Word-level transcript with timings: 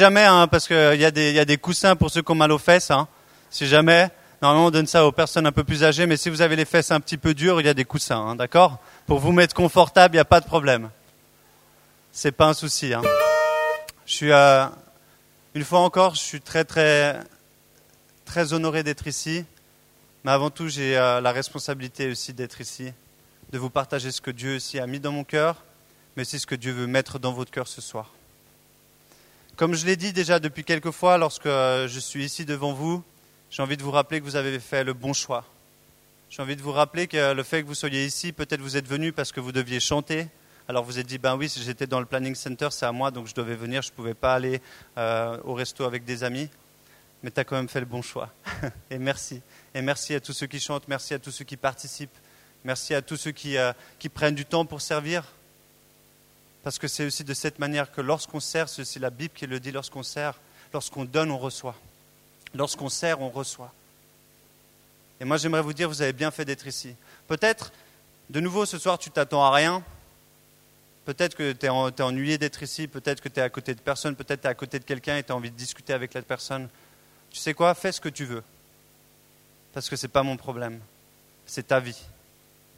jamais, 0.00 0.22
hein, 0.24 0.46
parce 0.46 0.68
qu'il 0.68 0.76
y, 1.00 1.04
a 1.04 1.10
des- 1.10 1.32
y 1.32 1.40
a 1.40 1.44
des 1.44 1.56
coussins 1.58 1.96
pour 1.96 2.08
ceux 2.12 2.22
qui 2.22 2.30
ont 2.30 2.36
mal 2.36 2.52
aux 2.52 2.58
fesses. 2.58 2.92
Hein. 2.92 3.08
Si 3.50 3.66
jamais, 3.66 4.08
normalement 4.40 4.66
on 4.66 4.70
donne 4.70 4.86
ça 4.86 5.04
aux 5.04 5.10
personnes 5.10 5.44
un 5.44 5.50
peu 5.50 5.64
plus 5.64 5.82
âgées, 5.82 6.06
mais 6.06 6.16
si 6.16 6.30
vous 6.30 6.40
avez 6.40 6.54
les 6.54 6.64
fesses 6.64 6.92
un 6.92 7.00
petit 7.00 7.16
peu 7.16 7.34
dures, 7.34 7.60
il 7.60 7.66
y 7.66 7.68
a 7.68 7.74
des 7.74 7.84
coussins, 7.84 8.20
hein, 8.20 8.36
d'accord? 8.36 8.78
Pour 9.08 9.18
vous 9.18 9.32
mettre 9.32 9.56
confortable, 9.56 10.14
il 10.14 10.18
n'y 10.18 10.20
a 10.20 10.24
pas 10.24 10.38
de 10.38 10.46
problème. 10.46 10.90
C'est 12.12 12.30
pas 12.30 12.46
un 12.46 12.54
souci. 12.54 12.92
Je 14.06 14.12
suis, 14.14 14.30
euh, 14.30 14.66
une 15.54 15.64
fois 15.64 15.80
encore, 15.80 16.14
je 16.14 16.20
suis 16.20 16.40
très 16.40 16.64
très 16.64 17.18
très 18.24 18.52
honoré 18.52 18.84
d'être 18.84 19.08
ici, 19.08 19.44
mais 20.22 20.30
avant 20.30 20.50
tout, 20.50 20.68
j'ai 20.68 20.96
euh, 20.96 21.20
la 21.20 21.32
responsabilité 21.32 22.08
aussi 22.08 22.32
d'être 22.32 22.60
ici, 22.60 22.92
de 23.50 23.58
vous 23.58 23.70
partager 23.70 24.12
ce 24.12 24.20
que 24.20 24.30
Dieu 24.30 24.56
aussi 24.56 24.78
a 24.78 24.86
mis 24.86 25.00
dans 25.00 25.10
mon 25.10 25.24
cœur, 25.24 25.56
mais 26.16 26.22
aussi 26.22 26.38
ce 26.38 26.46
que 26.46 26.54
Dieu 26.54 26.70
veut 26.70 26.86
mettre 26.86 27.18
dans 27.18 27.32
votre 27.32 27.50
cœur 27.50 27.66
ce 27.66 27.80
soir. 27.80 28.12
Comme 29.58 29.74
je 29.74 29.84
l'ai 29.86 29.96
dit 29.96 30.12
déjà 30.12 30.38
depuis 30.38 30.62
quelques 30.62 30.92
fois, 30.92 31.18
lorsque 31.18 31.46
euh, 31.46 31.88
je 31.88 31.98
suis 31.98 32.24
ici 32.24 32.44
devant 32.44 32.72
vous, 32.72 33.02
j'ai 33.50 33.60
envie 33.60 33.76
de 33.76 33.82
vous 33.82 33.90
rappeler 33.90 34.20
que 34.20 34.24
vous 34.24 34.36
avez 34.36 34.56
fait 34.60 34.84
le 34.84 34.92
bon 34.92 35.12
choix. 35.12 35.44
J'ai 36.30 36.40
envie 36.42 36.54
de 36.54 36.62
vous 36.62 36.70
rappeler 36.70 37.08
que 37.08 37.32
le 37.32 37.42
fait 37.42 37.62
que 37.62 37.66
vous 37.66 37.74
soyez 37.74 38.06
ici, 38.06 38.30
peut-être 38.30 38.60
vous 38.60 38.76
êtes 38.76 38.86
venu 38.86 39.12
parce 39.12 39.32
que 39.32 39.40
vous 39.40 39.50
deviez 39.50 39.80
chanter. 39.80 40.28
Alors 40.68 40.84
vous 40.84 41.00
êtes 41.00 41.08
dit, 41.08 41.18
ben 41.18 41.36
oui, 41.36 41.48
si 41.48 41.60
j'étais 41.60 41.88
dans 41.88 41.98
le 41.98 42.06
planning 42.06 42.36
center, 42.36 42.68
c'est 42.70 42.86
à 42.86 42.92
moi, 42.92 43.10
donc 43.10 43.26
je 43.26 43.34
devais 43.34 43.56
venir, 43.56 43.82
je 43.82 43.90
ne 43.90 43.96
pouvais 43.96 44.14
pas 44.14 44.34
aller 44.34 44.62
euh, 44.96 45.36
au 45.42 45.54
resto 45.54 45.82
avec 45.82 46.04
des 46.04 46.22
amis. 46.22 46.48
Mais 47.24 47.32
tu 47.32 47.40
as 47.40 47.44
quand 47.44 47.56
même 47.56 47.68
fait 47.68 47.80
le 47.80 47.86
bon 47.86 48.00
choix. 48.00 48.32
Et 48.92 48.98
merci. 48.98 49.42
Et 49.74 49.82
merci 49.82 50.14
à 50.14 50.20
tous 50.20 50.34
ceux 50.34 50.46
qui 50.46 50.60
chantent, 50.60 50.86
merci 50.86 51.14
à 51.14 51.18
tous 51.18 51.32
ceux 51.32 51.44
qui 51.44 51.56
participent, 51.56 52.16
merci 52.62 52.94
à 52.94 53.02
tous 53.02 53.16
ceux 53.16 53.32
qui, 53.32 53.56
euh, 53.56 53.72
qui 53.98 54.08
prennent 54.08 54.36
du 54.36 54.44
temps 54.44 54.64
pour 54.64 54.80
servir. 54.80 55.24
Parce 56.62 56.78
que 56.78 56.88
c'est 56.88 57.06
aussi 57.06 57.24
de 57.24 57.34
cette 57.34 57.58
manière 57.58 57.92
que 57.92 58.00
lorsqu'on 58.00 58.40
sert, 58.40 58.68
c'est 58.68 58.98
la 58.98 59.10
Bible 59.10 59.34
qui 59.34 59.46
le 59.46 59.60
dit, 59.60 59.70
lorsqu'on 59.70 60.02
sert, 60.02 60.38
lorsqu'on 60.72 61.04
donne, 61.04 61.30
on 61.30 61.38
reçoit. 61.38 61.76
Lorsqu'on 62.54 62.88
sert, 62.88 63.20
on 63.20 63.30
reçoit. 63.30 63.72
Et 65.20 65.24
moi, 65.24 65.36
j'aimerais 65.36 65.62
vous 65.62 65.72
dire, 65.72 65.88
vous 65.88 66.02
avez 66.02 66.12
bien 66.12 66.30
fait 66.30 66.44
d'être 66.44 66.66
ici. 66.66 66.94
Peut-être, 67.26 67.72
de 68.30 68.40
nouveau, 68.40 68.66
ce 68.66 68.78
soir, 68.78 68.98
tu 68.98 69.10
t'attends 69.10 69.42
à 69.44 69.50
rien. 69.50 69.82
Peut-être 71.04 71.34
que 71.34 71.52
tu 71.52 71.66
es, 71.66 72.02
ennuyé 72.02 72.38
d'être 72.38 72.62
ici, 72.62 72.86
peut-être 72.86 73.20
que 73.20 73.28
tu 73.28 73.40
es 73.40 73.42
à 73.42 73.48
côté 73.48 73.74
de 73.74 73.80
personne, 73.80 74.14
peut-être 74.14 74.42
tu 74.42 74.46
es 74.46 74.50
à 74.50 74.54
côté 74.54 74.78
de 74.78 74.84
quelqu'un 74.84 75.16
et 75.16 75.22
tu 75.22 75.32
as 75.32 75.36
envie 75.36 75.50
de 75.50 75.56
discuter 75.56 75.92
avec 75.92 76.12
la 76.12 76.22
personne. 76.22 76.68
Tu 77.30 77.38
sais 77.38 77.54
quoi 77.54 77.74
Fais 77.74 77.92
ce 77.92 78.00
que 78.00 78.10
tu 78.10 78.24
veux. 78.24 78.42
Parce 79.72 79.88
que 79.88 79.96
ce 79.96 80.06
n'est 80.06 80.12
pas 80.12 80.22
mon 80.22 80.36
problème. 80.36 80.80
C'est 81.46 81.68
ta 81.68 81.80
vie. 81.80 81.98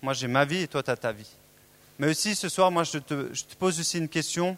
Moi, 0.00 0.12
j'ai 0.12 0.28
ma 0.28 0.44
vie 0.44 0.62
et 0.62 0.68
toi, 0.68 0.82
tu 0.82 0.90
as 0.90 0.96
ta 0.96 1.12
vie. 1.12 1.30
Mais 2.00 2.08
aussi, 2.08 2.34
ce 2.34 2.48
soir, 2.48 2.70
moi, 2.70 2.82
je 2.82 2.96
te, 2.96 3.28
je 3.34 3.44
pose 3.58 3.78
aussi 3.78 3.98
une 3.98 4.08
question. 4.08 4.56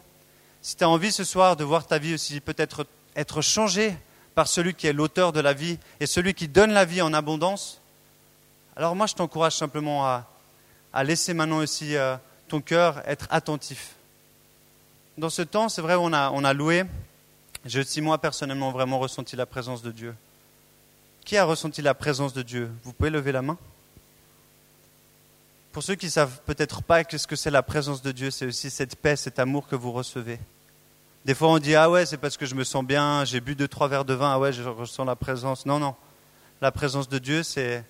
Si 0.61 0.77
tu 0.77 0.83
as 0.85 0.87
envie 0.87 1.11
ce 1.11 1.25
soir 1.25 1.57
de 1.57 1.65
voir 1.65 1.85
ta 1.85 1.97
vie 1.97 2.13
aussi 2.13 2.39
peut-être 2.39 2.87
être 3.17 3.41
changée 3.41 3.97
par 4.33 4.47
celui 4.47 4.73
qui 4.73 4.87
est 4.87 4.93
l'auteur 4.93 5.33
de 5.33 5.41
la 5.41 5.51
vie 5.51 5.77
et 5.99 6.05
celui 6.05 6.33
qui 6.35 6.47
donne 6.47 6.71
la 6.71 6.85
vie 6.85 7.01
en 7.01 7.13
abondance, 7.13 7.81
alors 8.77 8.95
moi, 8.95 9.07
je 9.07 9.15
t'encourage 9.15 9.57
simplement 9.57 10.05
à, 10.05 10.25
laisser 11.03 11.33
maintenant 11.33 11.57
aussi 11.57 11.97
euh, 11.97 12.15
ton 12.47 12.61
cœur 12.61 13.03
être 13.05 13.27
attentif. 13.29 13.95
Dans 15.17 15.29
ce 15.29 15.41
temps, 15.41 15.67
c'est 15.67 15.81
vrai, 15.81 15.95
on 15.99 16.13
a, 16.13 16.31
on 16.31 16.45
a 16.45 16.53
loué. 16.53 16.85
J'ai 17.65 17.81
aussi, 17.81 17.99
moi, 17.99 18.19
personnellement, 18.19 18.71
vraiment 18.71 18.99
ressenti 18.99 19.35
la 19.35 19.45
présence 19.45 19.81
de 19.81 19.91
Dieu. 19.91 20.15
Qui 21.25 21.35
a 21.35 21.43
ressenti 21.43 21.81
la 21.81 21.93
présence 21.93 22.31
de 22.31 22.41
Dieu? 22.41 22.71
Vous 22.85 22.93
pouvez 22.93 23.09
lever 23.09 23.33
la 23.33 23.41
main 23.41 23.57
pour 25.73 25.81
ceux 25.81 25.95
qui 25.95 26.05
ne 26.05 26.11
savent 26.11 26.39
peut-être 26.45 26.83
pas 26.83 27.01
ce 27.03 27.25
que 27.25 27.35
c'est 27.35 27.49
la 27.49 27.63
présence 27.63 28.03
de 28.03 28.11
Dieu, 28.11 28.29
c'est 28.29 28.45
aussi 28.45 28.69
cette 28.69 28.95
paix, 28.95 29.15
cet 29.15 29.39
amour 29.39 29.67
que 29.67 29.75
vous 29.75 29.91
recevez. 29.91 30.39
Des 31.25 31.33
fois, 31.33 31.49
on 31.49 31.57
dit 31.57 31.73
Ah 31.73 31.89
ouais, 31.89 32.05
c'est 32.05 32.17
parce 32.17 32.37
que 32.37 32.45
je 32.45 32.53
me 32.53 32.63
sens 32.63 32.85
bien, 32.85 33.25
j'ai 33.25 33.41
bu 33.41 33.55
deux, 33.55 33.67
trois 33.67 33.87
verres 33.87 34.05
de 34.05 34.13
vin, 34.13 34.33
ah 34.33 34.39
ouais, 34.39 34.53
je 34.53 34.61
ressens 34.61 35.03
la 35.03 35.15
présence. 35.15 35.65
Non, 35.65 35.79
non. 35.79 35.95
La 36.61 36.71
présence 36.71 37.09
de 37.09 37.17
Dieu, 37.17 37.41
c'est. 37.41 37.83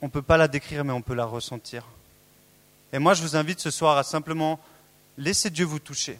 On 0.00 0.06
ne 0.06 0.10
peut 0.10 0.22
pas 0.22 0.38
la 0.38 0.48
décrire, 0.48 0.86
mais 0.86 0.92
on 0.92 1.02
peut 1.02 1.14
la 1.14 1.26
ressentir. 1.26 1.86
Et 2.94 2.98
moi, 2.98 3.12
je 3.12 3.20
vous 3.20 3.36
invite 3.36 3.60
ce 3.60 3.70
soir 3.70 3.98
à 3.98 4.04
simplement 4.04 4.58
laisser 5.18 5.50
Dieu 5.50 5.66
vous 5.66 5.78
toucher. 5.78 6.18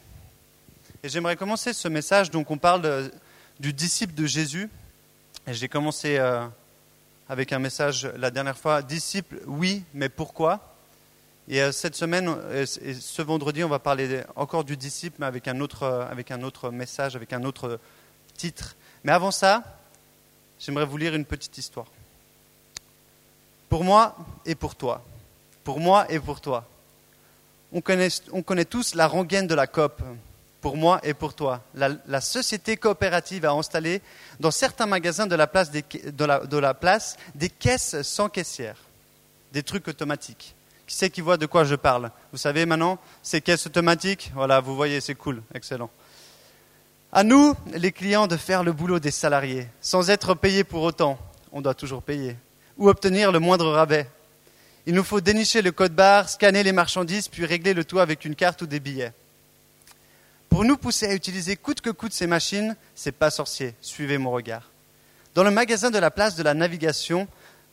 Et 1.02 1.08
j'aimerais 1.08 1.36
commencer 1.36 1.72
ce 1.72 1.88
message. 1.88 2.30
Donc, 2.30 2.50
on 2.50 2.58
parle 2.58 2.82
de, 2.82 3.10
du 3.58 3.72
disciple 3.72 4.12
de 4.12 4.26
Jésus. 4.26 4.68
Et 5.46 5.54
j'ai 5.54 5.68
commencé. 5.68 6.18
Euh, 6.18 6.46
avec 7.32 7.50
un 7.54 7.58
message 7.58 8.12
la 8.18 8.30
dernière 8.30 8.58
fois, 8.58 8.82
disciple, 8.82 9.40
oui, 9.46 9.84
mais 9.94 10.10
pourquoi? 10.10 10.74
Et 11.48 11.62
euh, 11.62 11.72
cette 11.72 11.94
semaine, 11.94 12.36
et 12.52 12.66
ce 12.66 13.22
vendredi, 13.22 13.64
on 13.64 13.70
va 13.70 13.78
parler 13.78 14.22
encore 14.36 14.64
du 14.64 14.76
disciple, 14.76 15.16
mais 15.18 15.24
avec 15.24 15.48
un 15.48 15.58
autre, 15.60 16.06
avec 16.10 16.30
un 16.30 16.42
autre 16.42 16.68
message, 16.68 17.16
avec 17.16 17.32
un 17.32 17.42
autre 17.44 17.80
titre. 18.36 18.76
Mais 19.02 19.12
avant 19.12 19.30
ça, 19.30 19.64
j'aimerais 20.58 20.84
vous 20.84 20.98
lire 20.98 21.14
une 21.14 21.24
petite 21.24 21.56
histoire. 21.56 21.86
Pour 23.70 23.82
moi 23.82 24.14
et 24.44 24.54
pour 24.54 24.74
toi. 24.74 25.02
Pour 25.64 25.80
moi 25.80 26.04
et 26.12 26.20
pour 26.20 26.42
toi. 26.42 26.68
On 27.72 27.80
connaît, 27.80 28.08
on 28.32 28.42
connaît 28.42 28.66
tous 28.66 28.94
la 28.94 29.06
rengaine 29.06 29.46
de 29.46 29.54
la 29.54 29.66
COP 29.66 30.02
pour 30.62 30.76
moi 30.76 31.00
et 31.02 31.12
pour 31.12 31.34
toi. 31.34 31.60
La, 31.74 32.20
société 32.22 32.78
coopérative 32.78 33.44
a 33.44 33.52
installé 33.52 34.00
dans 34.40 34.52
certains 34.52 34.86
magasins 34.86 35.26
de 35.26 35.34
la, 35.34 35.46
place 35.46 35.70
des, 35.70 35.82
de 35.82 36.56
la 36.56 36.72
place 36.72 37.16
des 37.34 37.50
caisses 37.50 38.00
sans 38.02 38.30
caissière, 38.30 38.76
des 39.52 39.62
trucs 39.62 39.88
automatiques. 39.88 40.54
Qui 40.86 40.96
c'est 40.96 41.10
qui 41.10 41.20
voit 41.20 41.36
de 41.36 41.46
quoi 41.46 41.64
je 41.64 41.74
parle? 41.74 42.10
Vous 42.30 42.38
savez 42.38 42.64
maintenant, 42.64 42.98
ces 43.22 43.40
caisses 43.40 43.66
automatiques, 43.66 44.30
voilà, 44.34 44.60
vous 44.60 44.74
voyez, 44.76 45.00
c'est 45.00 45.16
cool, 45.16 45.42
excellent. 45.52 45.90
À 47.12 47.24
nous, 47.24 47.54
les 47.74 47.92
clients, 47.92 48.26
de 48.26 48.36
faire 48.36 48.62
le 48.62 48.72
boulot 48.72 49.00
des 49.00 49.10
salariés, 49.10 49.66
sans 49.80 50.10
être 50.10 50.34
payés 50.34 50.64
pour 50.64 50.82
autant, 50.82 51.18
on 51.50 51.60
doit 51.60 51.74
toujours 51.74 52.02
payer, 52.02 52.36
ou 52.78 52.88
obtenir 52.88 53.32
le 53.32 53.38
moindre 53.38 53.70
rabais. 53.70 54.08
Il 54.86 54.94
nous 54.94 55.04
faut 55.04 55.20
dénicher 55.20 55.60
le 55.60 55.72
code 55.72 55.94
barre, 55.94 56.28
scanner 56.28 56.62
les 56.62 56.72
marchandises, 56.72 57.28
puis 57.28 57.44
régler 57.44 57.74
le 57.74 57.84
tout 57.84 57.98
avec 57.98 58.24
une 58.24 58.34
carte 58.34 58.62
ou 58.62 58.66
des 58.66 58.80
billets. 58.80 59.12
Pour 60.52 60.66
nous 60.66 60.76
pousser 60.76 61.06
à 61.06 61.14
utiliser 61.14 61.56
coûte 61.56 61.80
que 61.80 61.88
coûte 61.88 62.12
ces 62.12 62.26
machines, 62.26 62.76
c'est 62.94 63.10
pas 63.10 63.30
sorcier. 63.30 63.74
Suivez 63.80 64.18
mon 64.18 64.32
regard. 64.32 64.70
Dans 65.34 65.44
le 65.44 65.50
magasin 65.50 65.90
de 65.90 65.98
la 65.98 66.10
place 66.10 66.36
de 66.36 66.42
la 66.42 66.52
navigation, 66.52 67.26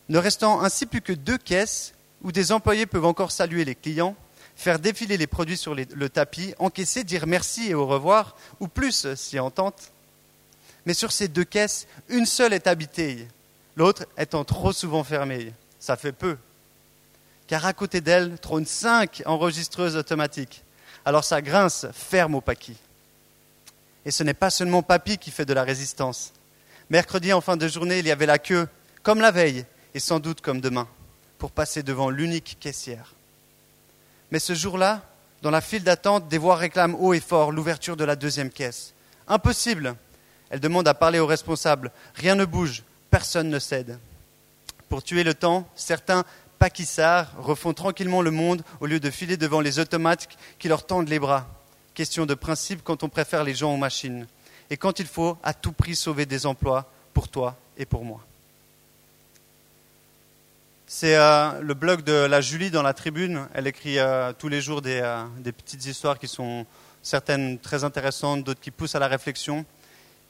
ne 0.08 0.16
restant 0.16 0.62
ainsi 0.62 0.86
plus 0.86 1.02
que 1.02 1.12
deux 1.12 1.36
caisses 1.36 1.92
où 2.22 2.32
des 2.32 2.52
employés 2.52 2.86
peuvent 2.86 3.04
encore 3.04 3.32
saluer 3.32 3.66
les 3.66 3.74
clients, 3.74 4.16
faire 4.56 4.78
défiler 4.78 5.18
les 5.18 5.26
produits 5.26 5.58
sur 5.58 5.74
le 5.74 6.08
tapis, 6.08 6.54
encaisser, 6.58 7.04
dire 7.04 7.26
merci 7.26 7.68
et 7.68 7.74
au 7.74 7.86
revoir, 7.86 8.34
ou 8.60 8.66
plus 8.66 9.14
si 9.14 9.38
on 9.38 9.50
tente. 9.50 9.92
Mais 10.86 10.94
sur 10.94 11.12
ces 11.12 11.28
deux 11.28 11.44
caisses, 11.44 11.86
une 12.08 12.24
seule 12.24 12.54
est 12.54 12.66
habitée, 12.66 13.28
l'autre 13.76 14.06
étant 14.16 14.44
trop 14.44 14.72
souvent 14.72 15.04
fermée. 15.04 15.52
Ça 15.78 15.98
fait 15.98 16.12
peu. 16.12 16.38
Car 17.46 17.66
à 17.66 17.74
côté 17.74 18.00
d'elle 18.00 18.38
trônent 18.38 18.64
cinq 18.64 19.22
enregistreuses 19.26 19.96
automatiques 19.96 20.64
alors 21.04 21.24
ça 21.24 21.42
grince 21.42 21.86
ferme 21.92 22.34
au 22.34 22.40
paquis. 22.40 22.76
Et 24.04 24.10
ce 24.10 24.22
n'est 24.22 24.34
pas 24.34 24.50
seulement 24.50 24.82
Papy 24.82 25.18
qui 25.18 25.30
fait 25.30 25.44
de 25.44 25.52
la 25.52 25.64
résistance. 25.64 26.32
Mercredi, 26.88 27.32
en 27.32 27.40
fin 27.40 27.56
de 27.56 27.68
journée, 27.68 27.98
il 27.98 28.06
y 28.06 28.10
avait 28.10 28.26
la 28.26 28.38
queue, 28.38 28.68
comme 29.02 29.20
la 29.20 29.30
veille, 29.30 29.64
et 29.94 30.00
sans 30.00 30.20
doute 30.20 30.40
comme 30.40 30.60
demain, 30.60 30.88
pour 31.38 31.50
passer 31.50 31.82
devant 31.82 32.10
l'unique 32.10 32.56
caissière. 32.60 33.14
Mais 34.30 34.38
ce 34.38 34.54
jour-là, 34.54 35.02
dans 35.42 35.50
la 35.50 35.60
file 35.60 35.84
d'attente, 35.84 36.28
des 36.28 36.38
voix 36.38 36.56
réclament 36.56 36.96
haut 36.98 37.14
et 37.14 37.20
fort 37.20 37.52
l'ouverture 37.52 37.96
de 37.96 38.04
la 38.04 38.16
deuxième 38.16 38.50
caisse. 38.50 38.94
Impossible. 39.28 39.94
Elle 40.50 40.60
demande 40.60 40.88
à 40.88 40.94
parler 40.94 41.18
au 41.18 41.26
responsable. 41.26 41.92
Rien 42.14 42.34
ne 42.34 42.44
bouge, 42.44 42.82
personne 43.10 43.48
ne 43.48 43.58
cède. 43.58 43.98
Pour 44.88 45.04
tuer 45.04 45.22
le 45.22 45.34
temps, 45.34 45.68
certains 45.76 46.24
paquissards 46.60 47.32
refont 47.38 47.72
tranquillement 47.72 48.20
le 48.20 48.30
monde 48.30 48.62
au 48.80 48.86
lieu 48.86 49.00
de 49.00 49.10
filer 49.10 49.38
devant 49.38 49.62
les 49.62 49.78
automates 49.78 50.28
qui 50.58 50.68
leur 50.68 50.86
tendent 50.86 51.08
les 51.08 51.18
bras. 51.18 51.48
Question 51.94 52.26
de 52.26 52.34
principe 52.34 52.82
quand 52.84 53.02
on 53.02 53.08
préfère 53.08 53.42
les 53.44 53.54
gens 53.54 53.72
aux 53.72 53.78
machines. 53.78 54.26
Et 54.68 54.76
quand 54.76 55.00
il 55.00 55.06
faut 55.06 55.38
à 55.42 55.54
tout 55.54 55.72
prix 55.72 55.96
sauver 55.96 56.26
des 56.26 56.44
emplois 56.44 56.86
pour 57.14 57.28
toi 57.28 57.56
et 57.78 57.86
pour 57.86 58.04
moi. 58.04 58.20
C'est 60.86 61.16
euh, 61.16 61.60
le 61.62 61.72
blog 61.72 62.02
de 62.02 62.12
la 62.12 62.42
Julie 62.42 62.70
dans 62.70 62.82
la 62.82 62.92
tribune. 62.92 63.48
Elle 63.54 63.66
écrit 63.66 63.98
euh, 63.98 64.34
tous 64.38 64.48
les 64.48 64.60
jours 64.60 64.82
des, 64.82 65.00
euh, 65.02 65.24
des, 65.38 65.52
petites 65.52 65.86
histoires 65.86 66.18
qui 66.18 66.28
sont 66.28 66.66
certaines 67.02 67.58
très 67.58 67.84
intéressantes, 67.84 68.44
d'autres 68.44 68.60
qui 68.60 68.70
poussent 68.70 68.94
à 68.94 68.98
la 68.98 69.08
réflexion. 69.08 69.64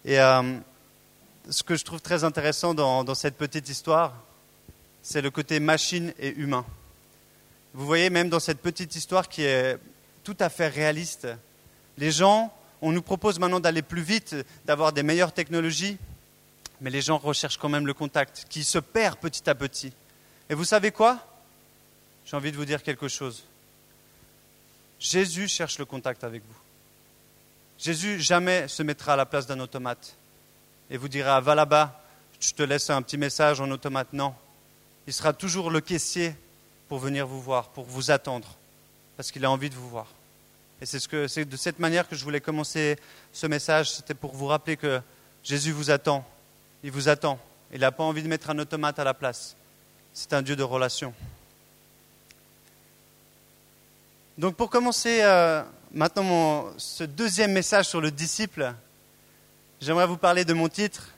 Et 0.04 0.16
ce 0.16 1.62
que 1.62 1.76
je 1.76 1.84
trouve 1.84 2.00
très 2.00 2.24
intéressant 2.24 2.72
dans 2.72 3.14
cette 3.14 3.36
petite 3.36 3.68
histoire, 3.68 4.14
c'est 5.02 5.22
le 5.22 5.30
côté 5.30 5.60
machine 5.60 6.12
et 6.18 6.30
humain. 6.30 6.64
Vous 7.74 7.86
voyez, 7.86 8.10
même 8.10 8.28
dans 8.28 8.40
cette 8.40 8.60
petite 8.60 8.94
histoire 8.96 9.28
qui 9.28 9.42
est 9.42 9.78
tout 10.24 10.36
à 10.40 10.48
fait 10.48 10.68
réaliste, 10.68 11.28
les 11.98 12.10
gens, 12.10 12.52
on 12.82 12.92
nous 12.92 13.02
propose 13.02 13.38
maintenant 13.38 13.60
d'aller 13.60 13.82
plus 13.82 14.02
vite, 14.02 14.34
d'avoir 14.64 14.92
des 14.92 15.02
meilleures 15.02 15.32
technologies, 15.32 15.98
mais 16.80 16.90
les 16.90 17.02
gens 17.02 17.18
recherchent 17.18 17.58
quand 17.58 17.68
même 17.68 17.86
le 17.86 17.94
contact, 17.94 18.46
qui 18.48 18.64
se 18.64 18.78
perd 18.78 19.18
petit 19.18 19.48
à 19.48 19.54
petit. 19.54 19.92
Et 20.48 20.54
vous 20.54 20.64
savez 20.64 20.90
quoi? 20.90 21.24
J'ai 22.26 22.36
envie 22.36 22.52
de 22.52 22.56
vous 22.56 22.64
dire 22.64 22.82
quelque 22.82 23.08
chose. 23.08 23.44
Jésus 24.98 25.48
cherche 25.48 25.78
le 25.78 25.84
contact 25.84 26.24
avec 26.24 26.42
vous. 26.42 26.58
Jésus 27.78 28.20
jamais 28.20 28.68
se 28.68 28.82
mettra 28.82 29.14
à 29.14 29.16
la 29.16 29.26
place 29.26 29.46
d'un 29.46 29.60
automate 29.60 30.16
et 30.90 30.98
vous 30.98 31.08
dira 31.08 31.40
va 31.40 31.54
là-bas, 31.54 32.02
je 32.38 32.52
te 32.52 32.62
laisse 32.62 32.90
un 32.90 33.00
petit 33.00 33.16
message 33.16 33.60
en 33.60 33.70
automate. 33.70 34.12
Non, 34.12 34.34
il 35.10 35.12
sera 35.12 35.32
toujours 35.32 35.72
le 35.72 35.80
caissier 35.80 36.36
pour 36.88 37.00
venir 37.00 37.26
vous 37.26 37.42
voir, 37.42 37.70
pour 37.70 37.84
vous 37.84 38.12
attendre, 38.12 38.46
parce 39.16 39.32
qu'il 39.32 39.44
a 39.44 39.50
envie 39.50 39.68
de 39.68 39.74
vous 39.74 39.88
voir. 39.88 40.06
Et 40.80 40.86
c'est, 40.86 41.00
ce 41.00 41.08
que, 41.08 41.26
c'est 41.26 41.44
de 41.44 41.56
cette 41.56 41.80
manière 41.80 42.08
que 42.08 42.14
je 42.14 42.22
voulais 42.22 42.40
commencer 42.40 42.96
ce 43.32 43.48
message, 43.48 43.90
c'était 43.90 44.14
pour 44.14 44.36
vous 44.36 44.46
rappeler 44.46 44.76
que 44.76 45.00
Jésus 45.42 45.72
vous 45.72 45.90
attend, 45.90 46.24
il 46.84 46.92
vous 46.92 47.08
attend, 47.08 47.40
il 47.72 47.80
n'a 47.80 47.90
pas 47.90 48.04
envie 48.04 48.22
de 48.22 48.28
mettre 48.28 48.50
un 48.50 48.58
automate 48.60 49.00
à 49.00 49.04
la 49.04 49.12
place. 49.12 49.56
C'est 50.14 50.32
un 50.32 50.42
Dieu 50.42 50.54
de 50.54 50.62
relation. 50.62 51.12
Donc 54.38 54.54
pour 54.54 54.70
commencer 54.70 55.22
euh, 55.22 55.64
maintenant 55.90 56.66
ce 56.78 57.02
deuxième 57.02 57.50
message 57.50 57.86
sur 57.86 58.00
le 58.00 58.12
disciple, 58.12 58.72
j'aimerais 59.80 60.06
vous 60.06 60.18
parler 60.18 60.44
de 60.44 60.52
mon 60.52 60.68
titre. 60.68 61.08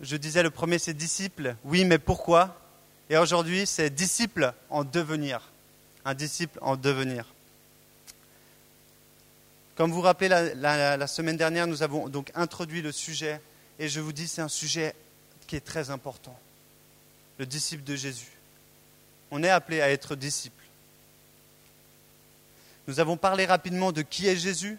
Je 0.00 0.16
disais 0.16 0.42
le 0.42 0.48
premier 0.48 0.78
c'est 0.78 0.94
disciple, 0.94 1.54
oui 1.64 1.84
mais 1.84 1.98
pourquoi? 1.98 2.56
Et 3.10 3.16
aujourd'hui 3.16 3.66
c'est 3.66 3.90
disciple 3.90 4.52
en 4.70 4.84
devenir, 4.84 5.50
un 6.04 6.14
disciple 6.14 6.58
en 6.62 6.76
devenir. 6.76 7.26
Comme 9.74 9.90
vous 9.90 9.96
vous 9.96 10.02
rappelez, 10.02 10.28
la, 10.28 11.06
semaine 11.06 11.36
dernière, 11.36 11.66
nous 11.66 11.82
avons 11.82 12.08
donc 12.08 12.30
introduit 12.34 12.82
le 12.82 12.92
sujet, 12.92 13.40
et 13.78 13.88
je 13.88 14.00
vous 14.00 14.12
dis, 14.12 14.28
c'est 14.28 14.42
un 14.42 14.48
sujet 14.48 14.94
qui 15.46 15.56
est 15.56 15.60
très 15.60 15.90
important. 15.90 16.38
Le 17.38 17.46
disciple 17.46 17.82
de 17.82 17.96
Jésus. 17.96 18.32
On 19.30 19.42
est 19.42 19.48
appelé 19.48 19.80
à 19.80 19.90
être 19.90 20.14
disciple. 20.14 20.62
Nous 22.86 23.00
avons 23.00 23.16
parlé 23.16 23.46
rapidement 23.46 23.92
de 23.92 24.02
qui 24.02 24.28
est 24.28 24.36
Jésus. 24.36 24.78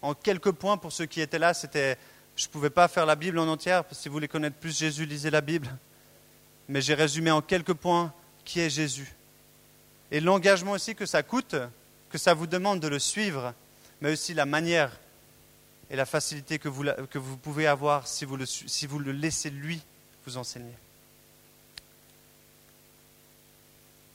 En 0.00 0.14
quelques 0.14 0.52
points, 0.52 0.78
pour 0.78 0.92
ceux 0.92 1.04
qui 1.04 1.20
étaient 1.20 1.38
là, 1.38 1.52
c'était, 1.52 1.98
je 2.34 2.46
ne 2.46 2.50
pouvais 2.50 2.70
pas 2.70 2.88
faire 2.88 3.04
la 3.04 3.16
Bible 3.16 3.38
en 3.38 3.46
entière, 3.46 3.84
si 3.92 4.08
vous 4.08 4.14
voulez 4.14 4.28
connaître 4.28 4.56
plus 4.56 4.76
Jésus, 4.76 5.04
lisez 5.04 5.30
la 5.30 5.42
Bible. 5.42 5.68
Mais 6.70 6.80
j'ai 6.80 6.94
résumé 6.94 7.32
en 7.32 7.42
quelques 7.42 7.74
points 7.74 8.12
qui 8.44 8.60
est 8.60 8.70
Jésus. 8.70 9.12
Et 10.12 10.20
l'engagement 10.20 10.72
aussi 10.72 10.94
que 10.94 11.04
ça 11.04 11.24
coûte, 11.24 11.56
que 12.10 12.16
ça 12.16 12.32
vous 12.32 12.46
demande 12.46 12.78
de 12.78 12.86
le 12.86 13.00
suivre, 13.00 13.54
mais 14.00 14.12
aussi 14.12 14.34
la 14.34 14.46
manière 14.46 14.92
et 15.90 15.96
la 15.96 16.06
facilité 16.06 16.60
que 16.60 16.68
vous, 16.68 16.84
que 17.10 17.18
vous 17.18 17.36
pouvez 17.36 17.66
avoir 17.66 18.06
si 18.06 18.24
vous, 18.24 18.36
le, 18.36 18.46
si 18.46 18.86
vous 18.86 19.00
le 19.00 19.10
laissez 19.10 19.50
lui 19.50 19.82
vous 20.24 20.36
enseigner. 20.36 20.72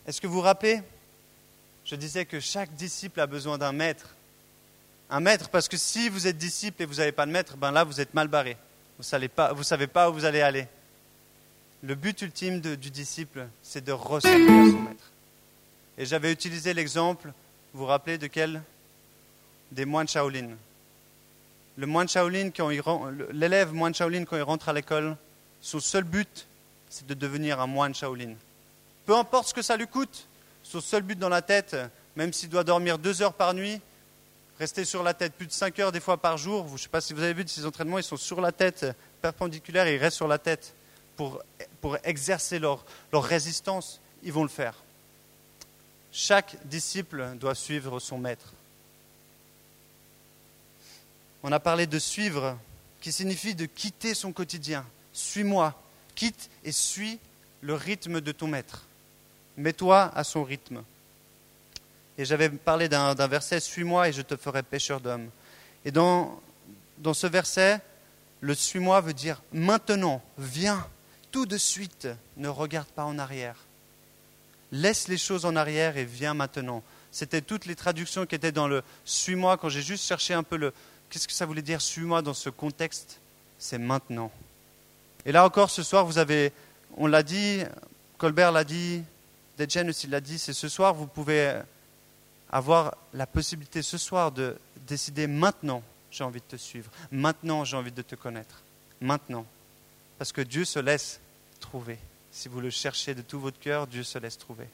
Est-ce 0.07 0.21
que 0.21 0.27
vous 0.27 0.41
rappelez? 0.41 0.81
Je 1.83 1.95
disais 1.95 2.25
que 2.25 2.39
chaque 2.39 2.73
disciple 2.75 3.19
a 3.19 3.27
besoin 3.27 3.57
d'un 3.57 3.73
maître. 3.73 4.15
Un 5.09 5.19
maître, 5.19 5.49
parce 5.49 5.67
que 5.67 5.77
si 5.77 6.07
vous 6.07 6.25
êtes 6.25 6.37
disciple 6.37 6.83
et 6.83 6.85
vous 6.85 6.95
n'avez 6.95 7.11
pas 7.11 7.25
de 7.25 7.31
maître, 7.31 7.57
ben 7.57 7.71
là, 7.71 7.83
vous 7.83 7.99
êtes 7.99 8.13
mal 8.13 8.29
barré. 8.29 8.55
Vous 8.97 9.03
ne 9.03 9.63
savez, 9.63 9.87
pas 9.87 10.09
où 10.09 10.13
vous 10.13 10.25
allez 10.25 10.41
aller. 10.41 10.67
Le 11.85 11.93
but 11.93 12.19
ultime 12.23 12.61
du 12.61 12.89
disciple, 12.89 13.45
c'est 13.61 13.83
de 13.83 13.91
ressembler 13.91 14.47
à 14.47 14.71
son 14.71 14.79
maître. 14.79 15.11
Et 15.99 16.05
j'avais 16.07 16.31
utilisé 16.31 16.73
l'exemple, 16.73 17.31
vous 17.73 17.81
vous 17.81 17.85
rappelez 17.85 18.17
de 18.17 18.25
quel? 18.25 18.63
Des 19.71 19.85
moines 19.85 20.07
Shaolin. 20.07 20.49
Le 21.77 21.85
moine 21.85 22.09
Shaolin, 22.09 22.49
l'élève 23.31 23.71
moine 23.71 23.93
Shaolin, 23.93 24.25
quand 24.25 24.35
il 24.35 24.41
rentre 24.41 24.67
à 24.67 24.73
l'école, 24.73 25.15
son 25.61 25.79
seul 25.79 26.05
but, 26.05 26.47
c'est 26.89 27.05
de 27.05 27.13
devenir 27.13 27.59
un 27.61 27.67
moine 27.67 27.93
Shaolin. 27.93 28.33
Peu 29.05 29.15
importe 29.15 29.49
ce 29.49 29.53
que 29.53 29.61
ça 29.61 29.77
lui 29.77 29.85
coûte, 29.85 30.25
son 30.63 30.81
seul 30.81 31.03
but 31.03 31.19
dans 31.19 31.29
la 31.29 31.43
tête, 31.43 31.75
même 32.15 32.33
s'il 32.33 32.49
doit 32.49 32.63
dormir 32.63 32.97
deux 32.97 33.21
heures 33.21 33.35
par 33.35 33.53
nuit, 33.53 33.79
rester 34.57 34.85
sur 34.85 35.03
la 35.03 35.13
tête 35.13 35.33
plus 35.33 35.45
de 35.45 35.51
cinq 35.51 35.77
heures 35.77 35.91
des 35.91 35.99
fois 35.99 36.17
par 36.17 36.39
jour. 36.39 36.67
Je 36.67 36.73
ne 36.73 36.77
sais 36.79 36.89
pas 36.89 37.01
si 37.01 37.13
vous 37.13 37.21
avez 37.21 37.33
vu 37.35 37.43
de 37.43 37.49
ces 37.49 37.63
entraînements, 37.63 37.99
ils 37.99 38.03
sont 38.03 38.17
sur 38.17 38.41
la 38.41 38.51
tête, 38.51 38.87
perpendiculaires, 39.21 39.85
et 39.85 39.93
ils 39.93 40.01
restent 40.01 40.17
sur 40.17 40.27
la 40.27 40.39
tête 40.39 40.73
pour, 41.15 41.41
exercer 42.03 42.59
leur, 42.59 42.85
résistance. 43.13 43.99
Ils 44.23 44.33
vont 44.33 44.43
le 44.43 44.49
faire. 44.49 44.75
Chaque 46.11 46.57
disciple 46.67 47.35
doit 47.35 47.55
suivre 47.55 47.99
son 47.99 48.17
maître. 48.17 48.53
On 51.43 51.51
a 51.51 51.59
parlé 51.59 51.85
de 51.85 51.99
suivre, 51.99 52.57
qui 53.01 53.11
signifie 53.11 53.53
de 53.53 53.65
quitter 53.65 54.13
son 54.13 54.31
quotidien. 54.31 54.85
Suis-moi, 55.13 55.79
quitte 56.15 56.49
et 56.63 56.71
suis 56.71 57.19
le 57.61 57.75
rythme 57.75 58.21
de 58.21 58.31
ton 58.31 58.47
maître. 58.47 58.85
Mets-toi 59.57 60.11
à 60.15 60.23
son 60.23 60.43
rythme. 60.43 60.83
Et 62.17 62.25
j'avais 62.25 62.49
parlé 62.49 62.89
d'un 62.89 63.27
verset, 63.27 63.59
Suis-moi 63.59 64.09
et 64.09 64.13
je 64.13 64.21
te 64.21 64.35
ferai 64.35 64.63
pêcheur 64.63 65.01
d'hommes. 65.01 65.29
Et 65.83 65.91
dans 65.91 66.41
ce 67.13 67.27
verset, 67.27 67.79
le 68.41 68.53
suis-moi 68.53 69.01
veut 69.01 69.13
dire 69.13 69.41
maintenant, 69.51 70.21
viens, 70.37 70.87
tout 71.35 71.45
de 71.45 71.57
suite, 71.57 72.07
ne 72.37 72.47
regarde 72.47 72.87
pas 72.87 73.03
en 73.03 73.19
arrière. 73.19 73.57
Laisse 74.71 75.09
les 75.09 75.17
choses 75.17 75.43
en 75.43 75.57
arrière 75.57 75.97
et 75.97 76.05
viens 76.05 76.33
maintenant. 76.33 76.81
C'était 77.11 77.41
toutes 77.41 77.65
les 77.65 77.75
traductions 77.75 78.25
qui 78.25 78.35
étaient 78.35 78.53
dans 78.53 78.69
le 78.69 78.83
suis-moi 79.03 79.57
quand 79.57 79.67
j'ai 79.67 79.81
juste 79.81 80.05
cherché 80.05 80.33
un 80.33 80.43
peu 80.43 80.55
le, 80.55 80.73
Qu'est-ce 81.09 81.27
que 81.27 81.33
ça 81.33 81.45
voulait 81.45 81.61
dire 81.61 81.81
Suis-moi 81.81 82.21
dans 82.21 82.33
ce 82.33 82.49
contexte. 82.49 83.19
C'est 83.59 83.77
maintenant. 83.77 84.31
Et 85.25 85.33
là 85.33 85.45
encore, 85.45 85.69
ce 85.69 85.83
soir, 85.83 86.05
vous 86.05 86.19
avez, 86.19 86.53
on 86.95 87.05
l'a 87.05 87.21
dit, 87.21 87.63
Colbert 88.17 88.53
l'a 88.53 88.63
dit, 88.63 89.03
Dejen 89.59 89.89
aussi 89.89 90.07
l'a 90.07 90.21
dit, 90.21 90.39
c'est 90.39 90.53
ce 90.53 90.69
soir, 90.69 90.93
vous 90.93 91.05
pouvez 91.05 91.59
avoir 92.49 92.95
la 93.13 93.27
possibilité 93.27 93.81
ce 93.81 93.97
soir 93.97 94.31
de 94.31 94.55
décider 94.87 95.27
maintenant, 95.27 95.83
j'ai 96.11 96.23
envie 96.23 96.39
de 96.39 96.55
te 96.55 96.55
suivre. 96.55 96.89
Maintenant, 97.11 97.65
j'ai 97.65 97.75
envie 97.75 97.91
de 97.91 98.03
te 98.03 98.15
connaître. 98.15 98.63
Maintenant. 99.01 99.45
Parce 100.17 100.31
que 100.31 100.39
Dieu 100.39 100.63
se 100.63 100.79
laisse 100.79 101.19
trouver. 101.59 101.97
Si 102.31 102.47
vous 102.47 102.61
le 102.61 102.69
cherchez 102.69 103.15
de 103.15 103.21
tout 103.21 103.39
votre 103.39 103.59
cœur, 103.59 103.87
Dieu 103.87 104.03
se 104.03 104.17
laisse 104.17 104.37
trouver. 104.37 104.67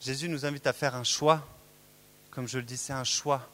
Jésus 0.00 0.28
nous 0.28 0.44
invite 0.44 0.66
à 0.66 0.72
faire 0.72 0.94
un 0.94 1.04
choix 1.04 1.46
comme 2.34 2.48
je 2.48 2.58
le 2.58 2.64
dis, 2.64 2.76
c'est 2.76 2.92
un 2.92 3.04
choix. 3.04 3.48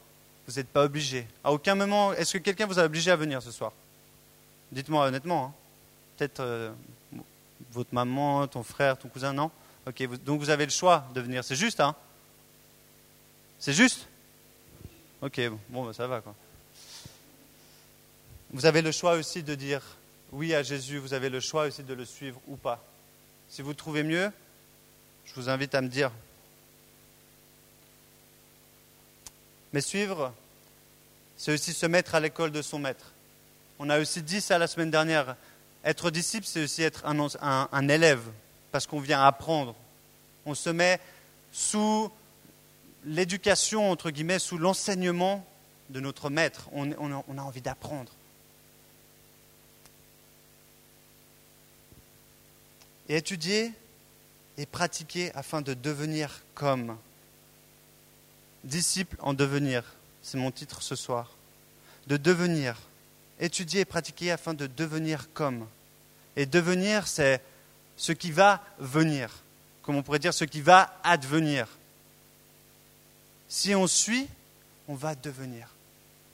Vous 0.47 0.55
n'êtes 0.55 0.67
pas 0.67 0.83
obligé. 0.83 1.27
À 1.43 1.53
aucun 1.53 1.75
moment, 1.75 2.13
est-ce 2.13 2.33
que 2.33 2.39
quelqu'un 2.39 2.65
vous 2.65 2.79
a 2.79 2.83
obligé 2.83 3.11
à 3.11 3.15
venir 3.15 3.41
ce 3.41 3.51
soir? 3.51 3.71
Dites-moi 4.71 5.05
honnêtement. 5.05 5.45
Hein. 5.45 5.53
Peut-être 6.17 6.39
euh, 6.39 6.71
votre 7.71 7.93
maman, 7.93 8.47
ton 8.47 8.63
frère, 8.63 8.97
ton 8.97 9.07
cousin, 9.07 9.33
non? 9.33 9.51
Ok, 9.87 10.03
donc 10.23 10.39
vous 10.39 10.49
avez 10.49 10.65
le 10.65 10.71
choix 10.71 11.07
de 11.13 11.21
venir. 11.21 11.43
C'est 11.43 11.55
juste, 11.55 11.79
hein? 11.79 11.95
C'est 13.59 13.73
juste? 13.73 14.07
Ok, 15.21 15.39
bon, 15.69 15.85
ben, 15.85 15.93
ça 15.93 16.07
va, 16.07 16.21
quoi. 16.21 16.33
Vous 18.53 18.65
avez 18.65 18.81
le 18.81 18.91
choix 18.91 19.13
aussi 19.13 19.43
de 19.43 19.55
dire 19.55 19.81
oui 20.33 20.53
à 20.53 20.61
Jésus, 20.61 20.97
vous 20.97 21.13
avez 21.13 21.29
le 21.29 21.39
choix 21.39 21.67
aussi 21.67 21.83
de 21.83 21.93
le 21.93 22.03
suivre 22.03 22.41
ou 22.47 22.57
pas. 22.57 22.83
Si 23.47 23.61
vous 23.61 23.73
trouvez 23.73 24.03
mieux, 24.03 24.29
je 25.25 25.33
vous 25.35 25.49
invite 25.49 25.73
à 25.73 25.81
me 25.81 25.87
dire 25.87 26.11
Mais 29.71 29.79
suivre, 29.79 30.33
c'est 31.37 31.53
aussi 31.53 31.71
se 31.73 31.85
mettre 31.85 32.13
à 32.13 32.19
l'école 32.19 32.51
de 32.51 32.61
son 32.61 32.77
maître. 32.77 33.13
On 33.79 33.89
a 33.89 33.99
aussi 33.99 34.21
dit 34.21 34.41
ça 34.41 34.57
la 34.57 34.67
semaine 34.67 34.91
dernière. 34.91 35.37
Être 35.85 36.11
disciple, 36.11 36.45
c'est 36.45 36.63
aussi 36.63 36.83
être 36.83 37.05
un, 37.05 37.87
élève, 37.87 38.21
parce 38.73 38.85
qu'on 38.85 38.99
vient 38.99 39.23
apprendre. 39.23 39.75
On 40.45 40.55
se 40.55 40.69
met 40.69 40.99
sous 41.53 42.11
l'éducation, 43.05 43.89
entre 43.89 44.11
guillemets, 44.11 44.39
sous 44.39 44.57
l'enseignement 44.57 45.45
de 45.89 46.01
notre 46.01 46.29
maître. 46.29 46.67
On, 46.73 46.91
on 46.99 47.37
a 47.37 47.41
envie 47.41 47.61
d'apprendre. 47.61 48.11
Et 53.11 53.17
étudier 53.17 53.73
et 54.57 54.65
pratiquer 54.65 55.35
afin 55.35 55.61
de 55.61 55.73
devenir 55.73 56.43
comme 56.55 56.97
Disciple 58.63 59.17
en 59.19 59.33
devenir, 59.33 59.83
c'est 60.21 60.37
mon 60.37 60.49
titre 60.49 60.81
ce 60.81 60.95
soir. 60.95 61.29
De 62.07 62.15
devenir, 62.15 62.77
étudier 63.37 63.81
et 63.81 63.85
pratiquer 63.85 64.31
afin 64.31 64.53
de 64.53 64.65
devenir 64.65 65.27
comme. 65.33 65.67
Et 66.37 66.45
devenir, 66.45 67.05
c'est 67.05 67.41
ce 67.97 68.13
qui 68.13 68.31
va 68.31 68.63
venir, 68.79 69.43
comme 69.83 69.97
on 69.97 70.03
pourrait 70.03 70.19
dire 70.19 70.33
ce 70.33 70.45
qui 70.45 70.61
va 70.61 70.97
advenir. 71.03 71.67
Si 73.49 73.75
on 73.75 73.87
suit, 73.87 74.29
on 74.87 74.95
va 74.95 75.15
devenir. 75.15 75.67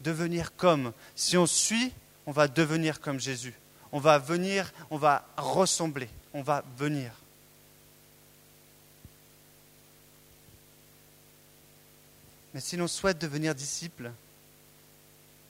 Devenir 0.02 0.56
comme. 0.56 0.94
Si 1.16 1.38
on 1.38 1.48
suit, 1.48 1.92
on 2.28 2.32
va 2.32 2.48
devenir 2.48 3.02
comme 3.02 3.20
Jésus. 3.20 3.56
On 3.92 4.00
va 4.00 4.18
venir, 4.18 4.72
on 4.90 4.98
va 4.98 5.26
ressembler, 5.38 6.10
on 6.34 6.42
va 6.42 6.64
venir. 6.78 7.12
Mais 12.54 12.62
si 12.62 12.76
l'on 12.76 12.88
souhaite 12.88 13.20
devenir 13.20 13.54
disciple, 13.54 14.12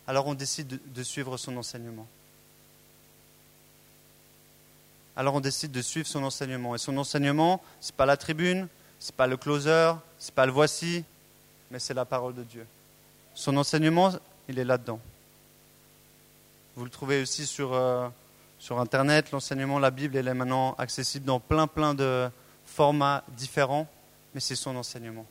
alors 0.08 0.28
on 0.28 0.34
décide 0.34 0.80
de, 0.94 1.04
suivre 1.04 1.38
son 1.38 1.56
enseignement. 1.58 2.08
Alors 5.16 5.36
on 5.36 5.40
décide 5.40 5.72
de 5.72 5.82
suivre 5.82 6.08
son 6.08 6.24
enseignement. 6.24 6.76
Et 6.76 6.78
son 6.78 6.98
enseignement, 6.98 7.62
ce 7.82 7.92
n'est 7.92 7.96
pas 7.96 8.06
la 8.06 8.18
tribune, 8.18 8.68
ce 9.00 9.12
n'est 9.12 9.16
pas 9.16 9.28
le 9.28 9.38
closer, 9.38 9.94
ce 10.20 10.28
n'est 10.28 10.36
pas 10.36 10.46
le 10.46 10.52
voici, 10.52 11.04
mais 11.72 11.80
c'est 11.80 11.94
la 11.94 12.06
parole 12.06 12.36
de 12.36 12.44
Dieu. 12.44 12.66
Son 13.34 13.56
enseignement, 13.58 14.12
il 14.48 14.60
est 14.60 14.66
là-dedans. 14.66 15.00
Vous 16.76 16.84
le 16.84 16.90
trouvez 16.90 17.22
aussi 17.22 17.46
sur, 17.46 17.74
euh, 17.74 18.08
sur 18.68 18.82
Internet, 18.82 19.32
l'enseignement, 19.32 19.80
la 19.80 19.92
Bible, 19.92 20.18
elle 20.18 20.28
est 20.28 20.34
maintenant 20.34 20.74
accessible 20.74 21.24
dans 21.24 21.40
plein, 21.40 21.68
plein 21.68 21.94
de 21.94 22.30
formats 22.66 23.24
différents, 23.30 23.88
mais 24.34 24.42
c'est 24.42 24.58
son 24.58 24.76
enseignement. 24.76 25.26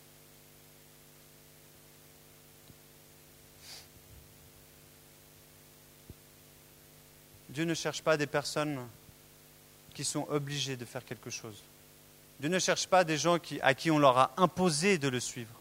Dieu 7.50 7.64
ne 7.66 7.74
cherche 7.74 8.00
pas 8.00 8.16
des 8.16 8.26
personnes 8.26 8.78
qui 9.92 10.04
sont 10.04 10.26
obligées 10.30 10.78
de 10.78 10.86
faire 10.86 11.04
quelque 11.04 11.28
chose. 11.28 11.62
Dieu 12.40 12.48
ne 12.48 12.58
cherche 12.58 12.86
pas 12.86 13.04
des 13.04 13.18
gens 13.18 13.36
à 13.60 13.74
qui 13.74 13.90
on 13.90 13.98
leur 13.98 14.16
a 14.16 14.32
imposé 14.38 14.96
de 14.96 15.08
le 15.08 15.20
suivre. 15.20 15.60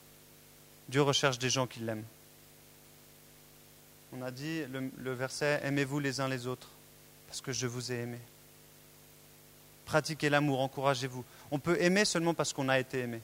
Dieu 0.88 1.02
recherche 1.02 1.40
des 1.40 1.50
gens 1.50 1.68
qui 1.68 1.82
l'aiment. 1.82 2.06
On 4.14 4.22
a 4.22 4.32
dit 4.32 4.64
le, 4.72 5.12
verset 5.12 5.60
Aimez-vous 5.66 6.00
les 6.00 6.22
uns 6.22 6.30
les 6.30 6.48
autres, 6.48 6.70
parce 7.36 7.42
que 7.42 7.52
je 7.52 7.68
vous 7.68 7.92
ai 7.92 7.96
aimé. 7.96 8.20
Pratiquez 9.84 10.30
l'amour, 10.30 10.62
encouragez-vous. 10.62 11.26
On 11.52 11.60
peut 11.60 11.76
aimer 11.82 12.06
seulement 12.06 12.34
parce 12.34 12.54
qu'on 12.54 12.70
a 12.70 12.80
été 12.80 13.00
aimé. 13.00 13.20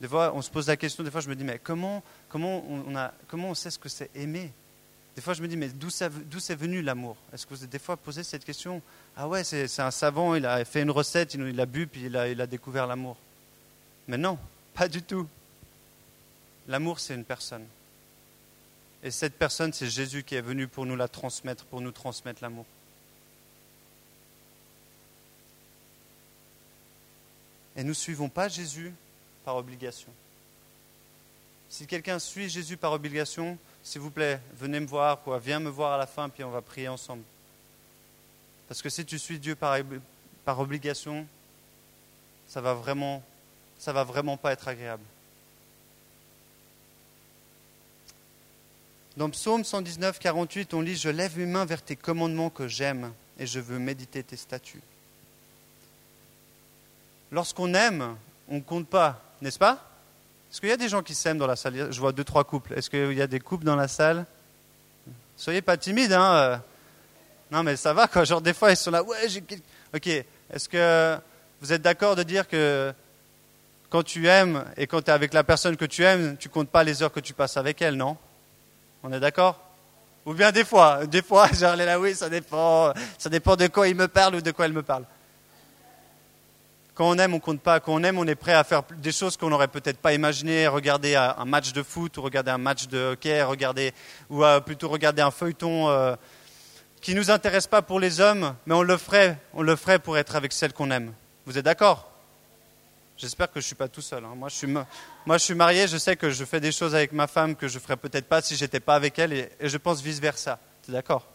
Des 0.00 0.06
fois, 0.06 0.30
on 0.36 0.40
se 0.40 0.48
pose 0.48 0.68
la 0.68 0.76
question, 0.76 1.02
des 1.02 1.10
fois 1.10 1.20
je 1.20 1.28
me 1.28 1.34
dis, 1.34 1.42
mais 1.42 1.58
comment, 1.58 2.04
comment, 2.28 2.64
on, 2.68 2.94
a, 2.94 3.12
comment 3.26 3.48
on 3.50 3.54
sait 3.54 3.72
ce 3.72 3.78
que 3.80 3.88
c'est 3.88 4.08
aimer? 4.14 4.52
Des 5.16 5.20
fois 5.20 5.34
je 5.34 5.42
me 5.42 5.48
dis, 5.48 5.56
mais 5.56 5.68
d'où 5.68 5.90
c'est 5.90 6.54
venu 6.54 6.80
l'amour? 6.80 7.16
Est-ce 7.32 7.44
que 7.44 7.54
vous 7.54 7.62
avez 7.62 7.66
des 7.66 7.80
fois 7.80 7.96
posé 7.96 8.22
cette 8.22 8.44
question? 8.44 8.80
Ah 9.16 9.26
ouais, 9.26 9.42
c'est 9.42 9.80
un 9.80 9.90
savant, 9.90 10.36
il 10.36 10.46
a 10.46 10.64
fait 10.64 10.82
une 10.82 10.92
recette, 10.92 11.34
il, 11.34 11.40
il 11.40 11.60
a 11.60 11.66
bu, 11.66 11.88
puis 11.88 12.04
il 12.04 12.16
a, 12.16 12.28
il 12.28 12.40
a 12.40 12.46
découvert 12.46 12.86
l'amour. 12.86 13.16
Mais 14.06 14.16
non, 14.16 14.38
pas 14.74 14.86
du 14.86 15.02
tout. 15.02 15.26
L'amour, 16.68 17.00
c'est 17.00 17.16
une 17.16 17.24
personne. 17.24 17.66
Et 19.02 19.10
cette 19.10 19.34
personne, 19.34 19.72
c'est 19.72 19.88
Jésus 19.88 20.22
qui 20.22 20.36
est 20.36 20.40
venu 20.40 20.68
pour 20.68 20.86
nous 20.86 20.94
la 20.94 21.08
transmettre, 21.08 21.64
pour 21.64 21.80
nous 21.80 21.90
transmettre 21.90 22.44
l'amour. 22.44 22.64
Et 27.78 27.82
nous 27.82 27.90
ne 27.90 27.94
suivons 27.94 28.28
pas 28.28 28.48
Jésus 28.48 28.92
par 29.44 29.54
obligation. 29.54 30.08
Si 31.70 31.86
quelqu'un 31.86 32.18
suit 32.18 32.48
Jésus 32.48 32.76
par 32.76 32.92
obligation, 32.92 33.56
s'il 33.84 34.00
vous 34.00 34.10
plaît, 34.10 34.40
venez 34.54 34.80
me 34.80 34.86
voir, 34.86 35.22
quoi, 35.22 35.38
viens 35.38 35.60
me 35.60 35.70
voir 35.70 35.92
à 35.92 35.96
la 35.96 36.06
fin, 36.06 36.28
puis 36.28 36.42
on 36.42 36.50
va 36.50 36.60
prier 36.60 36.88
ensemble. 36.88 37.22
Parce 38.66 38.82
que 38.82 38.88
si 38.88 39.04
tu 39.04 39.16
suis 39.16 39.38
Dieu 39.38 39.54
par, 39.54 39.78
obligation, 40.58 41.24
ça 42.48 42.60
va 42.60 42.74
vraiment, 42.74 43.22
ça 43.78 43.92
va 43.92 44.02
vraiment 44.02 44.36
pas 44.36 44.52
être 44.52 44.66
agréable. 44.66 45.04
Dans 49.16 49.30
Psaume 49.30 49.62
119, 49.62 50.18
48, 50.18 50.74
on 50.74 50.80
lit 50.80 50.96
Je 50.96 51.10
lève 51.10 51.38
mes 51.38 51.46
mains 51.46 51.64
vers 51.64 51.82
tes 51.82 51.96
commandements 51.96 52.50
que 52.50 52.66
j'aime 52.66 53.12
et 53.38 53.46
je 53.46 53.60
veux 53.60 53.78
méditer 53.78 54.24
tes 54.24 54.36
statuts. 54.36 54.82
Lorsqu'on 57.30 57.74
aime, 57.74 58.16
on 58.48 58.56
ne 58.56 58.60
compte 58.60 58.88
pas, 58.88 59.20
n'est-ce 59.42 59.58
pas? 59.58 59.84
Est-ce 60.50 60.60
qu'il 60.60 60.70
y 60.70 60.72
a 60.72 60.76
des 60.76 60.88
gens 60.88 61.02
qui 61.02 61.14
s'aiment 61.14 61.38
dans 61.38 61.46
la 61.46 61.56
salle? 61.56 61.92
Je 61.92 62.00
vois 62.00 62.12
deux, 62.12 62.24
trois 62.24 62.44
couples. 62.44 62.72
Est-ce 62.74 62.88
qu'il 62.88 63.12
y 63.12 63.22
a 63.22 63.26
des 63.26 63.40
couples 63.40 63.64
dans 63.64 63.76
la 63.76 63.88
salle? 63.88 64.24
Soyez 65.36 65.60
pas 65.60 65.76
timides, 65.76 66.12
hein 66.12 66.34
euh. 66.34 66.56
Non, 67.50 67.62
mais 67.62 67.76
ça 67.76 67.92
va, 67.92 68.08
quoi. 68.08 68.24
Genre, 68.24 68.40
des 68.40 68.54
fois, 68.54 68.70
ils 68.70 68.76
sont 68.76 68.90
là, 68.90 69.02
ouais, 69.02 69.28
j'ai. 69.28 69.42
Ok. 69.94 70.06
Est-ce 70.06 70.68
que 70.68 71.18
vous 71.60 71.72
êtes 71.72 71.82
d'accord 71.82 72.16
de 72.16 72.22
dire 72.22 72.48
que 72.48 72.92
quand 73.90 74.02
tu 74.02 74.26
aimes 74.26 74.64
et 74.76 74.86
quand 74.86 75.02
tu 75.02 75.10
es 75.10 75.12
avec 75.12 75.34
la 75.34 75.44
personne 75.44 75.76
que 75.76 75.84
tu 75.84 76.02
aimes, 76.02 76.36
tu 76.38 76.48
comptes 76.48 76.70
pas 76.70 76.82
les 76.82 77.02
heures 77.02 77.12
que 77.12 77.20
tu 77.20 77.34
passes 77.34 77.56
avec 77.56 77.82
elle, 77.82 77.96
non? 77.96 78.16
On 79.02 79.12
est 79.12 79.20
d'accord? 79.20 79.60
Ou 80.26 80.34
bien 80.34 80.52
des 80.52 80.64
fois, 80.64 81.06
des 81.06 81.22
fois, 81.22 81.48
genre 81.52 81.76
là, 81.76 81.98
oui, 81.98 82.14
ça 82.14 82.28
dépend, 82.28 82.92
ça 83.16 83.28
dépend 83.28 83.56
de 83.56 83.66
quoi 83.66 83.88
il 83.88 83.94
me 83.94 84.08
parle 84.08 84.36
ou 84.36 84.40
de 84.40 84.50
quoi 84.50 84.66
elle 84.66 84.72
me 84.72 84.82
parle. 84.82 85.04
Quand 86.98 87.08
on 87.08 87.18
aime, 87.18 87.32
on 87.32 87.38
compte 87.38 87.60
pas. 87.60 87.78
Quand 87.78 87.94
on 87.94 88.02
aime, 88.02 88.18
on 88.18 88.26
est 88.26 88.34
prêt 88.34 88.54
à 88.54 88.64
faire 88.64 88.82
des 88.96 89.12
choses 89.12 89.36
qu'on 89.36 89.50
n'aurait 89.50 89.68
peut-être 89.68 89.98
pas 89.98 90.14
imaginées. 90.14 90.66
Regarder 90.66 91.14
un 91.14 91.44
match 91.44 91.72
de 91.72 91.84
foot, 91.84 92.16
ou 92.16 92.22
regarder 92.22 92.50
un 92.50 92.58
match 92.58 92.88
de 92.88 93.12
hockey, 93.12 93.40
regarder, 93.44 93.94
ou 94.30 94.42
euh, 94.42 94.58
plutôt 94.58 94.88
regarder 94.88 95.22
un 95.22 95.30
feuilleton 95.30 95.88
euh, 95.88 96.16
qui 97.00 97.14
nous 97.14 97.30
intéresse 97.30 97.68
pas 97.68 97.82
pour 97.82 98.00
les 98.00 98.18
hommes, 98.18 98.52
mais 98.66 98.74
on 98.74 98.82
le 98.82 98.96
ferait, 98.96 99.38
on 99.54 99.62
le 99.62 99.76
ferait 99.76 100.00
pour 100.00 100.18
être 100.18 100.34
avec 100.34 100.52
celle 100.52 100.72
qu'on 100.72 100.90
aime. 100.90 101.12
Vous 101.46 101.56
êtes 101.56 101.64
d'accord? 101.64 102.10
J'espère 103.16 103.46
que 103.46 103.60
je 103.60 103.64
ne 103.64 103.66
suis 103.66 103.76
pas 103.76 103.86
tout 103.86 104.02
seul. 104.02 104.24
Hein. 104.24 104.34
Moi, 104.34 104.48
je 104.48 104.56
suis, 104.56 104.66
moi, 104.66 104.84
je 105.28 105.44
suis 105.44 105.54
marié, 105.54 105.86
je 105.86 105.98
sais 105.98 106.16
que 106.16 106.30
je 106.30 106.44
fais 106.44 106.58
des 106.58 106.72
choses 106.72 106.96
avec 106.96 107.12
ma 107.12 107.28
femme 107.28 107.54
que 107.54 107.68
je 107.68 107.76
ne 107.76 107.80
ferais 107.80 107.96
peut-être 107.96 108.26
pas 108.26 108.42
si 108.42 108.56
je 108.56 108.64
n'étais 108.64 108.80
pas 108.80 108.96
avec 108.96 109.20
elle, 109.20 109.32
et, 109.34 109.48
je 109.60 109.76
pense 109.76 110.02
vice-versa. 110.02 110.58
Tu 110.82 110.90
es 110.90 110.94
d'accord? 110.94 111.28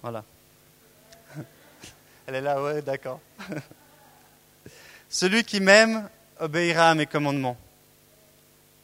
Voilà. 0.00 0.22
Elle 2.28 2.36
est 2.36 2.40
là, 2.40 2.62
ouais, 2.62 2.82
d'accord. 2.82 3.18
Celui 5.08 5.44
qui 5.44 5.60
m'aime 5.60 6.08
obéira 6.40 6.90
à 6.90 6.94
mes 6.94 7.06
commandements. 7.06 7.56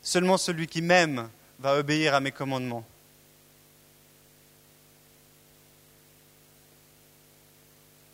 Seulement 0.02 0.38
celui 0.38 0.66
qui 0.66 0.82
m'aime 0.82 1.28
va 1.58 1.76
obéir 1.76 2.14
à 2.14 2.20
mes 2.20 2.32
commandements. 2.32 2.84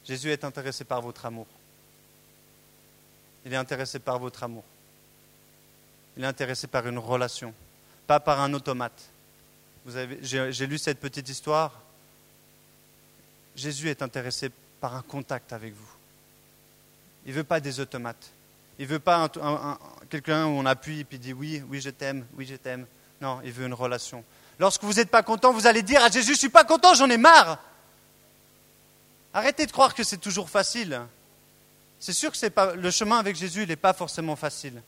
Jésus 0.04 0.30
est 0.30 0.44
intéressé 0.44 0.84
par 0.84 1.02
votre 1.02 1.26
amour. 1.26 1.46
Il 3.44 3.52
est 3.52 3.56
intéressé 3.56 3.98
par 3.98 4.18
votre 4.18 4.42
amour. 4.42 4.64
Il 6.16 6.24
est 6.24 6.26
intéressé 6.26 6.66
par 6.66 6.86
une 6.88 6.98
relation, 6.98 7.54
pas 8.06 8.18
par 8.18 8.40
un 8.40 8.52
automate. 8.52 9.10
J'ai 10.22 10.66
lu 10.66 10.78
cette 10.78 10.98
petite 10.98 11.28
histoire. 11.28 11.80
Jésus 13.54 13.88
est 13.88 14.02
intéressé 14.02 14.50
par 14.80 14.96
un 14.96 15.02
contact 15.02 15.52
avec 15.52 15.74
vous. 15.74 15.97
Il 17.28 17.32
ne 17.32 17.36
veut 17.36 17.44
pas 17.44 17.60
des 17.60 17.78
automates. 17.78 18.30
Il 18.78 18.86
ne 18.86 18.92
veut 18.92 19.00
pas 19.00 19.30
quelqu'un 20.08 20.46
où 20.46 20.52
on 20.52 20.64
appuie 20.64 21.00
et 21.00 21.04
puis 21.04 21.18
dit 21.18 21.34
oui, 21.34 21.62
oui, 21.68 21.78
je 21.78 21.90
t'aime, 21.90 22.24
oui, 22.38 22.46
je 22.46 22.56
t'aime. 22.56 22.86
Non, 23.20 23.40
il 23.44 23.52
veut 23.52 23.66
une 23.66 23.74
relation. 23.74 24.24
Lorsque 24.58 24.82
vous 24.82 24.94
n'êtes 24.94 25.10
pas 25.10 25.22
content, 25.22 25.52
vous 25.52 25.66
allez 25.66 25.82
dire 25.82 26.02
à 26.02 26.08
Jésus, 26.08 26.28
je 26.28 26.32
ne 26.32 26.38
suis 26.38 26.48
pas 26.48 26.64
content, 26.64 26.94
j'en 26.94 27.10
ai 27.10 27.18
marre. 27.18 27.58
Arrêtez 29.34 29.66
de 29.66 29.72
croire 29.72 29.94
que 29.94 30.02
c'est 30.04 30.16
toujours 30.16 30.48
facile. 30.48 31.02
C'est 32.00 32.14
sûr 32.14 32.32
que 32.32 32.48
pas, 32.48 32.74
le 32.74 32.90
chemin 32.90 33.18
avec 33.18 33.36
Jésus 33.36 33.66
n'est 33.66 33.76
pas 33.76 33.92
forcément 33.92 34.34
facile. 34.34 34.80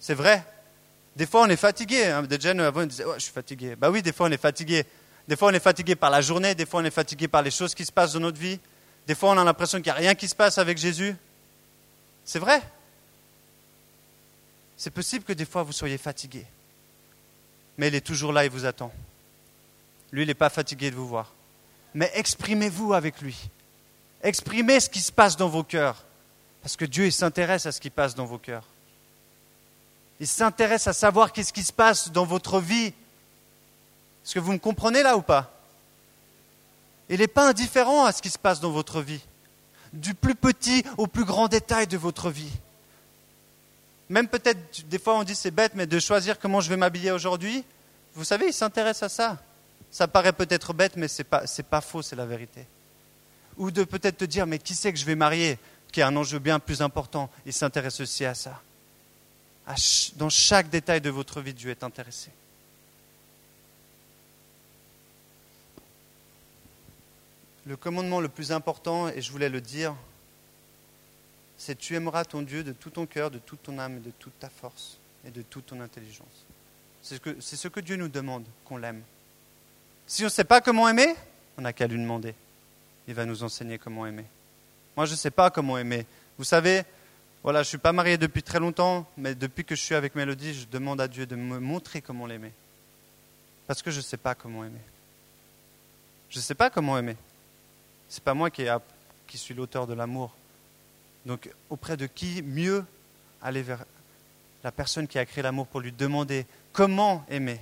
C'est 0.00 0.14
vrai. 0.14 0.42
Des 1.16 1.26
fois, 1.26 1.42
on 1.42 1.50
est 1.50 1.56
fatigué. 1.56 2.06
Hein. 2.06 2.22
Des 2.22 2.40
jeunes 2.40 2.60
avant, 2.60 2.80
ils 2.80 2.88
disaient 2.88 3.04
Je 3.16 3.24
suis 3.24 3.32
fatigué. 3.32 3.76
Bah 3.76 3.90
oui, 3.90 4.00
des 4.00 4.14
fois, 4.14 4.26
on 4.26 4.32
est 4.32 4.40
fatigué. 4.40 4.86
Des 5.28 5.36
fois, 5.36 5.48
on 5.48 5.52
est 5.52 5.60
fatigué 5.60 5.96
par 5.96 6.08
la 6.08 6.22
journée. 6.22 6.54
Des 6.54 6.64
fois, 6.64 6.80
on 6.80 6.84
est 6.84 6.90
fatigué 6.90 7.28
par 7.28 7.42
les 7.42 7.50
choses 7.50 7.74
qui 7.74 7.84
se 7.84 7.92
passent 7.92 8.14
dans 8.14 8.20
notre 8.20 8.38
vie. 8.38 8.58
Des 9.06 9.14
fois, 9.14 9.32
on 9.32 9.38
a 9.38 9.44
l'impression 9.44 9.76
qu'il 9.82 9.92
n'y 9.92 9.98
a 9.98 10.00
rien 10.00 10.14
qui 10.14 10.28
se 10.28 10.34
passe 10.34 10.56
avec 10.56 10.78
Jésus. 10.78 11.14
C'est 12.24 12.38
vrai. 12.38 12.62
C'est 14.76 14.90
possible 14.90 15.24
que 15.24 15.32
des 15.32 15.44
fois, 15.44 15.62
vous 15.62 15.72
soyez 15.72 15.98
fatigué. 15.98 16.46
Mais 17.78 17.88
il 17.88 17.94
est 17.94 18.00
toujours 18.00 18.32
là, 18.32 18.44
il 18.44 18.50
vous 18.50 18.64
attend. 18.64 18.92
Lui, 20.12 20.22
il 20.22 20.26
n'est 20.26 20.34
pas 20.34 20.50
fatigué 20.50 20.90
de 20.90 20.96
vous 20.96 21.08
voir. 21.08 21.32
Mais 21.94 22.10
exprimez-vous 22.14 22.92
avec 22.92 23.20
lui. 23.20 23.48
Exprimez 24.22 24.80
ce 24.80 24.88
qui 24.88 25.00
se 25.00 25.12
passe 25.12 25.36
dans 25.36 25.48
vos 25.48 25.64
cœurs. 25.64 26.04
Parce 26.62 26.76
que 26.76 26.84
Dieu, 26.84 27.06
il 27.06 27.12
s'intéresse 27.12 27.66
à 27.66 27.72
ce 27.72 27.80
qui 27.80 27.90
passe 27.90 28.14
dans 28.14 28.24
vos 28.24 28.38
cœurs. 28.38 28.64
Il 30.20 30.28
s'intéresse 30.28 30.86
à 30.86 30.92
savoir 30.92 31.32
qu'est-ce 31.32 31.52
qui 31.52 31.64
se 31.64 31.72
passe 31.72 32.12
dans 32.12 32.24
votre 32.24 32.60
vie. 32.60 32.92
Est-ce 34.24 34.34
que 34.34 34.40
vous 34.40 34.52
me 34.52 34.58
comprenez 34.58 35.02
là 35.02 35.16
ou 35.16 35.22
pas? 35.22 35.52
Il 37.08 37.18
n'est 37.18 37.26
pas 37.26 37.48
indifférent 37.48 38.04
à 38.04 38.12
ce 38.12 38.22
qui 38.22 38.30
se 38.30 38.38
passe 38.38 38.60
dans 38.60 38.70
votre 38.70 39.02
vie. 39.02 39.20
Du 39.92 40.14
plus 40.14 40.34
petit 40.34 40.84
au 40.96 41.06
plus 41.06 41.24
grand 41.24 41.48
détail 41.48 41.86
de 41.86 41.96
votre 41.96 42.30
vie. 42.30 42.52
Même 44.08 44.28
peut-être, 44.28 44.86
des 44.88 44.98
fois 44.98 45.18
on 45.18 45.22
dit 45.22 45.34
c'est 45.34 45.50
bête, 45.50 45.72
mais 45.74 45.86
de 45.86 45.98
choisir 45.98 46.38
comment 46.38 46.60
je 46.60 46.68
vais 46.68 46.76
m'habiller 46.76 47.10
aujourd'hui, 47.10 47.64
vous 48.14 48.24
savez, 48.24 48.48
il 48.48 48.52
s'intéresse 48.52 49.02
à 49.02 49.08
ça. 49.08 49.38
Ça 49.90 50.08
paraît 50.08 50.32
peut-être 50.32 50.72
bête, 50.72 50.96
mais 50.96 51.08
ce 51.08 51.22
n'est 51.22 51.62
pas, 51.64 51.80
faux, 51.80 52.02
c'est 52.02 52.16
la 52.16 52.26
vérité. 52.26 52.66
Ou 53.58 53.70
de 53.70 53.84
peut-être 53.84 54.18
te 54.18 54.24
dire, 54.24 54.46
mais 54.46 54.58
qui 54.58 54.74
c'est 54.74 54.92
que 54.92 54.98
je 54.98 55.04
vais 55.04 55.14
marier 55.14 55.58
qui 55.92 56.00
est 56.00 56.04
un 56.04 56.16
enjeu 56.16 56.38
bien 56.38 56.58
plus 56.58 56.80
important? 56.80 57.30
Il 57.44 57.52
s'intéresse 57.52 58.00
aussi 58.00 58.24
à 58.24 58.34
ça. 58.34 58.60
dans 60.16 60.30
chaque 60.30 60.70
détail 60.70 61.02
de 61.02 61.10
votre 61.10 61.40
vie, 61.42 61.52
Dieu 61.52 61.70
est 61.70 61.84
intéressé. 61.84 62.30
Le 67.66 67.76
commandement 67.76 68.20
le 68.20 68.28
plus 68.28 68.52
important, 68.52 69.08
et 69.08 69.22
je 69.22 69.30
voulais 69.30 69.48
le 69.48 69.60
dire, 69.60 69.94
c'est 71.56 71.78
tu 71.78 71.94
aimeras 71.94 72.24
ton 72.24 72.42
Dieu 72.42 72.64
de 72.64 72.72
tout 72.72 72.90
ton 72.90 73.06
cœur, 73.06 73.30
de 73.30 73.38
toute 73.38 73.62
ton 73.62 73.78
âme, 73.78 74.00
de 74.00 74.10
toute 74.18 74.38
ta 74.40 74.48
force 74.48 74.98
et 75.24 75.30
de 75.30 75.42
toute 75.42 75.66
ton 75.66 75.80
intelligence. 75.80 76.46
C'est 77.02 77.22
ce, 77.40 77.56
ce 77.56 77.68
que 77.68 77.80
Dieu 77.80 77.96
nous 77.96 78.08
demande, 78.08 78.44
qu'on 78.64 78.76
l'aime. 78.76 79.02
Si 80.06 80.22
on 80.22 80.26
ne 80.26 80.30
sait 80.30 80.44
pas 80.44 80.60
comment 80.60 80.88
aimer, 80.88 81.14
on 81.56 81.62
n'a 81.62 81.72
qu'à 81.72 81.86
lui 81.86 81.98
demander. 81.98 82.34
Il 83.06 83.14
va 83.14 83.24
nous 83.24 83.42
enseigner 83.42 83.78
comment 83.78 84.06
aimer. 84.06 84.24
Moi, 84.96 85.06
je 85.06 85.12
ne 85.12 85.16
sais 85.16 85.30
pas 85.30 85.50
comment 85.50 85.78
aimer. 85.78 86.06
Vous 86.38 86.44
savez, 86.44 86.82
voilà, 87.42 87.60
je 87.60 87.66
ne 87.66 87.70
suis 87.70 87.78
pas 87.78 87.92
marié 87.92 88.18
depuis 88.18 88.42
très 88.42 88.60
longtemps, 88.60 89.06
mais 89.16 89.34
depuis 89.34 89.64
que 89.64 89.74
je 89.74 89.80
suis 89.80 89.94
avec 89.94 90.14
Mélodie, 90.14 90.54
je 90.54 90.66
demande 90.66 91.00
à 91.00 91.08
Dieu 91.08 91.26
de 91.26 91.36
me 91.36 91.58
montrer 91.58 92.02
comment 92.02 92.26
l'aimer. 92.26 92.52
Parce 93.66 93.82
que 93.82 93.90
je 93.90 93.98
ne 93.98 94.02
sais 94.02 94.16
pas 94.16 94.34
comment 94.34 94.64
aimer. 94.64 94.80
Je 96.28 96.38
ne 96.38 96.42
sais 96.42 96.54
pas 96.54 96.70
comment 96.70 96.98
aimer. 96.98 97.16
Ce 98.12 98.18
n'est 98.18 98.24
pas 98.24 98.34
moi 98.34 98.50
qui, 98.50 98.68
suis 99.38 99.54
l'auteur 99.54 99.86
de 99.86 99.94
l'amour. 99.94 100.34
Donc 101.24 101.48
auprès 101.70 101.96
de 101.96 102.04
qui 102.04 102.42
mieux 102.42 102.84
aller 103.40 103.62
vers 103.62 103.86
la 104.62 104.70
personne 104.70 105.08
qui 105.08 105.18
a 105.18 105.24
créé 105.24 105.42
l'amour 105.42 105.66
pour 105.66 105.80
lui 105.80 105.92
demander 105.92 106.44
comment 106.74 107.24
aimer? 107.30 107.58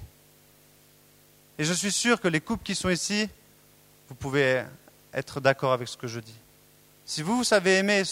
Et 1.57 1.63
je 1.63 1.73
suis 1.73 1.93
sûr 1.93 2.21
que 2.21 2.27
les 2.27 2.41
couples 2.41 2.65
qui 2.65 2.75
sont 2.75 2.89
ici, 2.89 3.29
vous 4.09 4.17
pouvez 4.17 4.65
être 5.15 5.41
d'accord 5.41 5.73
avec 5.73 5.87
ce 5.87 5.97
que 5.97 6.09
je 6.09 6.19
dis. 6.19 6.35
Si 7.07 7.23
vous, 7.23 7.45
savez 7.45 7.77
aimer 7.77 8.03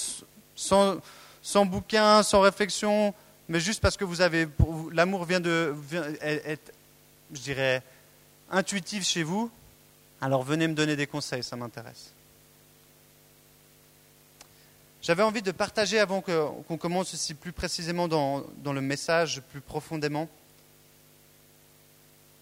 sans, 0.55 1.67
bouquin, 1.67 2.23
sans 2.23 2.41
réflexion, 2.41 3.13
mais 3.49 3.59
juste 3.59 3.81
parce 3.81 3.97
que 3.97 4.05
vous 4.05 4.21
avez, 4.21 4.47
l'amour 4.93 5.25
vient 5.25 5.41
de, 5.41 5.75
je 5.91 7.41
dirais, 7.41 7.83
intuitif 8.49 9.05
chez 9.05 9.25
vous, 9.25 9.51
alors 10.21 10.45
venez 10.45 10.69
me 10.69 10.75
donner 10.75 10.95
des 10.95 11.09
conseils, 11.09 11.43
ça 11.43 11.57
m'intéresse. 11.57 12.13
J'avais 15.01 15.23
envie 15.23 15.43
de 15.43 15.53
partager 15.53 16.01
avant 16.01 16.21
qu'on 16.21 16.77
commence 16.77 17.13
ici 17.13 17.35
plus 17.35 17.53
précisément 17.53 18.09
dans, 18.09 18.45
le 18.65 18.81
message, 18.81 19.41
plus 19.51 19.61
profondément, 19.61 20.29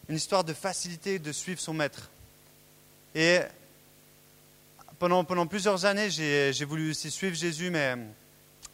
une 0.08 0.16
histoire 0.16 0.42
de 0.42 0.54
facilité 0.54 1.18
de 1.18 1.32
suivre 1.32 1.60
son 1.60 1.74
maître. 1.74 2.08
Et 3.14 3.40
pendant, 4.98 5.46
plusieurs 5.46 5.84
années, 5.84 6.10
j'ai 6.10 6.64
voulu 6.64 6.90
aussi 6.90 7.10
suivre 7.10 7.36
Jésus, 7.36 7.70
mais 7.70 7.94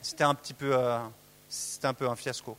c'était 0.01 0.25
un 0.25 0.35
petit 0.35 0.55
peu, 0.55 0.77
euh, 0.77 0.99
un 1.83 1.95
peu 1.95 2.09
un 2.09 2.17
fiasco. 2.17 2.57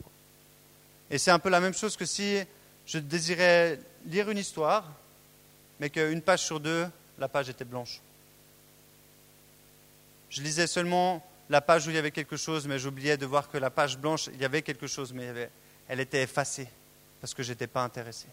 Et 1.10 1.18
c'est 1.18 1.30
un 1.30 1.38
peu 1.38 1.48
la 1.48 1.60
même 1.60 1.74
chose 1.74 1.96
que 1.96 2.04
si 2.04 2.38
je 2.86 2.98
désirais 2.98 3.78
lire 4.06 4.30
une 4.30 4.38
histoire, 4.38 4.92
mais 5.80 5.88
qu'une 5.88 6.20
page 6.20 6.42
sur 6.42 6.60
deux, 6.60 6.86
la 7.18 7.28
page 7.28 7.48
était 7.48 7.64
blanche. 7.64 8.00
Je 10.34 10.42
lisais 10.42 10.66
seulement 10.66 11.24
la 11.48 11.60
page 11.60 11.86
où 11.86 11.90
il 11.90 11.94
y 11.94 11.98
avait 11.98 12.10
quelque 12.10 12.36
chose, 12.36 12.66
mais 12.66 12.80
j'oubliais 12.80 13.16
de 13.16 13.24
voir 13.24 13.48
que 13.48 13.56
la 13.56 13.70
page 13.70 13.96
blanche, 13.96 14.28
il 14.32 14.40
y 14.40 14.44
avait 14.44 14.62
quelque 14.62 14.88
chose, 14.88 15.12
mais 15.12 15.48
elle 15.86 16.00
était 16.00 16.24
effacée 16.24 16.66
parce 17.20 17.32
que 17.34 17.44
je 17.44 17.52
n'étais 17.52 17.68
pas 17.68 17.84
intéressé. 17.84 18.26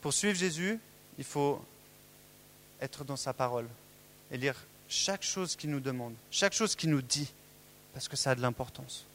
Pour 0.00 0.12
suivre 0.12 0.36
Jésus, 0.36 0.80
il 1.16 1.22
faut 1.22 1.64
être 2.80 3.04
dans 3.04 3.14
sa 3.14 3.32
parole 3.32 3.68
et 4.32 4.36
lire 4.36 4.56
chaque 4.88 5.22
chose 5.22 5.54
qu'il 5.54 5.70
nous 5.70 5.78
demande, 5.78 6.14
chaque 6.32 6.52
chose 6.52 6.74
qu'il 6.74 6.90
nous 6.90 7.02
dit, 7.02 7.32
parce 7.94 8.08
que 8.08 8.16
ça 8.16 8.32
a 8.32 8.34
de 8.34 8.42
l'importance. 8.42 9.06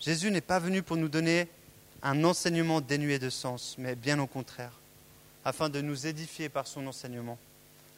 Jésus 0.00 0.32
n'est 0.32 0.40
pas 0.40 0.58
venu 0.58 0.82
pour 0.82 0.96
nous 0.96 1.08
donner 1.08 1.46
un 2.02 2.24
enseignement 2.24 2.80
dénué 2.80 3.20
de 3.20 3.30
sens, 3.30 3.76
mais 3.78 3.94
bien 3.94 4.18
au 4.18 4.26
contraire, 4.26 4.72
afin 5.44 5.68
de 5.68 5.80
nous 5.80 6.06
édifier 6.06 6.48
par 6.48 6.66
son 6.66 6.86
enseignement, 6.86 7.38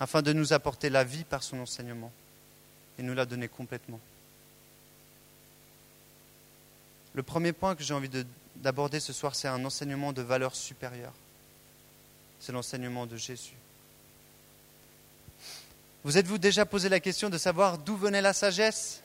afin 0.01 0.23
de 0.23 0.33
nous 0.33 0.53
apporter 0.53 0.91
la 0.91 1.05
vie 1.05 1.25
par 1.25 1.43
son 1.43 1.59
enseignement. 1.61 2.13
Il 2.99 3.07
nous 3.07 3.15
l'a 3.15 3.27
donné 3.27 3.49
complètement. 3.49 4.01
Le 7.15 7.23
premier 7.23 7.53
point 7.53 7.75
que 7.75 7.83
j'ai 7.83 7.95
envie 7.95 8.11
d'aborder 8.57 9.01
ce 9.01 9.13
soir, 9.13 9.35
c'est 9.35 9.49
un 9.49 9.65
enseignement 9.65 10.13
de 10.13 10.23
valeur 10.23 10.55
supérieure. 10.55 11.15
C'est 12.41 12.53
l'enseignement 12.53 13.07
de 13.07 13.17
Jésus. 13.17 13.55
Vous 16.05 16.19
êtes-vous 16.19 16.39
déjà 16.39 16.67
posé 16.67 16.89
la 16.89 17.01
question 17.01 17.31
de 17.31 17.39
savoir 17.39 17.79
d'où 17.79 17.97
venait 17.97 18.21
la 18.21 18.33
sagesse 18.33 19.03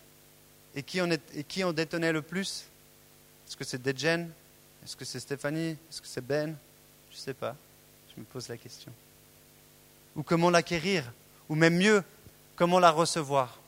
et 0.75 0.83
qui 0.83 1.01
en, 1.01 1.09
et 1.11 1.63
en 1.63 1.73
détenait 1.73 2.11
le 2.11 2.21
plus? 2.21 2.65
Est-ce 3.47 3.57
que 3.57 3.63
c'est 3.63 3.81
Dejen 3.81 4.29
Est-ce 4.83 4.95
que 4.95 5.05
c'est 5.05 5.19
Stéphanie? 5.19 5.77
Est-ce 5.89 6.01
que 6.01 6.07
c'est 6.07 6.21
Ben? 6.25 6.55
Je 7.09 7.15
ne 7.15 7.19
sais 7.21 7.33
pas. 7.33 7.55
Je 8.15 8.21
me 8.21 8.25
pose 8.25 8.47
la 8.47 8.57
question. 8.57 8.91
Ou 10.15 10.23
comment 10.23 10.49
l'acquérir 10.49 11.11
Ou 11.49 11.55
même 11.55 11.77
mieux, 11.77 12.03
comment 12.55 12.79
la 12.79 12.91
recevoir 12.91 13.59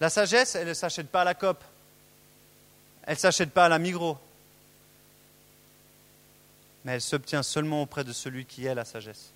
La 0.00 0.10
sagesse, 0.10 0.54
elle 0.54 0.68
ne 0.68 0.74
s'achète 0.74 1.08
pas 1.08 1.22
à 1.22 1.24
la 1.24 1.34
COP. 1.34 1.62
Elle 3.04 3.14
ne 3.14 3.18
s'achète 3.18 3.50
pas 3.50 3.66
à 3.66 3.68
la 3.68 3.78
Migros. 3.78 4.18
Mais 6.84 6.92
elle 6.92 7.02
s'obtient 7.02 7.42
seulement 7.42 7.82
auprès 7.82 8.04
de 8.04 8.12
celui 8.12 8.44
qui 8.44 8.66
est 8.66 8.74
la 8.74 8.84
sagesse. 8.84 9.32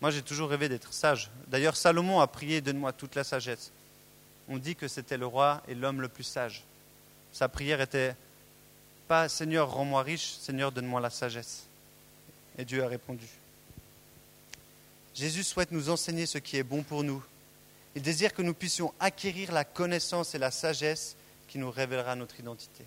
Moi, 0.00 0.10
j'ai 0.10 0.22
toujours 0.22 0.48
rêvé 0.48 0.68
d'être 0.68 0.92
sage. 0.92 1.30
D'ailleurs, 1.48 1.76
Salomon 1.76 2.20
a 2.20 2.26
prié 2.26 2.60
Donne-moi 2.60 2.92
toute 2.92 3.14
la 3.16 3.24
sagesse. 3.24 3.70
On 4.48 4.56
dit 4.56 4.74
que 4.74 4.88
c'était 4.88 5.18
le 5.18 5.26
roi 5.26 5.62
et 5.68 5.74
l'homme 5.74 6.00
le 6.00 6.08
plus 6.08 6.24
sage. 6.24 6.64
Sa 7.32 7.48
prière 7.48 7.80
était 7.80 8.16
Seigneur, 9.28 9.70
rends-moi 9.70 10.02
riche, 10.02 10.36
Seigneur, 10.40 10.72
donne-moi 10.72 11.00
la 11.00 11.10
sagesse. 11.10 11.66
Et 12.58 12.64
Dieu 12.64 12.84
a 12.84 12.88
répondu. 12.88 13.26
Jésus 15.14 15.44
souhaite 15.44 15.72
nous 15.72 15.90
enseigner 15.90 16.26
ce 16.26 16.38
qui 16.38 16.56
est 16.56 16.62
bon 16.62 16.82
pour 16.82 17.02
nous. 17.02 17.22
Il 17.96 18.02
désire 18.02 18.32
que 18.32 18.42
nous 18.42 18.54
puissions 18.54 18.94
acquérir 19.00 19.52
la 19.52 19.64
connaissance 19.64 20.34
et 20.34 20.38
la 20.38 20.50
sagesse 20.50 21.16
qui 21.48 21.58
nous 21.58 21.70
révélera 21.70 22.14
notre 22.14 22.38
identité. 22.38 22.84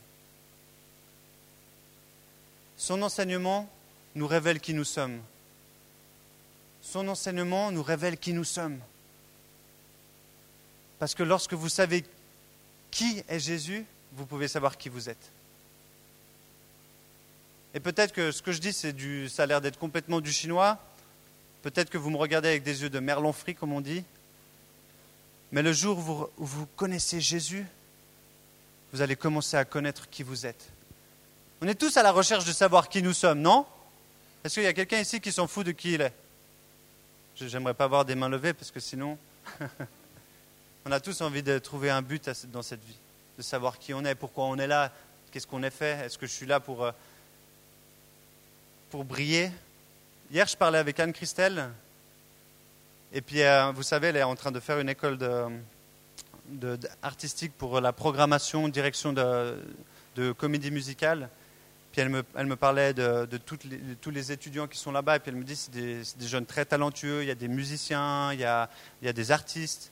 Son 2.78 3.02
enseignement 3.02 3.70
nous 4.16 4.28
révèle 4.28 4.60
qui 4.60 4.74
nous 4.74 4.86
sommes 4.86 5.20
son 6.84 7.08
enseignement 7.08 7.72
nous 7.72 7.82
révèle 7.82 8.18
qui 8.18 8.34
nous 8.34 8.44
sommes. 8.44 8.80
Parce 11.00 11.16
que 11.16 11.24
lorsque 11.24 11.54
vous 11.54 11.70
savez 11.70 12.04
qui 12.92 13.24
est 13.28 13.40
Jésus, 13.40 13.86
vous 14.12 14.26
pouvez 14.26 14.48
savoir 14.48 14.78
qui 14.78 14.90
vous 14.90 15.10
êtes. 15.10 15.32
Et 17.74 17.80
peut-être 17.80 18.14
que 18.14 18.32
ce 18.32 18.42
que 18.42 18.52
je 18.52 18.60
dis, 18.60 18.74
c'est 18.74 18.94
du, 18.94 19.30
ça 19.30 19.44
a 19.44 19.46
l'air 19.46 19.62
d'être 19.62 19.80
complètement 19.80 20.22
du 20.22 20.32
chinois. 20.32 20.80
Peut-être 21.64 21.90
que 21.90 21.98
vous 21.98 22.10
me 22.10 22.18
regardez 22.18 22.50
avec 22.50 22.64
des 22.64 22.84
yeux 22.84 22.90
de 22.90 23.00
merlon 23.00 23.34
frit, 23.34 23.56
comme 23.56 23.74
on 23.74 23.82
dit. 23.82 24.04
Mais 25.52 25.62
le 25.62 25.74
jour 25.74 25.98
où 25.98 26.02
vous, 26.02 26.28
où 26.38 26.46
vous 26.46 26.66
connaissez 26.76 27.20
Jésus, 27.22 27.66
vous 28.92 29.02
allez 29.02 29.16
commencer 29.16 29.58
à 29.58 29.66
connaître 29.66 30.10
qui 30.10 30.22
vous 30.22 30.46
êtes. 30.46 30.70
On 31.62 31.68
est 31.68 31.76
tous 31.76 31.98
à 31.98 32.04
la 32.04 32.12
recherche 32.12 32.46
de 32.46 32.52
savoir 32.52 32.90
qui 32.90 33.02
nous 33.02 33.14
sommes, 33.14 33.40
non? 33.42 33.66
Est-ce 34.44 34.56
qu'il 34.56 34.64
y 34.64 34.68
a 34.68 34.74
quelqu'un 34.74 35.00
ici 35.00 35.22
qui 35.22 35.32
s'en 35.32 35.48
fout 35.48 35.66
de 35.66 35.72
qui 35.72 35.94
il 35.94 36.02
est? 36.02 36.14
J'aimerais 37.36 37.74
pas 37.74 37.86
avoir 37.86 38.06
des 38.06 38.14
mains 38.14 38.30
levées 38.30 38.54
parce 38.54 38.70
que 38.70 38.80
sinon, 38.80 39.18
on 40.86 40.92
a 40.92 41.00
tous 41.00 41.22
envie 41.22 41.42
de 41.42 41.58
trouver 41.58 41.90
un 41.90 42.02
but 42.02 42.30
dans 42.52 42.62
cette 42.62 42.84
vie, 42.84 42.98
de 43.38 43.42
savoir 43.42 43.80
qui 43.80 43.94
on 43.94 44.04
est, 44.06 44.16
pourquoi 44.16 44.46
on 44.46 44.58
est 44.58 44.68
là, 44.68 44.92
qu'est-ce 45.32 45.48
qu'on 45.48 45.64
est 45.64 45.72
fait, 45.72 46.06
est-ce 46.06 46.18
que 46.18 46.28
je 46.28 46.32
suis 46.32 46.46
là 46.46 46.60
pour, 46.60 46.84
euh, 46.84 46.92
pour 48.94 49.06
briller. 49.06 49.50
Hier, 50.32 50.46
je 50.46 50.56
parlais 50.56 50.78
avec 50.78 51.00
Anne-Christelle, 51.00 51.72
et 53.12 53.22
puis 53.22 53.42
euh, 53.42 53.72
vous 53.72 53.82
savez, 53.82 54.10
elle 54.10 54.18
est 54.18 54.22
en 54.22 54.36
train 54.36 54.52
de 54.52 54.60
faire 54.60 54.80
une 54.80 54.88
école 54.88 55.18
de, 55.18 56.78
artistique 57.02 57.54
pour 57.58 57.82
la 57.82 57.92
programmation, 57.92 58.68
direction 58.68 59.12
de, 59.12 60.32
comédie 60.34 60.70
musicale. 60.70 61.28
Puis 61.92 62.02
elle 62.02 62.10
me, 62.10 62.56
parlait 62.56 62.94
de, 62.94 63.26
tous 63.98 64.12
les 64.12 64.32
étudiants 64.32 64.68
qui 64.68 64.78
sont 64.78 64.92
là-bas. 64.92 65.16
Et 65.16 65.20
puis 65.20 65.32
elle 65.32 65.38
me 65.38 65.44
dit 65.44 65.56
c'est 65.56 65.72
des, 65.72 66.28
jeunes 66.28 66.46
très 66.46 66.64
talentueux. 66.64 67.24
Il 67.24 67.28
y 67.28 67.32
a 67.32 67.36
des 67.36 67.48
musiciens, 67.48 68.32
il 68.32 68.42
y 68.42 68.46
a, 68.46 68.70
des 69.02 69.32
artistes. 69.32 69.92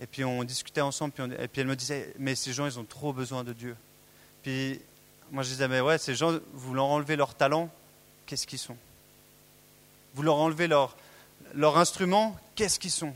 Et 0.00 0.06
puis 0.06 0.24
on 0.24 0.44
discutait 0.44 0.82
ensemble. 0.82 1.14
et 1.40 1.48
puis 1.48 1.62
elle 1.62 1.66
me 1.66 1.74
disait 1.74 2.14
mais 2.20 2.36
ces 2.36 2.52
gens, 2.52 2.66
ils 2.66 2.78
ont 2.78 2.84
trop 2.84 3.12
besoin 3.12 3.42
de 3.42 3.52
Dieu. 3.52 3.76
Puis 4.44 4.80
moi 5.32 5.42
je 5.42 5.48
disais 5.48 5.66
mais 5.66 5.80
ouais, 5.80 5.98
ces 5.98 6.14
gens, 6.14 6.38
vous 6.52 6.74
leur 6.74 6.86
enlevez 6.86 7.16
leur 7.16 7.34
talent, 7.34 7.72
qu'est-ce 8.26 8.46
qu'ils 8.46 8.58
sont? 8.58 8.76
Vous 10.14 10.22
leur 10.22 10.36
enlevez 10.36 10.66
leur, 10.66 10.96
leur 11.54 11.78
instrument, 11.78 12.38
qu'est-ce 12.54 12.78
qu'ils 12.78 12.90
sont? 12.90 13.14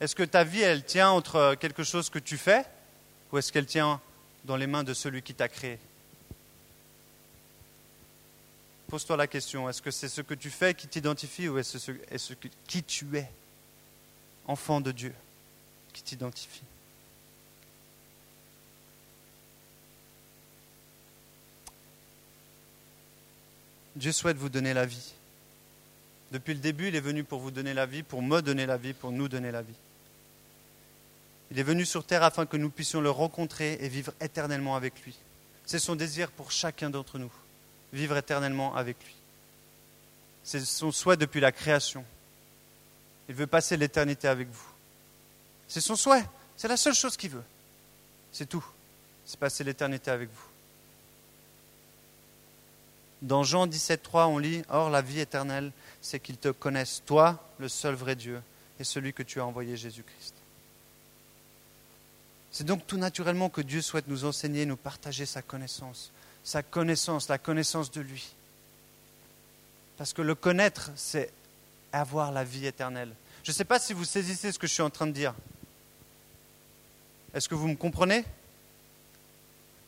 Est-ce 0.00 0.14
que 0.14 0.22
ta 0.22 0.44
vie, 0.44 0.62
elle 0.62 0.84
tient 0.84 1.10
entre 1.10 1.56
quelque 1.60 1.84
chose 1.84 2.08
que 2.08 2.18
tu 2.18 2.38
fais 2.38 2.64
ou 3.32 3.38
est-ce 3.38 3.52
qu'elle 3.52 3.66
tient 3.66 4.00
dans 4.44 4.56
les 4.56 4.66
mains 4.66 4.84
de 4.84 4.94
celui 4.94 5.22
qui 5.22 5.34
t'a 5.34 5.48
créé? 5.48 5.78
Pose-toi 8.88 9.16
la 9.16 9.26
question, 9.26 9.68
est-ce 9.68 9.82
que 9.82 9.90
c'est 9.90 10.08
ce 10.08 10.20
que 10.20 10.34
tu 10.34 10.50
fais 10.50 10.74
qui 10.74 10.88
t'identifie 10.88 11.48
ou 11.48 11.58
est-ce 11.58 11.78
ce, 11.78 11.92
est 12.10 12.18
ce 12.18 12.34
qui 12.66 12.82
tu 12.82 13.06
es? 13.16 13.30
Enfant 14.46 14.80
de 14.80 14.90
Dieu, 14.90 15.14
qui 15.92 16.02
t'identifie. 16.02 16.64
Dieu 24.00 24.12
souhaite 24.12 24.38
vous 24.38 24.48
donner 24.48 24.72
la 24.72 24.86
vie. 24.86 25.12
Depuis 26.32 26.54
le 26.54 26.60
début, 26.60 26.88
il 26.88 26.96
est 26.96 27.00
venu 27.00 27.22
pour 27.22 27.38
vous 27.38 27.50
donner 27.50 27.74
la 27.74 27.84
vie, 27.84 28.02
pour 28.02 28.22
me 28.22 28.40
donner 28.40 28.64
la 28.64 28.78
vie, 28.78 28.94
pour 28.94 29.12
nous 29.12 29.28
donner 29.28 29.50
la 29.50 29.60
vie. 29.60 29.74
Il 31.50 31.58
est 31.58 31.64
venu 31.64 31.84
sur 31.84 32.06
terre 32.06 32.22
afin 32.22 32.46
que 32.46 32.56
nous 32.56 32.70
puissions 32.70 33.02
le 33.02 33.10
rencontrer 33.10 33.76
et 33.78 33.90
vivre 33.90 34.14
éternellement 34.22 34.74
avec 34.74 35.04
lui. 35.04 35.14
C'est 35.66 35.78
son 35.78 35.96
désir 35.96 36.30
pour 36.30 36.50
chacun 36.50 36.88
d'entre 36.88 37.18
nous 37.18 37.30
vivre 37.92 38.16
éternellement 38.16 38.74
avec 38.74 38.96
lui. 39.04 39.14
C'est 40.44 40.64
son 40.64 40.92
souhait 40.92 41.18
depuis 41.18 41.40
la 41.40 41.52
création. 41.52 42.02
Il 43.28 43.34
veut 43.34 43.46
passer 43.46 43.76
l'éternité 43.76 44.28
avec 44.28 44.48
vous. 44.48 44.70
C'est 45.68 45.82
son 45.82 45.94
souhait. 45.96 46.24
C'est 46.56 46.68
la 46.68 46.78
seule 46.78 46.94
chose 46.94 47.18
qu'il 47.18 47.30
veut. 47.30 47.44
C'est 48.32 48.48
tout. 48.48 48.64
C'est 49.26 49.38
passer 49.38 49.62
l'éternité 49.62 50.10
avec 50.10 50.30
vous. 50.30 50.49
Dans 53.22 53.42
Jean 53.42 53.66
17.3, 53.66 54.26
on 54.26 54.38
lit 54.38 54.62
Or, 54.68 54.90
la 54.90 55.02
vie 55.02 55.20
éternelle, 55.20 55.72
c'est 56.00 56.20
qu'ils 56.20 56.38
te 56.38 56.48
connaissent, 56.48 57.02
toi, 57.04 57.44
le 57.58 57.68
seul 57.68 57.94
vrai 57.94 58.16
Dieu, 58.16 58.40
et 58.78 58.84
celui 58.84 59.12
que 59.12 59.22
tu 59.22 59.40
as 59.40 59.46
envoyé, 59.46 59.76
Jésus-Christ. 59.76 60.34
C'est 62.50 62.64
donc 62.64 62.86
tout 62.86 62.96
naturellement 62.96 63.48
que 63.48 63.60
Dieu 63.60 63.82
souhaite 63.82 64.08
nous 64.08 64.24
enseigner, 64.24 64.66
nous 64.66 64.76
partager 64.76 65.26
sa 65.26 65.42
connaissance, 65.42 66.10
sa 66.42 66.62
connaissance, 66.62 67.28
la 67.28 67.38
connaissance 67.38 67.90
de 67.90 68.00
lui. 68.00 68.34
Parce 69.98 70.12
que 70.12 70.22
le 70.22 70.34
connaître, 70.34 70.90
c'est 70.96 71.30
avoir 71.92 72.32
la 72.32 72.42
vie 72.42 72.66
éternelle. 72.66 73.14
Je 73.42 73.50
ne 73.50 73.54
sais 73.54 73.64
pas 73.64 73.78
si 73.78 73.92
vous 73.92 74.04
saisissez 74.04 74.50
ce 74.50 74.58
que 74.58 74.66
je 74.66 74.72
suis 74.72 74.82
en 74.82 74.90
train 74.90 75.06
de 75.06 75.12
dire. 75.12 75.34
Est-ce 77.34 77.48
que 77.48 77.54
vous 77.54 77.68
me 77.68 77.76
comprenez? 77.76 78.24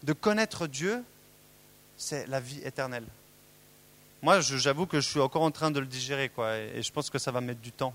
De 0.03 0.13
connaître 0.13 0.67
Dieu, 0.67 1.03
c'est 1.97 2.27
la 2.27 2.41
vie 2.41 2.61
éternelle. 2.65 3.07
Moi, 4.23 4.41
j'avoue 4.41 4.87
que 4.87 5.01
je 5.01 5.09
suis 5.09 5.21
encore 5.21 5.43
en 5.43 5.51
train 5.51 5.73
de 5.73 5.81
le 5.81 5.87
digérer, 5.87 6.29
quoi, 6.29 6.57
et 6.57 6.81
je 6.81 6.93
pense 6.93 7.11
que 7.11 7.19
ça 7.19 7.33
va 7.33 7.41
mettre 7.41 7.61
du 7.61 7.73
temps. 7.73 7.95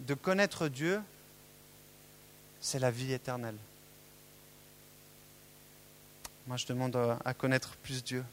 De 0.00 0.14
connaître 0.14 0.66
Dieu, 0.66 1.00
c'est 2.60 2.80
la 2.80 2.90
vie 2.90 3.12
éternelle. 3.12 3.56
Moi, 6.48 6.56
je 6.56 6.66
demande 6.66 6.96
à 7.24 7.32
connaître 7.32 7.76
plus 7.76 8.02
Dieu. 8.02 8.24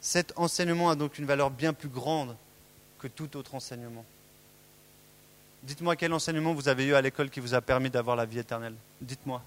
Cet 0.00 0.32
enseignement 0.36 0.90
a 0.90 0.96
donc 0.96 1.18
une 1.18 1.26
valeur 1.26 1.50
bien 1.50 1.72
plus 1.72 1.88
grande 1.88 2.36
que 2.98 3.08
tout 3.08 3.36
autre 3.36 3.54
enseignement. 3.54 4.04
Dites-moi 5.64 5.96
quel 5.96 6.12
enseignement 6.12 6.54
vous 6.54 6.68
avez 6.68 6.84
eu 6.84 6.94
à 6.94 7.00
l'école 7.00 7.30
qui 7.30 7.40
vous 7.40 7.54
a 7.54 7.60
permis 7.60 7.90
d'avoir 7.90 8.14
la 8.14 8.26
vie 8.26 8.38
éternelle. 8.38 8.76
Dites-moi. 9.00 9.42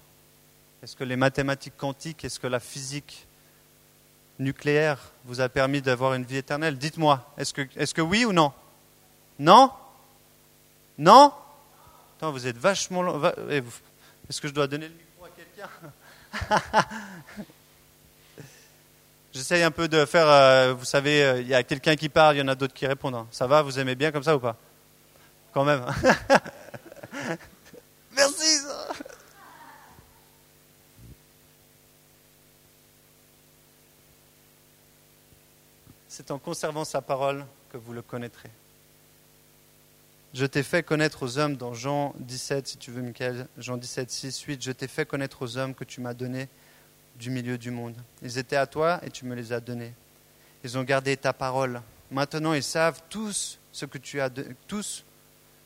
Est-ce 0.82 0.94
que 0.94 1.04
les 1.04 1.16
mathématiques 1.16 1.76
quantiques, 1.76 2.24
est-ce 2.24 2.38
que 2.38 2.46
la 2.46 2.60
physique 2.60 3.26
nucléaire 4.38 4.98
vous 5.24 5.40
a 5.40 5.48
permis 5.48 5.82
d'avoir 5.82 6.14
une 6.14 6.24
vie 6.24 6.36
éternelle? 6.36 6.78
Dites-moi. 6.78 7.28
Est-ce 7.36 7.52
que, 7.94 8.00
oui 8.00 8.24
ou 8.24 8.32
non? 8.32 8.52
Non? 9.38 9.72
Non? 10.96 11.32
Attends, 12.16 12.30
vous 12.30 12.46
êtes 12.46 12.58
vachement... 12.58 13.20
Eh, 13.50 13.62
est-ce 14.28 14.40
que 14.40 14.48
je 14.48 14.52
dois 14.52 14.68
donner 14.68 14.88
le 14.88 14.94
micro 14.94 15.24
à 15.24 15.30
quelqu'un? 15.30 15.68
J'essaye 19.32 19.62
un 19.62 19.70
peu 19.70 19.88
de 19.88 20.04
faire, 20.04 20.28
euh, 20.28 20.74
vous 20.74 20.84
savez, 20.84 21.22
euh, 21.22 21.40
il 21.40 21.48
y 21.48 21.54
a 21.54 21.62
quelqu'un 21.62 21.96
qui 21.96 22.08
parle, 22.08 22.36
il 22.36 22.38
y 22.38 22.42
en 22.42 22.48
a 22.48 22.54
d'autres 22.54 22.74
qui 22.74 22.86
répondent. 22.86 23.14
Hein. 23.14 23.26
Ça 23.30 23.46
va, 23.46 23.62
vous 23.62 23.78
aimez 23.78 23.94
bien 23.94 24.10
comme 24.10 24.22
ça 24.22 24.34
ou 24.34 24.40
pas? 24.40 24.56
Quand 25.52 25.64
même. 25.64 25.84
Merci. 28.16 28.64
C'est 36.18 36.32
en 36.32 36.38
conservant 36.40 36.84
sa 36.84 37.00
parole 37.00 37.46
que 37.70 37.76
vous 37.76 37.92
le 37.92 38.02
connaîtrez. 38.02 38.50
Je 40.34 40.46
t'ai 40.46 40.64
fait 40.64 40.82
connaître 40.82 41.22
aux 41.22 41.38
hommes 41.38 41.54
dans 41.54 41.74
Jean 41.74 42.12
17, 42.18 42.66
si 42.66 42.76
tu 42.76 42.90
veux, 42.90 43.02
Michael, 43.02 43.46
Jean 43.56 43.76
17, 43.76 44.10
6, 44.10 44.40
8. 44.40 44.60
Je 44.60 44.72
t'ai 44.72 44.88
fait 44.88 45.06
connaître 45.06 45.42
aux 45.42 45.56
hommes 45.58 45.76
que 45.76 45.84
tu 45.84 46.00
m'as 46.00 46.14
donnés 46.14 46.48
du 47.20 47.30
milieu 47.30 47.56
du 47.56 47.70
monde. 47.70 47.94
Ils 48.20 48.36
étaient 48.36 48.56
à 48.56 48.66
toi 48.66 48.98
et 49.04 49.10
tu 49.10 49.26
me 49.26 49.36
les 49.36 49.52
as 49.52 49.60
donnés. 49.60 49.92
Ils 50.64 50.76
ont 50.76 50.82
gardé 50.82 51.16
ta 51.16 51.32
parole. 51.32 51.80
Maintenant, 52.10 52.52
ils 52.52 52.64
savent 52.64 53.00
tous 53.08 53.60
ce 53.70 53.86
que 53.86 53.98
tu 53.98 54.20
as, 54.20 54.28
tous 54.66 55.04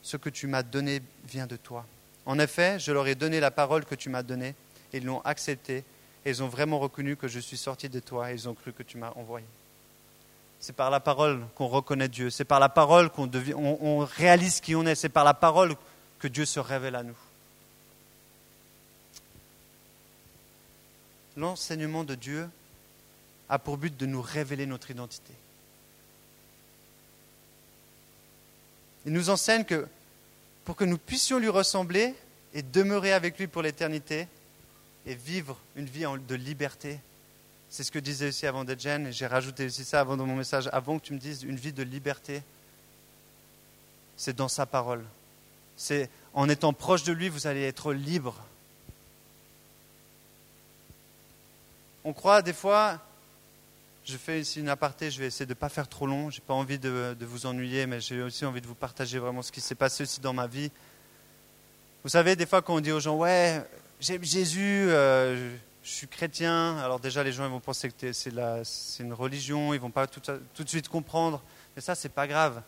ce 0.02 0.18
que 0.18 0.28
tu 0.28 0.48
m'as 0.48 0.62
donné 0.62 1.00
vient 1.26 1.46
de 1.46 1.56
toi. 1.56 1.86
En 2.26 2.38
effet, 2.38 2.78
je 2.78 2.92
leur 2.92 3.06
ai 3.06 3.14
donné 3.14 3.40
la 3.40 3.50
parole 3.50 3.86
que 3.86 3.94
tu 3.94 4.10
m'as 4.10 4.22
donnée 4.22 4.54
ils 4.92 5.06
l'ont 5.06 5.22
acceptée 5.22 5.82
et 6.26 6.30
ils 6.30 6.42
ont 6.42 6.48
vraiment 6.48 6.78
reconnu 6.78 7.16
que 7.16 7.26
je 7.26 7.40
suis 7.40 7.56
sorti 7.56 7.88
de 7.88 8.00
toi 8.00 8.30
et 8.30 8.34
ils 8.34 8.50
ont 8.50 8.54
cru 8.54 8.74
que 8.74 8.82
tu 8.82 8.98
m'as 8.98 9.12
envoyé. 9.16 9.46
C'est 10.62 10.72
par 10.72 10.90
la 10.90 11.00
parole 11.00 11.44
qu'on 11.56 11.66
reconnaît 11.66 12.08
Dieu. 12.08 12.30
C'est 12.30 12.44
par 12.44 12.60
la 12.60 12.68
parole 12.68 13.10
qu'on 13.10 13.28
on, 13.56 13.98
réalise 13.98 14.60
qui 14.60 14.76
on 14.76 14.86
est. 14.86 14.94
C'est 14.94 15.08
par 15.08 15.24
la 15.24 15.34
parole 15.34 15.74
que 16.20 16.28
Dieu 16.28 16.44
se 16.44 16.60
révèle 16.60 16.94
à 16.94 17.02
nous. 17.02 17.16
L'enseignement 21.36 22.04
de 22.04 22.14
Dieu 22.14 22.48
a 23.48 23.58
pour 23.58 23.76
but 23.76 23.96
de 23.96 24.06
nous 24.06 24.22
révéler 24.22 24.66
notre 24.66 24.92
identité. 24.92 25.32
Il 29.04 29.12
nous 29.12 29.30
enseigne 29.30 29.64
que 29.64 29.88
pour 30.64 30.76
que 30.76 30.84
nous 30.84 30.98
puissions 30.98 31.40
lui 31.40 31.48
ressembler 31.48 32.14
et 32.54 32.62
demeurer 32.62 33.12
avec 33.12 33.36
lui 33.36 33.48
pour 33.48 33.62
l'éternité 33.62 34.28
et 35.06 35.16
vivre 35.16 35.58
une 35.74 35.86
vie 35.86 36.04
de 36.28 36.34
liberté, 36.36 37.00
c'est 37.72 37.84
ce 37.84 37.90
que 37.90 37.98
disait 37.98 38.28
aussi 38.28 38.46
avant 38.46 38.64
d'être 38.64 38.84
et 38.84 39.12
j'ai 39.12 39.26
rajouté 39.26 39.64
aussi 39.64 39.82
ça 39.82 40.00
avant 40.00 40.14
dans 40.14 40.26
mon 40.26 40.36
message, 40.36 40.68
avant 40.74 40.98
que 40.98 41.06
tu 41.06 41.14
me 41.14 41.18
dises 41.18 41.42
une 41.42 41.56
vie 41.56 41.72
de 41.72 41.82
liberté, 41.82 42.42
c'est 44.14 44.36
dans 44.36 44.48
sa 44.48 44.66
parole. 44.66 45.02
C'est 45.74 46.10
en 46.34 46.50
étant 46.50 46.74
proche 46.74 47.02
de 47.02 47.14
lui, 47.14 47.30
vous 47.30 47.46
allez 47.46 47.62
être 47.62 47.94
libre. 47.94 48.36
On 52.04 52.12
croit 52.12 52.42
des 52.42 52.52
fois, 52.52 53.00
je 54.04 54.18
fais 54.18 54.42
ici 54.42 54.60
une 54.60 54.68
aparté, 54.68 55.10
je 55.10 55.18
vais 55.18 55.28
essayer 55.28 55.46
de 55.46 55.52
ne 55.52 55.58
pas 55.58 55.70
faire 55.70 55.88
trop 55.88 56.06
long, 56.06 56.28
je 56.28 56.40
n'ai 56.40 56.44
pas 56.46 56.52
envie 56.52 56.78
de, 56.78 57.16
vous 57.22 57.46
ennuyer, 57.46 57.86
mais 57.86 58.02
j'ai 58.02 58.20
aussi 58.20 58.44
envie 58.44 58.60
de 58.60 58.66
vous 58.66 58.74
partager 58.74 59.18
vraiment 59.18 59.40
ce 59.40 59.50
qui 59.50 59.62
s'est 59.62 59.74
passé 59.74 60.02
aussi 60.02 60.20
dans 60.20 60.34
ma 60.34 60.46
vie. 60.46 60.70
Vous 62.02 62.10
savez, 62.10 62.36
des 62.36 62.44
fois 62.44 62.60
quand 62.60 62.74
on 62.74 62.80
dit 62.80 62.92
aux 62.92 63.00
gens, 63.00 63.16
ouais, 63.16 63.66
j'aime 63.98 64.24
Jésus, 64.24 64.88
euh, 64.90 65.56
je 65.84 65.90
suis 65.90 66.08
chrétien. 66.08 66.78
Alors 66.78 67.00
déjà, 67.00 67.22
les 67.22 67.32
gens 67.32 67.44
ils 67.44 67.50
vont 67.50 67.60
penser 67.60 67.90
que 67.90 68.12
c'est 68.12 68.32
une 69.00 69.12
religion, 69.12 69.74
ils 69.74 69.80
vont 69.80 69.90
pas 69.90 70.06
tout, 70.06 70.20
de 70.20 70.68
suite 70.68 70.88
comprendre. 70.88 71.42
Mais 71.74 71.82
ça, 71.82 71.94
c'est 71.94 72.08
pas 72.08 72.26
grave. 72.26 72.62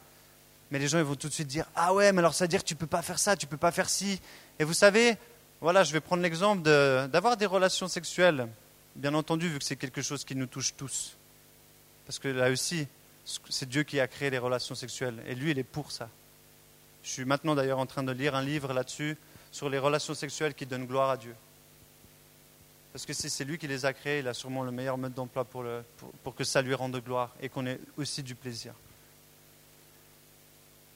Mais 0.70 0.78
les 0.78 0.88
gens 0.88 0.98
ils 0.98 1.04
vont 1.04 1.14
tout 1.14 1.28
de 1.28 1.32
suite 1.32 1.48
dire 1.48 1.66
ah 1.76 1.94
ouais, 1.94 2.12
mais 2.12 2.18
alors 2.18 2.34
ça 2.34 2.44
veut 2.44 2.48
dire 2.48 2.62
que 2.62 2.68
tu 2.68 2.74
peux 2.74 2.86
pas 2.86 3.02
faire 3.02 3.18
ça, 3.18 3.36
tu 3.36 3.46
peux 3.46 3.56
pas 3.56 3.70
faire 3.70 3.88
ci. 3.88 4.20
Et 4.58 4.64
vous 4.64 4.74
savez, 4.74 5.16
voilà, 5.60 5.84
je 5.84 5.92
vais 5.92 6.00
prendre 6.00 6.22
l'exemple 6.22 6.62
d'avoir 6.62 7.36
des 7.36 7.46
relations 7.46 7.88
sexuelles. 7.88 8.48
Bien 8.96 9.14
entendu, 9.14 9.48
vu 9.48 9.58
que 9.58 9.64
c'est 9.64 9.76
quelque 9.76 10.02
chose 10.02 10.24
qui 10.24 10.36
nous 10.36 10.46
touche 10.46 10.74
tous. 10.76 11.16
Parce 12.06 12.18
que 12.18 12.28
là 12.28 12.50
aussi, 12.50 12.86
c'est 13.48 13.68
Dieu 13.68 13.82
qui 13.82 13.98
a 13.98 14.06
créé 14.06 14.30
les 14.30 14.38
relations 14.38 14.74
sexuelles. 14.74 15.22
Et 15.26 15.34
lui, 15.34 15.50
il 15.50 15.58
est 15.58 15.64
pour 15.64 15.90
ça. 15.90 16.08
Je 17.02 17.10
suis 17.10 17.24
maintenant 17.24 17.54
d'ailleurs 17.54 17.78
en 17.78 17.86
train 17.86 18.02
de 18.02 18.12
lire 18.12 18.34
un 18.34 18.42
livre 18.42 18.72
là-dessus, 18.72 19.16
sur 19.52 19.68
les 19.68 19.78
relations 19.78 20.14
sexuelles 20.14 20.54
qui 20.54 20.66
donnent 20.66 20.86
gloire 20.86 21.10
à 21.10 21.16
Dieu. 21.16 21.34
Parce 22.94 23.06
que 23.06 23.12
c'est 23.12 23.42
lui 23.42 23.58
qui 23.58 23.66
les 23.66 23.84
a 23.84 23.92
créés, 23.92 24.20
il 24.20 24.28
a 24.28 24.34
sûrement 24.34 24.62
le 24.62 24.70
meilleur 24.70 24.96
mode 24.96 25.14
d'emploi 25.14 25.44
pour, 25.44 25.64
pour, 26.22 26.32
que 26.32 26.44
ça 26.44 26.62
lui 26.62 26.74
rende 26.74 26.96
gloire 27.02 27.34
et 27.40 27.48
qu'on 27.48 27.66
ait 27.66 27.80
aussi 27.96 28.22
du 28.22 28.36
plaisir. 28.36 28.72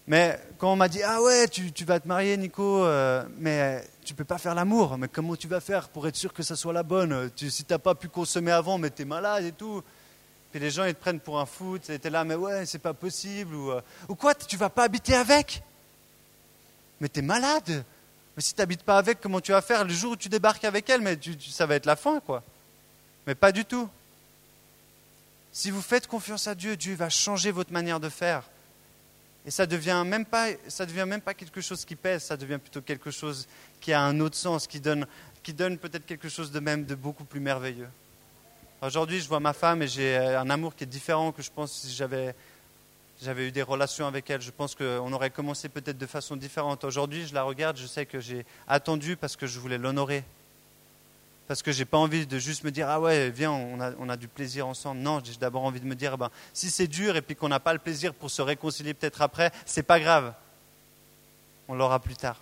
Mais 0.06 0.38
quand 0.58 0.72
on 0.72 0.76
m'a 0.76 0.86
dit 0.86 1.02
Ah 1.02 1.20
ouais, 1.20 1.48
tu, 1.48 1.84
vas 1.84 1.98
te 1.98 2.06
marier, 2.06 2.36
Nico, 2.36 2.84
euh, 2.84 3.24
mais 3.38 3.84
tu 4.04 4.14
peux 4.14 4.22
pas 4.22 4.38
faire 4.38 4.54
l'amour. 4.54 4.96
Mais 4.96 5.08
comment 5.08 5.34
tu 5.34 5.48
vas 5.48 5.58
faire 5.58 5.88
pour 5.88 6.06
être 6.06 6.14
sûr 6.14 6.32
que 6.32 6.44
ça 6.44 6.54
soit 6.54 6.72
la 6.72 6.84
bonne? 6.84 7.32
Tu, 7.34 7.50
Si 7.50 7.64
tu 7.64 7.72
n'as 7.72 7.80
pas 7.80 7.96
pu 7.96 8.08
consommer 8.08 8.52
avant, 8.52 8.78
mais 8.78 8.90
tu 8.90 9.02
es 9.02 9.04
malade 9.04 9.46
et 9.46 9.52
tout. 9.52 9.82
Puis 10.52 10.60
les 10.60 10.70
gens, 10.70 10.84
ils 10.84 10.94
te 10.94 11.00
prennent 11.00 11.18
pour 11.18 11.40
un 11.40 11.46
fou. 11.46 11.80
Tu 11.80 11.90
es 11.90 12.10
là, 12.10 12.22
mais 12.22 12.36
ouais, 12.36 12.64
c'est 12.64 12.78
pas 12.78 12.94
possible. 12.94 13.56
Ou, 13.56 13.72
euh, 13.72 13.80
ou 14.08 14.14
quoi, 14.14 14.36
tu 14.36 14.56
vas 14.56 14.70
pas 14.70 14.84
habiter 14.84 15.16
avec? 15.16 15.64
Mais 17.00 17.08
tu 17.08 17.18
es 17.18 17.22
malade? 17.22 17.84
Mais 18.38 18.42
si 18.42 18.54
tu 18.54 18.60
n'habites 18.60 18.84
pas 18.84 18.98
avec, 18.98 19.20
comment 19.20 19.40
tu 19.40 19.50
vas 19.50 19.60
faire 19.60 19.82
le 19.82 19.92
jour 19.92 20.12
où 20.12 20.16
tu 20.16 20.28
débarques 20.28 20.62
avec 20.62 20.88
elle? 20.88 21.00
Mais 21.00 21.18
ça 21.40 21.66
va 21.66 21.74
être 21.74 21.86
la 21.86 21.96
fin, 21.96 22.20
quoi. 22.20 22.44
Mais 23.26 23.34
pas 23.34 23.50
du 23.50 23.64
tout. 23.64 23.88
Si 25.50 25.72
vous 25.72 25.82
faites 25.82 26.06
confiance 26.06 26.46
à 26.46 26.54
Dieu, 26.54 26.76
Dieu 26.76 26.94
va 26.94 27.08
changer 27.08 27.50
votre 27.50 27.72
manière 27.72 27.98
de 27.98 28.08
faire. 28.08 28.44
Et 29.44 29.50
ça 29.50 29.66
devient 29.66 30.04
même 30.06 30.24
pas, 30.24 30.52
devient 30.52 31.04
même 31.04 31.20
pas 31.20 31.34
quelque 31.34 31.60
chose 31.60 31.84
qui 31.84 31.96
pèse, 31.96 32.22
ça 32.22 32.36
devient 32.36 32.58
plutôt 32.58 32.80
quelque 32.80 33.10
chose 33.10 33.48
qui 33.80 33.92
a 33.92 34.02
un 34.02 34.20
autre 34.20 34.36
sens, 34.36 34.68
qui 34.68 34.78
donne, 34.78 35.08
qui 35.42 35.52
donne 35.52 35.76
peut-être 35.76 36.06
quelque 36.06 36.28
chose 36.28 36.52
de 36.52 36.60
même 36.60 36.84
de 36.84 36.94
beaucoup 36.94 37.24
plus 37.24 37.40
merveilleux. 37.40 37.88
Aujourd'hui, 38.82 39.20
je 39.20 39.26
vois 39.26 39.40
ma 39.40 39.52
femme 39.52 39.82
et 39.82 39.88
j'ai 39.88 40.16
un 40.16 40.48
amour 40.48 40.76
qui 40.76 40.84
est 40.84 40.86
différent 40.86 41.32
que 41.32 41.42
je 41.42 41.50
pense 41.50 41.72
si 41.72 41.92
j'avais 41.92 42.36
j'avais 43.22 43.48
eu 43.48 43.52
des 43.52 43.62
relations 43.62 44.06
avec 44.06 44.30
elle. 44.30 44.40
Je 44.40 44.50
pense 44.50 44.74
qu'on 44.74 45.12
aurait 45.12 45.30
commencé 45.30 45.68
peut-être 45.68 45.98
de 45.98 46.06
façon 46.06 46.36
différente. 46.36 46.84
Aujourd'hui, 46.84 47.26
je 47.26 47.34
la 47.34 47.42
regarde, 47.42 47.76
je 47.76 47.86
sais 47.86 48.06
que 48.06 48.20
j'ai 48.20 48.46
attendu 48.68 49.16
parce 49.16 49.36
que 49.36 49.46
je 49.46 49.58
voulais 49.58 49.78
l'honorer. 49.78 50.24
Parce 51.48 51.62
que 51.62 51.72
je 51.72 51.78
n'ai 51.78 51.84
pas 51.84 51.96
envie 51.96 52.26
de 52.26 52.38
juste 52.38 52.62
me 52.62 52.70
dire, 52.70 52.88
ah 52.88 53.00
ouais, 53.00 53.30
viens, 53.30 53.50
on 53.50 53.80
a, 53.80 53.92
on 53.98 54.08
a 54.08 54.16
du 54.16 54.28
plaisir 54.28 54.66
ensemble. 54.66 55.00
Non, 55.00 55.20
j'ai 55.24 55.34
d'abord 55.36 55.64
envie 55.64 55.80
de 55.80 55.86
me 55.86 55.94
dire, 55.94 56.18
ben, 56.18 56.30
si 56.52 56.70
c'est 56.70 56.86
dur 56.86 57.16
et 57.16 57.22
puis 57.22 57.34
qu'on 57.34 57.48
n'a 57.48 57.58
pas 57.58 57.72
le 57.72 57.78
plaisir 57.78 58.12
pour 58.14 58.30
se 58.30 58.42
réconcilier 58.42 58.94
peut-être 58.94 59.22
après, 59.22 59.50
c'est 59.64 59.82
pas 59.82 59.98
grave. 59.98 60.34
On 61.66 61.74
l'aura 61.74 61.98
plus 61.98 62.16
tard. 62.16 62.38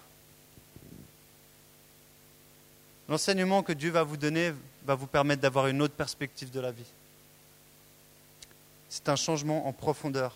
L'enseignement 3.08 3.62
que 3.62 3.72
Dieu 3.72 3.90
va 3.90 4.02
vous 4.02 4.16
donner 4.16 4.52
va 4.84 4.94
vous 4.94 5.06
permettre 5.06 5.40
d'avoir 5.40 5.68
une 5.68 5.82
autre 5.82 5.94
perspective 5.94 6.50
de 6.50 6.60
la 6.60 6.72
vie. 6.72 6.86
c'est 8.88 9.08
un 9.08 9.16
changement 9.16 9.66
en 9.66 9.72
profondeur. 9.72 10.34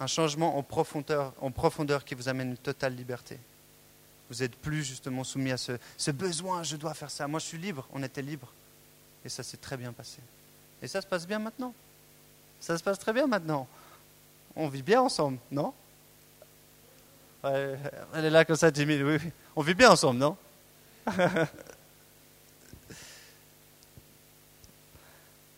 Un 0.00 0.06
changement 0.06 0.56
en 0.56 0.62
profondeur, 0.62 1.32
en 1.40 1.50
profondeur 1.50 2.04
qui 2.04 2.14
vous 2.14 2.28
amène 2.28 2.50
une 2.50 2.56
totale 2.56 2.96
liberté. 2.96 3.38
Vous 4.30 4.36
n'êtes 4.36 4.56
plus 4.56 4.82
justement 4.84 5.24
soumis 5.24 5.52
à 5.52 5.58
ce, 5.58 6.10
besoin, 6.10 6.62
je 6.62 6.76
dois 6.76 6.94
faire 6.94 7.10
ça. 7.10 7.26
Moi, 7.28 7.40
je 7.40 7.46
suis 7.46 7.58
libre, 7.58 7.86
on 7.92 8.02
était 8.02 8.22
libre. 8.22 8.50
Et 9.24 9.28
ça 9.28 9.42
s'est 9.42 9.58
très 9.58 9.76
bien 9.76 9.92
passé. 9.92 10.18
Et 10.80 10.88
ça 10.88 11.02
se 11.02 11.06
passe 11.06 11.26
bien 11.26 11.38
maintenant. 11.38 11.74
Ça 12.60 12.78
se 12.78 12.82
passe 12.82 12.98
très 12.98 13.12
bien 13.12 13.26
maintenant. 13.26 13.68
On 14.56 14.68
vit 14.68 14.82
bien 14.82 15.02
ensemble, 15.02 15.38
non? 15.50 15.74
Elle 17.42 17.78
est 18.14 18.30
là 18.30 18.44
comme 18.44 18.56
ça, 18.56 18.72
Jimmy. 18.72 19.02
Oui, 19.02 19.18
oui. 19.22 19.30
On 19.56 19.62
vit 19.62 19.74
bien 19.74 19.90
ensemble, 19.90 20.18
non? 20.18 20.36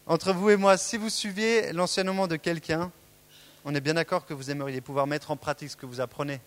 Entre 0.07 0.33
vous 0.33 0.51
et 0.51 0.57
moi, 0.57 0.77
si 0.77 0.97
vous 0.97 1.11
suiviez 1.11 1.73
l'enseignement 1.73 2.27
de 2.27 2.37
quelqu'un, 2.37 2.91
on 3.65 3.75
est 3.75 3.81
bien 3.81 3.95
d'accord 3.95 4.27
que 4.27 4.35
vous 4.35 4.51
aimeriez 4.51 4.81
pouvoir 4.81 5.07
mettre 5.07 5.31
en 5.31 5.37
pratique 5.37 5.71
ce 5.71 5.77
que 5.77 5.87
vous 5.87 6.01
apprenez, 6.01 6.41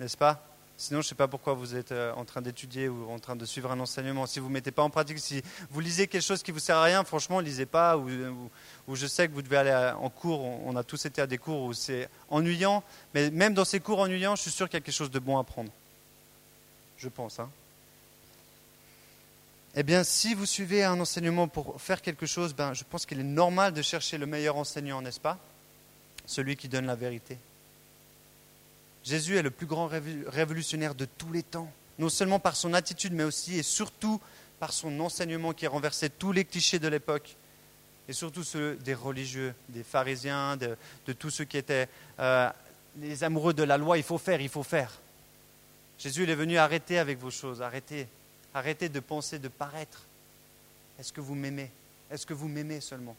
n'est-ce 0.00 0.16
pas? 0.16 0.46
Sinon, 0.76 1.00
je 1.00 1.06
ne 1.06 1.08
sais 1.10 1.14
pas 1.14 1.28
pourquoi 1.28 1.54
vous 1.54 1.76
êtes 1.76 1.92
euh, 1.92 2.12
en 2.14 2.24
train 2.24 2.42
d'étudier 2.42 2.88
ou 2.88 3.08
en 3.10 3.18
train 3.18 3.36
de 3.36 3.44
suivre 3.44 3.70
un 3.70 3.78
enseignement. 3.78 4.26
Si 4.26 4.40
vous 4.40 4.48
ne 4.48 4.54
mettez 4.54 4.72
pas 4.72 4.82
en 4.82 4.90
pratique, 4.90 5.18
si 5.20 5.42
vous 5.70 5.80
lisez 5.80 6.08
quelque 6.08 6.24
chose 6.24 6.42
qui 6.42 6.50
ne 6.50 6.54
vous 6.54 6.60
sert 6.60 6.76
à 6.76 6.82
rien, 6.82 7.04
franchement, 7.04 7.40
ne 7.40 7.46
lisez 7.46 7.66
pas. 7.66 7.96
Ou, 7.96 8.96
je 8.96 9.06
sais 9.06 9.28
que 9.28 9.32
vous 9.32 9.42
devez 9.42 9.58
aller 9.58 9.92
en 9.96 10.10
cours. 10.10 10.42
On 10.42 10.74
a 10.74 10.82
tous 10.82 11.06
été 11.06 11.22
à 11.22 11.28
des 11.28 11.38
cours 11.38 11.62
où 11.62 11.72
c'est 11.72 12.08
ennuyant. 12.30 12.82
Mais 13.14 13.30
même 13.30 13.54
dans 13.54 13.64
ces 13.64 13.78
cours 13.78 14.00
ennuyants, 14.00 14.34
je 14.34 14.42
suis 14.42 14.50
sûr 14.50 14.68
qu'il 14.68 14.76
y 14.78 14.82
a 14.82 14.84
quelque 14.84 14.94
chose 14.94 15.10
de 15.10 15.20
bon 15.20 15.38
à 15.38 15.44
prendre. 15.44 15.70
Je 16.96 17.08
pense. 17.08 17.38
Hein 17.38 17.48
eh 19.74 19.82
bien, 19.82 20.04
si 20.04 20.34
vous 20.34 20.46
suivez 20.46 20.84
un 20.84 21.00
enseignement 21.00 21.48
pour 21.48 21.80
faire 21.80 22.02
quelque 22.02 22.26
chose, 22.26 22.54
ben, 22.54 22.74
je 22.74 22.84
pense 22.84 23.06
qu'il 23.06 23.20
est 23.20 23.24
normal 23.24 23.72
de 23.72 23.80
chercher 23.80 24.18
le 24.18 24.26
meilleur 24.26 24.56
enseignant, 24.56 25.00
n'est-ce 25.00 25.20
pas? 25.20 25.38
Celui 26.26 26.56
qui 26.56 26.68
donne 26.68 26.86
la 26.86 26.94
vérité. 26.94 27.38
Jésus 29.04 29.36
est 29.36 29.42
le 29.42 29.50
plus 29.50 29.66
grand 29.66 29.88
révolutionnaire 30.28 30.94
de 30.94 31.04
tous 31.04 31.32
les 31.32 31.42
temps, 31.42 31.70
non 31.98 32.08
seulement 32.08 32.38
par 32.38 32.56
son 32.56 32.72
attitude, 32.72 33.12
mais 33.12 33.24
aussi 33.24 33.58
et 33.58 33.62
surtout 33.62 34.20
par 34.60 34.72
son 34.72 35.00
enseignement 35.00 35.52
qui 35.52 35.66
renversait 35.66 36.08
tous 36.08 36.30
les 36.30 36.44
clichés 36.44 36.78
de 36.78 36.86
l'époque, 36.86 37.36
et 38.08 38.12
surtout 38.12 38.44
ceux 38.44 38.76
des 38.76 38.94
religieux, 38.94 39.54
des 39.68 39.82
pharisiens, 39.82 40.56
de, 40.56 40.76
tous 41.12 41.30
ceux 41.30 41.44
qui 41.44 41.56
étaient 41.56 41.88
euh, 42.20 42.48
les 42.98 43.24
amoureux 43.24 43.54
de 43.54 43.64
la 43.64 43.76
loi. 43.76 43.98
Il 43.98 44.04
faut 44.04 44.18
faire, 44.18 44.40
il 44.40 44.48
faut 44.48 44.62
faire. 44.62 44.92
Jésus 45.98 46.28
est 46.28 46.34
venu 46.34 46.58
arrêter 46.58 46.98
avec 46.98 47.18
vos 47.18 47.30
choses, 47.30 47.60
arrêtez 47.60 48.06
Arrêtez 48.54 48.88
de 48.88 49.00
penser 49.00 49.38
de 49.38 49.48
paraître. 49.48 50.02
Est-ce 50.98 51.12
que 51.12 51.20
vous 51.20 51.34
m'aimez? 51.34 51.70
Est-ce 52.10 52.26
que 52.26 52.34
vous 52.34 52.48
m'aimez 52.48 52.80
seulement? 52.80 53.16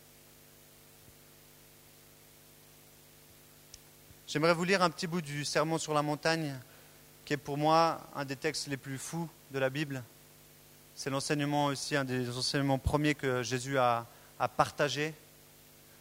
J'aimerais 4.25 4.53
vous 4.53 4.63
lire 4.63 4.81
un 4.81 4.89
petit 4.89 5.05
bout 5.05 5.21
du 5.21 5.43
Sermon 5.43 5.77
sur 5.77 5.93
la 5.93 6.01
montagne, 6.01 6.57
qui 7.25 7.33
est 7.33 7.38
pour 7.38 7.57
moi 7.57 7.99
un 8.15 8.23
des 8.23 8.38
textes 8.38 8.67
les 8.67 8.77
plus 8.77 8.97
fous 8.97 9.29
de 9.51 9.59
la 9.59 9.69
Bible. 9.69 10.01
C'est 10.95 11.09
l'enseignement 11.09 11.65
aussi, 11.65 11.95
un 11.95 12.05
des 12.05 12.29
enseignements 12.29 12.77
premiers 12.77 13.15
que 13.15 13.43
Jésus 13.43 13.77
a, 13.77 14.07
partagé. 14.57 15.13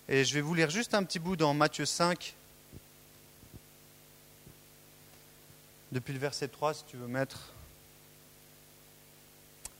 Et 0.08 0.24
je 0.24 0.34
vais 0.34 0.40
vous 0.40 0.54
lire 0.54 0.70
juste 0.70 0.94
un 0.94 1.02
petit 1.04 1.18
bout 1.18 1.36
dans 1.36 1.52
Matthieu 1.52 1.84
5, 1.84 2.34
depuis 5.90 6.12
le 6.12 6.18
verset 6.18 6.48
3, 6.48 6.74
si 6.74 6.84
tu 6.84 6.96
veux 6.96 7.06
mettre. 7.06 7.52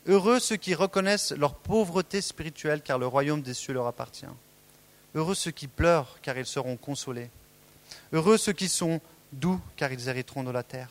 Heureux 0.07 0.41
ceux 0.41 0.57
qui 0.57 0.75
reconnaissent 0.75 1.33
leur 1.33 1.55
pauvreté 1.55 2.21
spirituelle, 2.21 2.83
car 2.83 2.99
le 2.99 3.07
royaume 3.07 3.41
des 3.41 3.55
cieux 3.55 3.73
leur 3.73 3.87
appartient. 3.87 4.27
Heureux 5.15 5.37
ceux 5.37 5.53
qui 5.53 5.69
pleurent, 5.69 6.19
car 6.23 6.37
ils 6.37 6.47
seront 6.47 6.77
consolés. 6.77 7.31
Heureux 8.13 8.39
ceux 8.39 8.53
qui 8.53 8.69
sont 8.69 9.01
doux, 9.33 9.61
car 9.77 9.93
ils 9.93 10.09
hériteront 10.09 10.45
de 10.45 10.51
la 10.51 10.63
terre. 10.63 10.91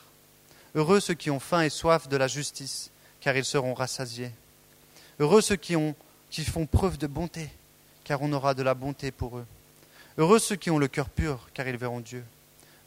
Heureux 0.74 1.00
ceux 1.00 1.14
qui 1.14 1.30
ont 1.30 1.40
faim 1.40 1.62
et 1.62 1.70
soif 1.70 2.08
de 2.08 2.16
la 2.16 2.28
justice, 2.28 2.90
car 3.20 3.36
ils 3.36 3.44
seront 3.44 3.74
rassasiés. 3.74 4.32
Heureux 5.18 5.40
ceux 5.40 5.56
qui, 5.56 5.76
ont, 5.76 5.94
qui 6.30 6.44
font 6.44 6.66
preuve 6.66 6.98
de 6.98 7.06
bonté, 7.06 7.50
car 8.04 8.22
on 8.22 8.32
aura 8.32 8.54
de 8.54 8.62
la 8.62 8.74
bonté 8.74 9.10
pour 9.10 9.38
eux. 9.38 9.46
Heureux 10.18 10.38
ceux 10.38 10.56
qui 10.56 10.70
ont 10.70 10.78
le 10.78 10.88
cœur 10.88 11.08
pur, 11.08 11.48
car 11.54 11.68
ils 11.68 11.76
verront 11.76 12.00
Dieu. 12.00 12.24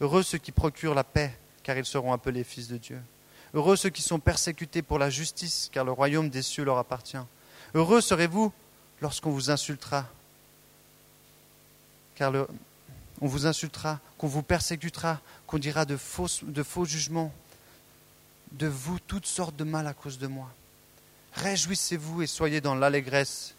Heureux 0.01 0.23
ceux 0.23 0.37
qui 0.37 0.51
procurent 0.51 0.95
la 0.95 1.03
paix, 1.03 1.37
car 1.63 1.77
ils 1.77 1.85
seront 1.85 2.11
appelés 2.11 2.43
fils 2.43 2.67
de 2.67 2.77
Dieu. 2.77 2.99
Heureux 3.53 3.75
ceux 3.77 3.89
qui 3.89 4.01
sont 4.01 4.19
persécutés 4.19 4.81
pour 4.81 4.99
la 4.99 5.09
justice, 5.09 5.69
car 5.71 5.85
le 5.85 5.91
royaume 5.91 6.29
des 6.29 6.41
cieux 6.41 6.65
leur 6.65 6.77
appartient. 6.77 7.17
Heureux 7.73 8.01
serez-vous 8.01 8.51
lorsqu'on 9.01 9.31
vous 9.31 9.49
insultera, 9.49 10.07
car 12.15 12.31
on 13.21 13.27
vous 13.27 13.45
insultera, 13.45 13.99
qu'on 14.17 14.27
vous 14.27 14.43
persécutera, 14.43 15.19
qu'on 15.47 15.57
dira 15.57 15.85
de 15.85 15.97
faux, 15.97 16.27
de 16.43 16.63
faux 16.63 16.85
jugements, 16.85 17.33
de 18.51 18.67
vous 18.67 18.99
toutes 18.99 19.25
sortes 19.25 19.55
de 19.55 19.63
mal 19.63 19.87
à 19.87 19.93
cause 19.93 20.17
de 20.17 20.27
moi. 20.27 20.49
Réjouissez-vous 21.33 22.21
et 22.21 22.27
soyez 22.27 22.61
dans 22.61 22.75
l'allégresse, 22.75 23.55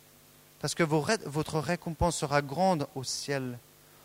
parce 0.60 0.74
que 0.74 0.82
votre 0.82 1.58
récompense 1.58 2.16
sera 2.16 2.42
grande 2.42 2.86
au 2.94 3.04
ciel. 3.04 3.58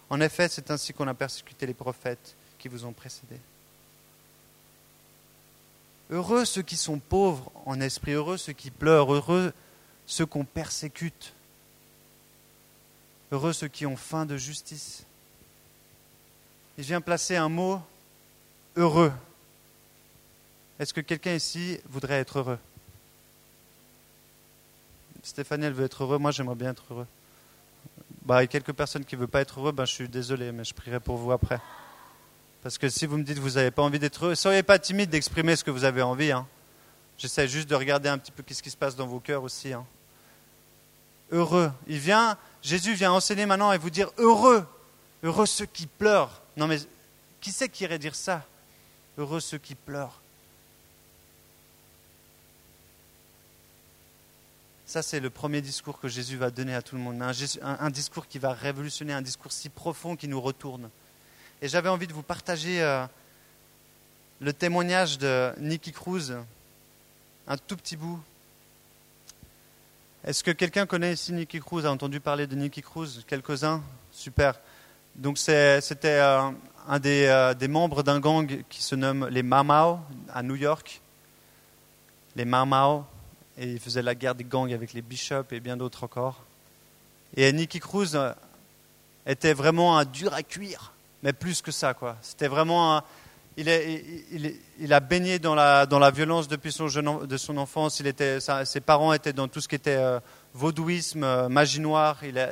En 0.10 0.20
effet, 0.20 0.50
c'est 0.50 0.72
ainsi 0.72 0.94
qu'on 0.94 1.08
a 1.08 1.14
persécuté 1.14 1.66
les 1.66 1.74
prophètes 1.74 2.36
qui 2.60 2.68
vous 2.68 2.86
ont 2.86 2.94
précédés. 2.94 3.40
Heureux 6.10 6.44
ceux 6.44 6.62
qui 6.62 6.76
sont 6.76 7.00
pauvres 7.00 7.50
en 7.66 7.80
esprit, 7.80 8.12
heureux 8.12 8.38
ceux 8.38 8.52
qui 8.52 8.70
pleurent, 8.70 9.14
heureux 9.14 9.54
ceux 10.06 10.26
qu'on 10.26 10.44
persécute, 10.44 11.34
heureux 13.32 13.54
ceux 13.54 13.70
qui 13.70 13.86
ont 13.86 13.96
faim 13.96 14.26
de 14.26 14.36
justice. 14.36 15.06
Et 16.78 16.84
je 16.84 16.88
viens 16.88 17.02
placer 17.02 17.36
un 17.36 17.50
mot 17.50 17.82
heureux. 18.76 19.12
Est-ce 20.80 20.94
que 20.94 21.02
quelqu'un 21.02 21.34
ici 21.34 21.80
voudrait 21.90 22.20
être 22.20 22.40
heureux? 22.40 22.60
Stéphanie, 25.24 25.66
elle 25.66 25.74
veut 25.74 25.86
être 25.86 26.04
heureux, 26.04 26.18
moi 26.18 26.32
j'aimerais 26.32 26.56
bien 26.56 26.72
être 26.72 26.86
heureux. 26.90 27.08
Bah, 28.24 28.38
a 28.38 28.48
quelques 28.48 28.74
personnes 28.74 29.06
qui 29.06 29.16
ne 29.16 29.22
veulent 29.22 29.30
pas 29.30 29.42
être 29.42 29.60
heureux, 29.60 29.72
ben, 29.72 29.86
je 29.86 29.94
suis 29.94 30.10
désolé, 30.10 30.52
mais 30.52 30.64
je 30.64 30.74
prierai 30.74 31.00
pour 31.00 31.18
vous 31.18 31.32
après. 31.32 31.60
Parce 32.64 32.78
que 32.78 32.90
si 32.90 33.06
vous 33.06 33.18
me 33.18 33.24
dites 33.24 33.38
que 33.38 33.42
vous 33.42 33.52
n'avez 33.52 33.72
pas 33.72 33.82
envie 33.82 34.00
d'être 34.00 34.26
heureux, 34.26 34.36
soyez 34.36 34.64
pas 34.64 34.80
timide 34.80 35.10
d'exprimer 35.10 35.56
ce 35.56 35.64
que 35.64 35.72
vous 35.72 35.84
avez 35.84 36.02
envie. 36.02 36.32
Hein. 36.32 36.48
J'essaie 37.18 37.48
juste 37.48 37.70
de 37.70 37.76
regarder 37.76 38.10
un 38.10 38.18
petit 38.18 38.32
peu 38.32 38.44
ce 38.52 38.62
qui 38.62 38.70
se 38.70 38.78
passe 38.78 38.96
dans 38.96 39.08
vos 39.08 39.20
cœurs 39.20 39.44
aussi. 39.44 39.74
Hein. 39.74 39.86
Heureux. 41.32 41.72
Il 41.88 41.98
vient, 41.98 42.38
Jésus 42.62 42.94
vient 42.94 43.12
enseigner 43.12 43.46
maintenant 43.46 43.72
et 43.72 43.78
vous 43.78 43.90
dire 43.90 44.10
heureux. 44.18 44.66
Heureux 45.24 45.46
ceux 45.46 45.66
qui 45.66 45.88
pleurent. 45.88 46.41
Non 46.58 46.68
mais 46.68 46.78
qui 47.40 47.52
c'est 47.52 47.70
qui 47.70 47.84
irait 47.84 48.00
dire 48.00 48.16
ça? 48.16 48.46
Heureux 49.18 49.40
ceux 49.40 49.58
qui 49.58 49.76
pleurent. 49.76 50.20
Ça, 54.86 55.02
c'est 55.02 55.22
le 55.22 55.30
premier 55.30 55.62
discours 55.62 56.02
que 56.02 56.10
Jésus 56.10 56.36
va 56.36 56.52
donner 56.52 56.76
à 56.76 56.82
tout 56.82 56.96
le 56.96 57.02
monde. 57.02 57.22
un 57.22 57.90
discours 57.90 58.28
qui 58.28 58.40
va 58.40 58.52
révolutionner, 58.52 59.14
un 59.14 59.22
discours 59.22 59.54
si 59.54 59.70
profond 59.70 60.18
qui 60.18 60.28
nous 60.28 60.42
retourne. 60.42 60.90
Et 61.62 61.70
j'avais 61.70 61.88
envie 61.88 62.08
de 62.08 62.14
vous 62.14 62.24
partager 62.24 62.82
euh, 62.82 63.06
le 64.42 64.52
témoignage 64.52 65.18
de 65.18 65.54
Nicky 65.60 65.94
Cruz, 65.94 66.34
un 67.48 67.58
tout 67.58 67.78
petit 67.78 67.96
bout. 67.96 68.20
Est-ce 70.26 70.44
que 70.44 70.52
quelqu'un 70.52 70.86
connaît 70.86 71.14
ici 71.14 71.32
Nicky 71.32 71.60
Cruz, 71.60 71.86
a 71.86 71.92
entendu 71.92 72.20
parler 72.20 72.46
de 72.46 72.56
Nicky 72.56 72.82
Cruz? 72.82 73.24
Quelques-uns? 73.28 73.82
Super. 74.12 74.60
Donc 75.16 75.38
c'était 75.38 76.20
euh, 76.20 76.52
un 76.88 77.00
des, 77.00 77.26
euh, 77.26 77.54
des, 77.54 77.68
membres 77.68 78.04
d'un 78.04 78.20
gang 78.20 78.64
qui 78.70 78.82
se 78.82 78.96
nomme 78.96 79.28
les 79.30 79.44
Mau 79.44 80.00
à 80.34 80.44
New 80.44 80.56
York. 80.56 81.02
Les 82.36 82.46
Mau. 82.46 83.06
Et 83.58 83.72
il 83.72 83.80
faisait 83.80 84.02
la 84.02 84.16
guerre 84.16 84.36
des 84.36 84.46
gangs 84.46 84.74
avec 84.74 84.94
les 84.94 85.02
Bishops 85.02 85.52
et 85.52 85.60
bien 85.60 85.78
d'autres 85.78 86.04
encore. 86.04 86.44
Et 87.36 87.52
Nicky 87.52 87.80
Cruz 87.80 88.18
était 89.26 89.54
vraiment 89.54 89.98
un 89.98 90.06
dur 90.06 90.34
à 90.34 90.42
cuire 90.42 90.92
mais 91.24 91.34
plus 91.34 91.62
que 91.62 91.72
ça, 91.72 91.94
quoi. 91.94 92.18
C'était 92.22 92.48
vraiment 92.48 93.02
il, 93.58 93.68
est, 93.68 94.04
il, 94.80 94.94
a 94.94 95.00
baigné 95.00 95.38
dans 95.38 95.56
la, 95.56 96.12
violence 96.12 96.48
depuis 96.48 96.72
son 96.72 96.88
jeune, 96.88 97.26
de 97.28 97.38
son 97.38 97.58
enfance. 97.58 98.02
Ses 98.64 98.82
parents 98.82 99.14
étaient 99.14 99.34
dans 99.34 99.48
tout 99.48 99.62
ce 99.62 99.68
qui 99.68 99.76
était 99.76 99.98
euh, 99.98 100.20
vaudouisme, 100.54 101.24
euh, 101.24 101.50
magie 101.50 101.82
noire. 101.82 102.18
Il 102.24 102.40
a, 102.40 102.50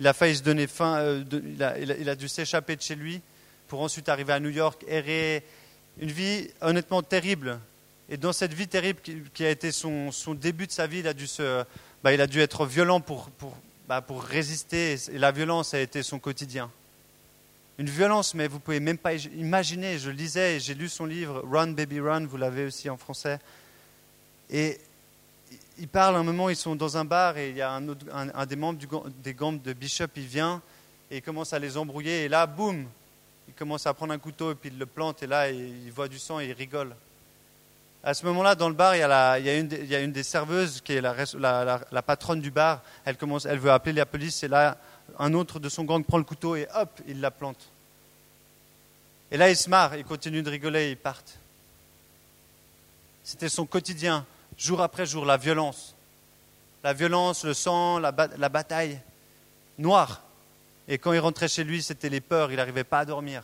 il 0.00 0.06
a 0.06 0.12
failli 0.12 0.36
se 0.36 0.42
donner 0.42 0.66
faim. 0.66 0.96
Euh, 0.98 1.24
il, 1.30 1.62
a, 1.62 1.78
il, 1.78 2.08
a, 2.08 2.14
dû 2.14 2.28
s'échapper 2.28 2.76
de 2.76 2.82
chez 2.82 2.94
lui 2.94 3.20
pour 3.66 3.80
ensuite 3.80 4.08
arriver 4.08 4.32
à 4.32 4.40
New 4.40 4.50
York, 4.50 4.84
errer. 4.88 5.42
Une 6.00 6.12
vie 6.12 6.48
honnêtement 6.60 7.02
terrible. 7.02 7.58
Et 8.08 8.16
dans 8.16 8.32
cette 8.32 8.54
vie 8.54 8.68
terrible 8.68 9.00
qui, 9.34 9.44
a 9.44 9.50
été 9.50 9.72
son, 9.72 10.12
son, 10.12 10.34
début 10.34 10.66
de 10.66 10.72
sa 10.72 10.86
vie, 10.86 11.00
il 11.00 11.08
a 11.08 11.12
dû, 11.12 11.26
se, 11.26 11.64
bah, 12.02 12.12
il 12.12 12.20
a 12.20 12.26
dû 12.26 12.40
être 12.40 12.64
violent 12.64 13.00
pour, 13.00 13.30
pour, 13.30 13.56
bah, 13.88 14.00
pour 14.00 14.22
résister. 14.22 14.96
Et 15.12 15.18
la 15.18 15.32
violence 15.32 15.74
a 15.74 15.80
été 15.80 16.02
son 16.02 16.18
quotidien 16.18 16.70
une 17.78 17.88
violence, 17.88 18.34
mais 18.34 18.48
vous 18.48 18.58
pouvez 18.58 18.80
même 18.80 18.98
pas 18.98 19.14
imaginer. 19.14 19.98
Je 19.98 20.10
lisais 20.10 20.58
j'ai 20.58 20.74
lu 20.74 20.88
son 20.88 21.06
livre 21.06 21.44
Run 21.48 21.68
Baby 21.68 22.00
Run, 22.00 22.26
vous 22.26 22.36
l'avez 22.36 22.64
aussi 22.64 22.90
en 22.90 22.96
français. 22.96 23.38
Et 24.50 24.78
il 25.78 25.88
parle 25.88 26.16
un 26.16 26.22
moment, 26.22 26.48
ils 26.48 26.56
sont 26.56 26.74
dans 26.74 26.96
un 26.96 27.04
bar 27.04 27.36
et 27.38 27.50
il 27.50 27.56
y 27.56 27.62
a 27.62 27.70
un, 27.70 27.88
autre, 27.88 28.04
un, 28.12 28.46
des 28.46 28.56
membres 28.56 28.80
des 29.22 29.34
gangs 29.34 29.60
de 29.60 29.72
Bishop, 29.72 30.08
il 30.16 30.26
vient 30.26 30.60
et 31.10 31.18
il 31.18 31.22
commence 31.22 31.52
à 31.52 31.58
les 31.58 31.76
embrouiller. 31.76 32.24
Et 32.24 32.28
là, 32.28 32.46
boum, 32.46 32.86
il 33.46 33.54
commence 33.54 33.86
à 33.86 33.94
prendre 33.94 34.12
un 34.12 34.18
couteau 34.18 34.52
et 34.52 34.54
puis 34.54 34.70
il 34.72 34.78
le 34.78 34.86
plante. 34.86 35.22
Et 35.22 35.26
là, 35.26 35.50
il 35.50 35.90
voit 35.92 36.08
du 36.08 36.18
sang 36.18 36.40
et 36.40 36.46
il 36.46 36.52
rigole. 36.52 36.94
À 38.02 38.14
ce 38.14 38.24
moment-là, 38.26 38.54
dans 38.54 38.68
le 38.68 38.74
bar, 38.74 38.94
il 38.94 39.00
y, 39.00 39.02
a 39.02 40.00
une, 40.00 40.12
des 40.12 40.22
serveuses 40.22 40.80
qui 40.80 40.94
est 40.94 41.00
la, 41.00 42.02
patronne 42.02 42.40
du 42.40 42.50
bar. 42.50 42.82
Elle, 43.04 43.16
commence, 43.16 43.44
elle 43.44 43.58
veut 43.58 43.70
appeler 43.70 43.94
la 43.94 44.06
police 44.06 44.42
et 44.42 44.48
là, 44.48 44.78
un 45.18 45.34
autre 45.34 45.58
de 45.58 45.68
son 45.68 45.84
gang 45.84 46.04
prend 46.04 46.18
le 46.18 46.24
couteau 46.24 46.56
et 46.56 46.68
hop, 46.74 47.00
il 47.06 47.20
la 47.20 47.30
plante. 47.30 47.70
Et 49.30 49.36
là, 49.36 49.50
il 49.50 49.56
se 49.56 49.68
marre, 49.68 49.96
il 49.96 50.04
continue 50.04 50.42
de 50.42 50.50
rigoler 50.50 50.86
et 50.86 50.90
ils 50.92 50.96
partent. 50.96 51.38
C'était 53.24 53.48
son 53.48 53.66
quotidien, 53.66 54.24
jour 54.58 54.82
après 54.82 55.06
jour, 55.06 55.24
la 55.24 55.36
violence. 55.36 55.94
La 56.84 56.92
violence, 56.92 57.44
le 57.44 57.54
sang, 57.54 57.98
la, 57.98 58.12
bataille 58.12 59.00
noire. 59.78 60.22
Et 60.88 60.98
quand 60.98 61.12
il 61.12 61.18
rentrait 61.18 61.48
chez 61.48 61.64
lui, 61.64 61.82
c'était 61.82 62.08
les 62.08 62.20
peurs, 62.20 62.50
il 62.50 62.56
n'arrivait 62.56 62.84
pas 62.84 63.00
à 63.00 63.04
dormir. 63.04 63.42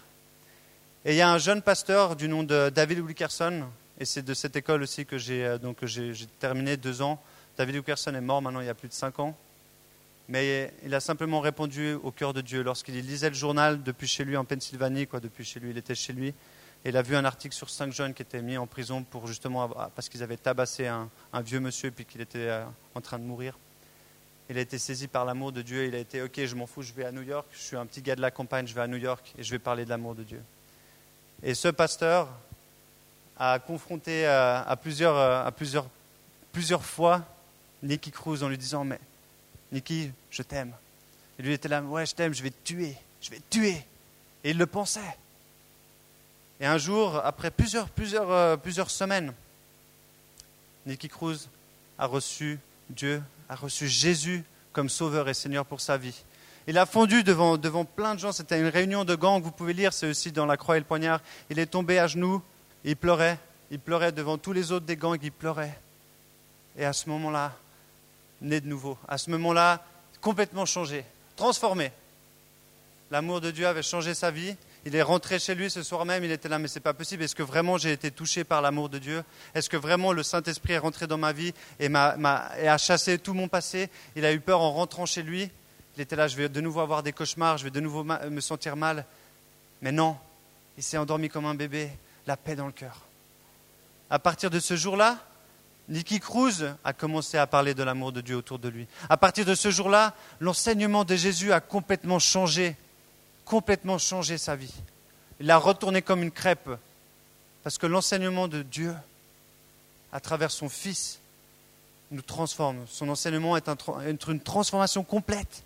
Et 1.05 1.13
il 1.13 1.17
y 1.17 1.21
a 1.21 1.31
un 1.31 1.39
jeune 1.39 1.63
pasteur 1.63 2.17
du 2.17 2.29
nom 2.29 2.43
de 2.43 2.71
David 2.71 3.01
Wilkerson, 3.01 3.65
et 3.99 4.05
c'est 4.05 4.23
de 4.23 4.35
cette 4.35 4.57
école 4.57 4.83
aussi 4.83 5.05
que 5.05 5.19
j'ai 5.19 5.45
euh, 5.45 5.59
j'ai 5.83 6.27
terminé 6.39 6.77
deux 6.77 7.03
ans. 7.03 7.21
David 7.59 7.77
Wilkerson 7.77 8.15
est 8.15 8.21
mort 8.21 8.41
maintenant 8.41 8.61
il 8.61 8.67
y 8.67 8.71
a 8.71 8.75
plus 8.75 8.89
de 8.89 8.95
cinq 8.95 9.19
ans, 9.19 9.37
mais 10.29 10.73
il 10.85 10.95
a 10.95 11.01
simplement 11.01 11.41
répondu 11.41 11.93
au 11.93 12.11
cœur 12.11 12.33
de 12.33 12.41
Dieu 12.41 12.63
lorsqu'il 12.63 12.99
lisait 13.07 13.29
le 13.29 13.35
journal 13.35 13.83
depuis 13.83 14.09
chez 14.09 14.25
lui 14.25 14.37
en 14.37 14.45
Pennsylvanie, 14.45 15.07
quoi, 15.07 15.21
depuis 15.21 15.45
chez 15.45 15.61
lui, 15.61 15.71
il 15.71 15.79
était 15.79 15.95
chez 15.95 16.15
lui, 16.15 16.33
il 16.85 16.97
a 16.97 17.03
vu 17.03 17.17
un 17.17 17.25
article 17.25 17.55
sur 17.55 17.71
cinq 17.71 17.93
jeunes 17.93 18.13
qui 18.13 18.23
étaient 18.23 18.43
mis 18.43 18.59
en 18.59 18.67
prison 18.67 19.03
pour 19.03 19.27
justement 19.27 19.69
parce 19.69 20.09
qu'ils 20.11 20.23
avaient 20.23 20.37
tabassé 20.37 20.87
un, 20.87 21.09
vieux 21.41 21.61
monsieur 21.61 21.91
puis 21.91 22.05
qu'il 22.05 22.21
était 22.21 22.49
euh, 22.49 22.65
en 22.95 23.01
train 23.01 23.19
de 23.19 23.25
mourir. 23.25 23.59
Il 24.51 24.59
a 24.59 24.61
été 24.61 24.79
saisi 24.79 25.09
par 25.09 25.25
l'amour 25.25 25.53
de 25.53 25.63
Dieu. 25.63 25.87
Il 25.87 25.95
a 25.95 25.99
été, 25.99 26.21
ok, 26.21 26.45
je 26.45 26.55
m'en 26.55 26.67
fous, 26.67 26.83
je 26.83 26.93
vais 26.93 27.07
à 27.07 27.13
New 27.13 27.23
York. 27.23 27.47
Je 27.53 27.59
suis 27.59 27.77
un 27.77 27.87
petit 27.87 28.03
gars 28.03 28.15
de 28.15 28.21
la 28.21 28.31
campagne, 28.31 28.67
je 28.67 28.75
vais 28.75 28.83
à 28.83 28.87
New 28.87 28.99
York 28.99 29.33
et 29.39 29.43
je 29.43 29.51
vais 29.51 29.59
parler 29.59 29.87
de 29.87 29.91
l'amour 29.91 30.15
de 30.15 30.25
Dieu. 30.25 30.43
Et 31.43 31.55
ce 31.55 31.69
pasteur 31.69 32.29
a 33.39 33.59
confronté 33.59 34.27
euh, 34.27 34.63
à, 34.63 34.77
plusieurs, 34.77 35.17
euh, 35.17 35.43
à 35.43 35.51
plusieurs, 35.53 35.89
plusieurs 36.53 36.85
fois 36.85 37.23
Nicky 37.83 38.11
Cruz 38.11 38.43
en 38.43 38.49
lui 38.49 38.59
disant, 38.59 38.85
mais 38.85 39.01
Nicky, 39.73 40.13
je 40.31 40.43
t'aime. 40.43 40.75
Et 41.39 41.43
lui 41.43 41.55
était 41.55 41.69
là, 41.69 41.81
ouais, 41.81 42.05
je 42.05 42.15
t'aime, 42.15 42.35
je 42.35 42.43
vais 42.43 42.51
te 42.51 42.63
tuer, 42.63 42.95
je 43.23 43.31
vais 43.31 43.39
te 43.39 43.49
tuer. 43.49 43.87
Et 44.45 44.51
il 44.51 44.59
le 44.59 44.67
pensait. 44.67 45.01
Et 46.65 46.67
un 46.67 46.79
jour, 46.79 47.21
après 47.23 47.51
plusieurs, 47.51 47.91
euh, 48.31 48.57
semaines, 48.89 49.35
Nicky 50.87 51.11
Cruz 51.11 51.51
a 51.99 52.07
reçu 52.07 52.59
Dieu 52.89 53.23
a 53.51 53.55
reçu 53.55 53.87
Jésus 53.87 54.43
comme 54.73 54.89
sauveur 54.89 55.29
et 55.29 55.35
Seigneur 55.35 55.67
pour 55.67 55.83
sa 55.83 55.99
vie. 55.99 56.25
Il 56.67 56.79
a 56.79 56.87
fondu 56.87 57.23
devant, 57.23 57.59
devant 57.59 57.85
plein 57.85 58.15
de 58.15 58.21
gens. 58.21 58.33
C'était 58.33 58.59
une 58.59 58.69
réunion 58.69 59.05
de 59.05 59.15
gangs. 59.15 59.43
Vous 59.43 59.51
pouvez 59.51 59.75
lire, 59.75 59.93
c'est 59.93 60.09
aussi 60.09 60.33
dans 60.33 60.47
la 60.47 60.57
croix 60.57 60.79
et 60.79 60.81
le 60.81 60.87
poignard. 60.87 61.21
Il 61.51 61.59
est 61.59 61.67
tombé 61.67 61.99
à 61.99 62.07
genoux. 62.07 62.43
Il 62.83 62.97
pleurait. 62.97 63.39
Il 63.71 63.79
pleurait 63.79 64.13
devant 64.13 64.39
tous 64.39 64.55
les 64.55 64.73
autres 64.73 64.87
des 64.87 64.97
gangs. 64.97 65.21
Il 65.23 65.33
pleurait. 65.33 65.79
Et 66.79 66.87
à 66.87 66.95
ce 66.95 67.11
moment-là, 67.11 67.53
né 68.41 68.63
de 68.63 68.69
nouveau. 68.69 68.97
À 69.07 69.19
ce 69.19 69.31
moment-là, 69.33 69.85
complètement 70.23 70.65
changé, 70.65 71.05
transformé. 71.37 71.93
L'amour 73.11 73.43
de 73.43 73.51
Dieu 73.51 73.67
avait 73.67 73.83
changé 73.83 74.15
sa 74.15 74.31
vie. 74.31 74.57
Il 74.87 74.95
est 74.95 75.03
rentré 75.03 75.39
chez 75.39 75.55
lui 75.55 75.71
ce 75.71 75.83
soir 75.83 76.05
même, 76.05 76.25
il 76.25 76.31
était 76.31 76.49
là, 76.49 76.59
mais 76.59 76.69
c'est 76.69 76.81
pas 76.81 76.93
possible. 76.93 77.23
Est-ce 77.23 77.35
que 77.35 77.43
vraiment 77.43 77.79
j'ai 77.79 77.93
été 77.93 78.11
touché 78.11 78.45
par 78.45 78.61
l'amour 78.61 78.91
de 78.91 78.99
Dieu? 78.99 79.25
Est-ce 79.55 79.71
que 79.71 79.79
vraiment 79.79 80.13
le 80.13 80.23
Saint-Esprit 80.23 80.75
est 80.75 80.79
rentré 80.79 81.07
dans 81.07 81.17
ma 81.17 81.33
vie 81.33 81.55
et, 81.81 81.89
a 81.95 82.79
chassé 82.79 83.19
tout 83.19 83.33
mon 83.33 83.49
passé? 83.49 83.89
Il 84.15 84.27
a 84.27 84.33
eu 84.33 84.41
peur 84.41 84.61
en 84.61 84.73
rentrant 84.73 85.07
chez 85.07 85.23
lui. 85.23 85.51
Il 85.97 86.03
était 86.03 86.17
là, 86.17 86.29
je 86.29 86.37
vais 86.37 86.49
de 86.51 86.61
nouveau 86.61 86.81
avoir 86.81 87.03
des 87.03 87.13
cauchemars, 87.13 87.57
je 87.57 87.65
vais 87.65 87.71
de 87.71 87.81
nouveau 87.81 88.05
me 88.05 88.41
sentir 88.41 88.77
mal. 88.77 89.07
Mais 89.81 89.93
non, 89.93 90.19
il 90.77 90.83
s'est 90.83 90.99
endormi 90.99 91.31
comme 91.31 91.47
un 91.47 91.55
bébé, 91.55 91.91
la 92.27 92.37
paix 92.37 92.57
dans 92.57 92.67
le 92.67 92.73
cœur. 92.73 93.01
À 94.11 94.19
partir 94.19 94.51
de 94.51 94.61
ce 94.61 94.77
jour-là, 94.77 95.19
Nicky 95.89 96.21
Cruz 96.21 96.65
a 96.83 96.93
commencé 96.93 97.39
à 97.39 97.47
parler 97.47 97.75
de 97.75 97.83
l'amour 97.83 98.13
de 98.13 98.21
Dieu 98.21 98.37
autour 98.37 98.59
de 98.59 98.69
lui. 98.69 98.87
À 99.09 99.17
partir 99.17 99.45
de 99.45 99.55
ce 99.55 99.71
jour-là, 99.71 100.15
l'enseignement 100.41 101.05
de 101.05 101.15
Jésus 101.15 101.53
a 101.53 101.61
complètement 101.61 102.19
changé 102.19 102.77
complètement 103.45 103.99
changé 103.99 104.39
sa 104.39 104.57
vie. 104.57 104.75
Il 105.41 105.47
l'a 105.47 105.59
retourné 105.59 106.03
comme 106.03 106.23
une 106.23 106.31
crêpe. 106.31 106.71
Parce 107.63 107.79
que 107.79 107.87
l'enseignement 107.87 108.47
de 108.47 108.63
Dieu, 108.63 108.95
à 110.13 110.21
travers 110.21 110.51
son 110.51 110.69
Fils, 110.69 111.21
nous 112.11 112.23
transforme. 112.23 112.85
Son 112.87 113.09
enseignement 113.09 113.57
est, 113.57 113.69
une 114.29 114.41
transformation 114.41 115.03
complète. 115.03 115.63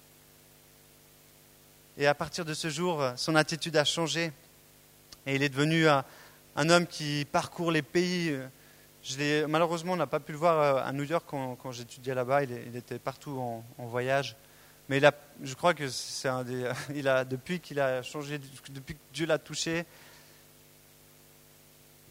Et 1.98 2.06
à 2.06 2.14
partir 2.14 2.44
de 2.44 2.54
ce 2.54 2.70
jour, 2.70 3.02
son 3.16 3.34
attitude 3.34 3.76
a 3.76 3.84
changé. 3.84 4.32
Et 5.26 5.34
il 5.34 5.42
est 5.42 5.48
devenu 5.48 5.88
un, 5.88 6.04
homme 6.56 6.86
qui 6.86 7.26
parcourt 7.30 7.72
les 7.72 7.82
pays. 7.82 8.32
malheureusement, 9.48 9.94
on 9.94 9.96
n'a 9.96 10.06
pas 10.06 10.20
pu 10.20 10.32
le 10.32 10.38
voir 10.38 10.58
euh, 10.60 10.88
à 10.88 10.92
New 10.92 11.04
York 11.04 11.24
quand, 11.26 11.72
j'étudiais 11.72 12.14
là-bas. 12.14 12.44
Il, 12.44 12.76
était 12.76 12.98
partout 12.98 13.38
en 13.40 13.86
voyage. 13.86 14.36
Mais 14.88 15.00
je 15.42 15.54
crois 15.54 15.74
que 15.74 15.88
c'est 15.88 16.28
un 16.28 16.44
des. 16.44 16.70
Il 16.94 17.08
a, 17.08 17.24
depuis 17.24 17.60
qu'il 17.60 17.80
a 17.80 18.02
changé, 18.02 18.38
depuis 18.38 18.94
que 18.94 19.00
Dieu 19.12 19.26
l'a 19.26 19.38
touché, 19.38 19.84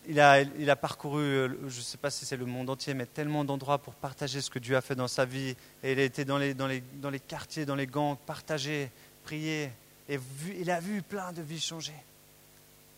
il 0.07 0.19
a, 0.21 0.41
il 0.41 0.69
a 0.69 0.75
parcouru, 0.75 1.49
je 1.67 1.77
ne 1.77 1.83
sais 1.83 1.97
pas 1.97 2.09
si 2.09 2.25
c'est 2.25 2.37
le 2.37 2.45
monde 2.45 2.69
entier, 2.69 2.93
mais 2.93 3.05
tellement 3.05 3.43
d'endroits 3.43 3.77
pour 3.77 3.93
partager 3.93 4.41
ce 4.41 4.49
que 4.49 4.59
Dieu 4.59 4.77
a 4.77 4.81
fait 4.81 4.95
dans 4.95 5.09
sa 5.09 5.25
vie. 5.25 5.55
Et 5.83 5.91
il 5.91 5.99
a 5.99 6.03
été 6.03 6.23
dans 6.23 6.37
les, 6.37 6.53
dans 6.53 6.67
les, 6.67 6.81
dans 7.01 7.09
les 7.09 7.19
quartiers, 7.19 7.65
dans 7.65 7.75
les 7.75 7.87
gangs, 7.87 8.15
partager, 8.25 8.89
prier. 9.25 9.69
Et 10.07 10.17
il 10.57 10.71
a 10.71 10.79
vu 10.79 11.01
plein 11.01 11.33
de 11.33 11.41
vies 11.41 11.59
changer. 11.59 11.93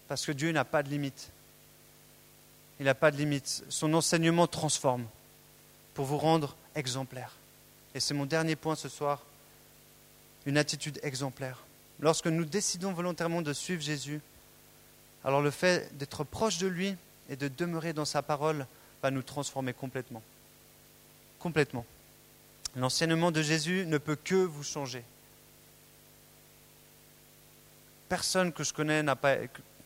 Parce 0.08 0.26
que 0.26 0.32
Dieu 0.32 0.52
n'a 0.52 0.66
pas 0.66 0.84
de 0.84 0.90
limite. 0.90 1.32
Il 2.80 2.86
n'a 2.86 2.96
pas 2.96 3.10
de 3.10 3.18
limite. 3.18 3.64
Son 3.70 3.94
enseignement 3.96 4.46
transforme 4.46 5.06
pour 5.96 6.06
vous 6.06 6.18
rendre 6.18 6.56
exemplaire. 6.76 7.32
Et 7.96 8.00
c'est 8.00 8.14
mon 8.14 8.28
dernier 8.28 8.56
point 8.56 8.76
ce 8.76 8.88
soir 8.88 9.20
une 10.46 10.58
attitude 10.58 11.00
exemplaire. 11.04 11.64
Lorsque 12.00 12.28
nous 12.28 12.46
décidons 12.46 12.94
volontairement 12.94 13.42
de 13.42 13.54
suivre 13.54 13.82
Jésus, 13.82 14.22
alors 15.24 15.42
le 15.42 15.52
fait 15.52 15.96
d'être 15.98 16.24
proche 16.24 16.58
de 16.58 16.68
lui 16.68 16.96
et 17.30 17.36
de 17.36 17.48
demeurer 17.48 17.94
dans 17.94 18.06
sa 18.06 18.22
parole 18.22 18.66
va 19.02 19.12
nous 19.12 19.22
transformer 19.22 19.74
complètement. 19.74 20.24
Complètement. 21.40 21.86
L'enseignement 22.76 23.32
de 23.32 23.42
Jésus 23.42 23.86
ne 23.86 23.98
peut 23.98 24.16
que 24.16 24.36
vous 24.36 24.64
changer. 24.64 25.04
Personne 28.08 28.52
que 28.52 28.64
je 28.64 28.74
connais 28.74 29.04
pas, 29.16 29.38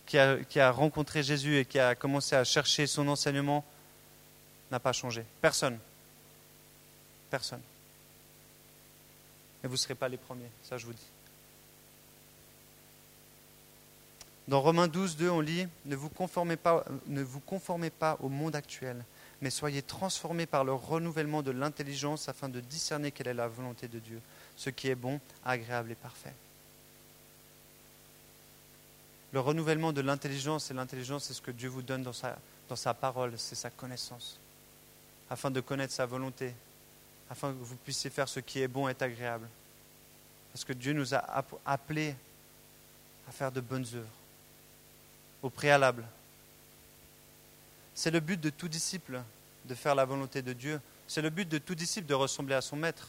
qui, 0.05 0.17
a, 0.17 0.37
qui 0.43 0.59
a 0.59 0.71
rencontré 0.71 1.23
Jésus 1.23 1.57
et 1.57 1.65
qui 1.65 1.79
a 1.79 1.95
commencé 1.95 2.35
à 2.35 2.43
chercher 2.43 2.87
son 2.87 3.07
enseignement 3.07 3.65
n'a 4.71 4.79
pas 4.79 4.93
changé. 4.93 5.25
Personne. 5.41 5.77
Personne. 7.29 7.61
Et 9.63 9.67
vous 9.67 9.73
ne 9.73 9.77
serez 9.77 9.95
pas 9.95 10.09
les 10.09 10.17
premiers, 10.17 10.49
ça 10.63 10.77
je 10.77 10.85
vous 10.85 10.93
dis. 10.93 11.07
Dans 14.47 14.59
Romains 14.59 14.89
12, 14.89 15.15
2, 15.15 15.29
on 15.29 15.39
lit 15.39 15.67
ne 15.85 15.95
vous, 15.95 16.09
conformez 16.09 16.57
pas, 16.57 16.83
ne 17.07 17.23
vous 17.23 17.39
conformez 17.39 17.89
pas 17.89 18.17
au 18.21 18.27
monde 18.27 18.55
actuel, 18.55 19.03
mais 19.41 19.49
soyez 19.49 19.81
transformés 19.81 20.45
par 20.45 20.65
le 20.65 20.73
renouvellement 20.73 21.41
de 21.41 21.51
l'intelligence 21.51 22.27
afin 22.27 22.49
de 22.49 22.59
discerner 22.59 23.11
quelle 23.11 23.27
est 23.27 23.33
la 23.33 23.47
volonté 23.47 23.87
de 23.87 23.99
Dieu, 23.99 24.19
ce 24.57 24.69
qui 24.69 24.89
est 24.89 24.95
bon, 24.95 25.21
agréable 25.45 25.91
et 25.91 25.95
parfait. 25.95 26.33
Le 29.31 29.39
renouvellement 29.39 29.93
de 29.93 30.01
l'intelligence, 30.01 30.69
et 30.69 30.73
l'intelligence, 30.73 31.23
c'est 31.23 31.33
ce 31.33 31.41
que 31.41 31.51
Dieu 31.51 31.69
vous 31.69 31.81
donne 31.81 32.03
dans 32.03 32.13
sa, 32.13 32.37
dans 32.67 32.75
sa 32.75 32.93
parole, 32.93 33.33
c'est 33.37 33.55
sa 33.55 33.69
connaissance, 33.69 34.37
afin 35.29 35.51
de 35.51 35.61
connaître 35.61 35.93
sa 35.93 36.05
volonté, 36.05 36.53
afin 37.33 37.51
que 37.51 37.63
vous 37.63 37.75
puissiez 37.77 38.11
faire 38.11 38.29
ce 38.29 38.39
qui 38.39 38.61
est 38.61 38.67
bon 38.67 38.87
et 38.87 38.95
agréable. 38.99 39.49
Parce 40.53 40.63
que 40.63 40.73
Dieu 40.73 40.93
nous 40.93 41.15
a 41.15 41.43
appelés 41.65 42.15
à 43.27 43.31
faire 43.31 43.51
de 43.51 43.59
bonnes 43.59 43.87
œuvres, 43.95 44.15
au 45.41 45.49
préalable. 45.49 46.05
C'est 47.95 48.11
le 48.11 48.19
but 48.19 48.39
de 48.39 48.51
tout 48.51 48.67
disciple 48.67 49.19
de 49.65 49.73
faire 49.73 49.95
la 49.95 50.05
volonté 50.05 50.43
de 50.43 50.53
Dieu. 50.53 50.79
C'est 51.07 51.23
le 51.23 51.31
but 51.31 51.49
de 51.49 51.57
tout 51.57 51.73
disciple 51.73 52.05
de 52.05 52.13
ressembler 52.13 52.53
à 52.53 52.61
son 52.61 52.75
maître. 52.75 53.07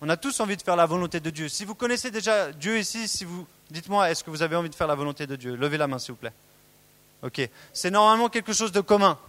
On 0.00 0.08
a 0.08 0.16
tous 0.16 0.40
envie 0.40 0.56
de 0.56 0.62
faire 0.62 0.74
la 0.74 0.86
volonté 0.86 1.20
de 1.20 1.30
Dieu. 1.30 1.48
Si 1.48 1.64
vous 1.64 1.76
connaissez 1.76 2.10
déjà 2.10 2.50
Dieu 2.50 2.80
ici, 2.80 3.06
si 3.06 3.24
vous 3.24 3.46
dites-moi, 3.70 4.10
est-ce 4.10 4.24
que 4.24 4.30
vous 4.30 4.42
avez 4.42 4.56
envie 4.56 4.70
de 4.70 4.74
faire 4.74 4.88
la 4.88 4.96
volonté 4.96 5.28
de 5.28 5.36
Dieu? 5.36 5.54
Levez 5.54 5.78
la 5.78 5.86
main, 5.86 6.00
s'il 6.00 6.14
vous 6.14 6.18
plaît. 6.18 7.50
C'est 7.72 7.92
normalement 7.92 8.28
quelque 8.28 8.52
chose 8.52 8.72
de 8.72 8.80
commun. 8.80 9.20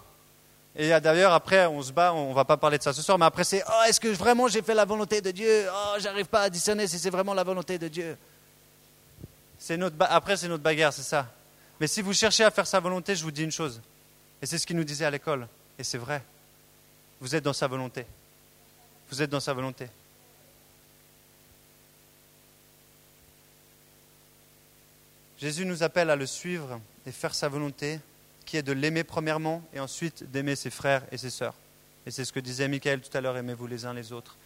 Et 0.75 0.89
d'ailleurs, 0.99 1.33
après, 1.33 1.67
on 1.67 1.81
se 1.83 1.91
bat, 1.91 2.13
on 2.13 2.33
va 2.33 2.45
pas 2.45 2.57
parler 2.57 2.79
de 2.79 2.83
ça 2.83 2.93
ce 2.93 3.01
soir, 3.01 3.19
mais 3.19 3.25
après, 3.25 3.43
c'est 3.43 3.63
Oh, 3.67 3.83
est-ce 3.87 3.99
que 3.99 4.07
vraiment 4.07 4.47
j'ai 4.47 4.61
fait 4.63 4.73
la 4.73 4.85
volonté 4.85 5.21
de 5.21 5.29
Dieu? 5.29 5.67
Oh, 5.71 5.95
j'arrive 5.99 6.25
pas 6.25 6.41
à 6.41 6.49
discerner 6.49 6.87
si 6.87 6.97
c'est 6.97 7.11
vraiment 7.11 7.33
la 7.33 7.43
volonté 7.43 7.77
de 7.77 7.87
Dieu. 7.87 8.17
C'est 9.59 9.77
notre 9.77 9.95
après, 9.99 10.35
c'est 10.35 10.47
notre 10.47 10.63
bagarre, 10.63 10.91
c'est 10.91 11.03
ça. 11.03 11.27
Mais 11.79 11.87
si 11.87 12.01
vous 12.01 12.13
cherchez 12.13 12.43
à 12.43 12.51
faire 12.51 12.65
sa 12.65 12.79
volonté, 12.79 13.15
je 13.15 13.23
vous 13.23 13.31
dis 13.31 13.43
une 13.43 13.51
chose. 13.51 13.81
Et 14.41 14.45
c'est 14.45 14.57
ce 14.57 14.65
qu'il 14.65 14.75
nous 14.75 14.83
disait 14.83 15.05
à 15.05 15.11
l'école. 15.11 15.47
Et 15.77 15.83
c'est 15.83 15.97
vrai. 15.97 16.23
Vous 17.21 17.35
êtes 17.35 17.43
dans 17.43 17.53
sa 17.53 17.67
volonté. 17.67 18.05
Vous 19.09 19.21
êtes 19.21 19.29
dans 19.29 19.39
sa 19.39 19.53
volonté. 19.53 19.87
Jésus 25.39 25.65
nous 25.65 25.83
appelle 25.83 26.09
à 26.09 26.15
le 26.15 26.25
suivre 26.25 26.79
et 27.05 27.11
faire 27.11 27.35
sa 27.35 27.47
volonté, 27.47 27.99
qui 28.45 28.57
est 28.57 28.63
de 28.63 28.71
l'aimer 28.71 29.03
premièrement 29.03 29.61
et 29.73 29.79
ensuite 29.79 30.29
d'aimer 30.31 30.55
ses 30.55 30.69
frères 30.69 31.03
et 31.11 31.17
ses 31.17 31.29
sœurs. 31.29 31.55
Et 32.05 32.11
c'est 32.11 32.25
ce 32.25 32.33
que 32.33 32.39
disait 32.39 32.67
Michael 32.67 33.01
tout 33.01 33.15
à 33.17 33.21
l'heure, 33.21 33.37
aimez-vous 33.37 33.67
les 33.67 33.85
uns 33.85 33.93
les 33.93 34.11
autres. 34.11 34.37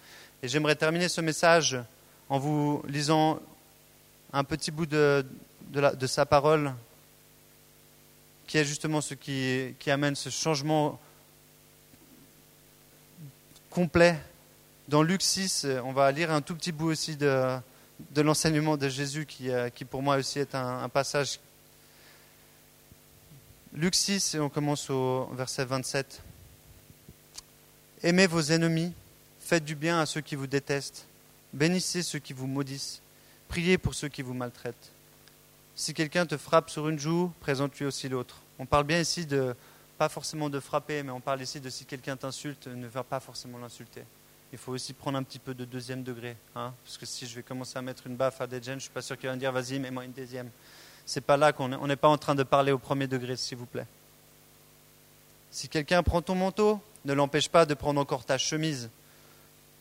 Et 0.44 0.48
j'aimerais 0.48 0.76
terminer 0.76 1.10
ce 1.10 1.22
message 1.22 1.80
en 2.30 2.38
vous 2.38 2.84
lisant 2.88 3.40
un 4.34 4.44
petit 4.44 4.72
bout 4.72 4.86
de, 4.86 5.26
sa 6.06 6.26
parole, 6.26 6.74
qui 8.46 8.58
est 8.58 8.66
justement 8.66 9.02
ce 9.02 9.16
qui, 9.16 9.74
amène 9.88 10.16
ce 10.16 10.30
changement 10.30 11.00
complet. 13.72 14.20
Dans 14.88 15.02
Luc 15.02 15.22
6, 15.22 15.66
on 15.84 15.92
va 15.92 16.12
lire 16.12 16.32
un 16.32 16.42
tout 16.42 16.56
petit 16.56 16.72
bout 16.72 16.92
aussi 16.92 17.18
de, 17.18 17.60
l'enseignement 18.16 18.78
de 18.78 18.90
Jésus, 18.90 19.26
qui, 19.26 19.50
euh, 19.50 19.70
qui, 19.70 19.86
pour 19.86 20.04
moi 20.04 20.18
aussi 20.18 20.40
est 20.40 20.54
un 20.54 20.88
passage. 20.90 21.40
Luc 23.78 23.94
6, 23.94 24.34
et 24.34 24.40
on 24.40 24.50
commence 24.50 24.90
au 24.90 25.30
verset 25.34 25.64
27. 25.64 26.24
Aimez 28.02 28.26
vos 28.26 28.42
ennemis, 28.42 28.92
faites 29.40 29.64
du 29.64 29.76
bien 29.76 30.00
à 30.00 30.08
ceux 30.08 30.22
qui 30.22 30.36
vous 30.36 30.48
détestent, 30.48 31.06
bénissez 31.54 32.02
ceux 32.02 32.18
qui 32.18 32.34
vous 32.34 32.48
maudissent, 32.48 33.04
priez 33.48 33.78
pour 33.78 33.94
ceux 33.94 34.08
qui 34.08 34.24
vous 34.24 34.34
maltraitent. 34.34 34.92
Si 35.76 35.94
quelqu'un 35.94 36.26
te 36.26 36.38
frappe 36.38 36.72
sur 36.72 36.90
une 36.90 36.98
joue, 36.98 37.32
présente-lui 37.40 37.86
aussi 37.86 38.10
l'autre. 38.10 38.42
On 38.58 38.66
parle 38.66 38.86
bien 38.86 39.00
ici 39.00 39.28
de, 39.28 39.56
pas 40.00 40.10
forcément 40.10 40.50
de 40.50 40.60
frapper, 40.60 41.04
mais 41.04 41.12
on 41.12 41.22
parle 41.22 41.44
ici 41.44 41.60
de 41.60 41.70
si 41.70 41.86
quelqu'un 41.86 42.18
t'insulte, 42.18 42.66
ne 42.66 42.88
va 42.88 43.04
pas 43.04 43.20
forcément 43.20 43.60
l'insulter. 43.60 44.02
Il 44.52 44.58
faut 44.58 44.72
aussi 44.72 44.94
prendre 44.94 45.20
un 45.20 45.24
petit 45.24 45.38
peu 45.38 45.54
de 45.54 45.66
deuxième 45.66 46.02
degré, 46.02 46.36
hein, 46.56 46.74
parce 46.84 46.98
que 46.98 47.06
si 47.06 47.28
je 47.28 47.36
vais 47.36 47.44
commencer 47.44 47.78
à 47.78 47.84
mettre 47.84 48.08
une 48.08 48.16
baffe 48.16 48.42
à 48.42 48.48
des 48.48 48.56
jeunes, 48.56 48.66
je 48.66 48.72
ne 48.74 48.80
suis 48.80 48.90
pas 48.90 49.04
sûr 49.04 49.20
qu'il 49.20 49.30
va 49.30 49.36
me 49.36 49.40
dire 49.40 49.52
vas-y, 49.52 49.78
mets-moi 49.78 50.04
une 50.04 50.14
deuxième. 50.14 50.50
C'est 51.08 51.22
pas 51.22 51.38
là 51.38 51.54
qu'on 51.54 51.88
n'est 51.88 51.96
pas 51.96 52.10
en 52.10 52.18
train 52.18 52.36
de 52.36 52.44
parler 52.44 52.74
au 52.74 52.78
premier 52.78 53.08
degré, 53.08 53.38
s'il 53.38 53.58
vous 53.58 53.66
plaît. 53.66 53.88
Si 55.52 55.70
quelqu'un 55.70 56.04
prend 56.04 56.22
ton 56.22 56.36
manteau, 56.36 56.82
ne 57.06 57.14
l'empêche 57.14 57.48
pas 57.48 57.66
de 57.66 57.74
prendre 57.74 58.00
encore 58.02 58.26
ta 58.26 58.38
chemise. 58.38 58.90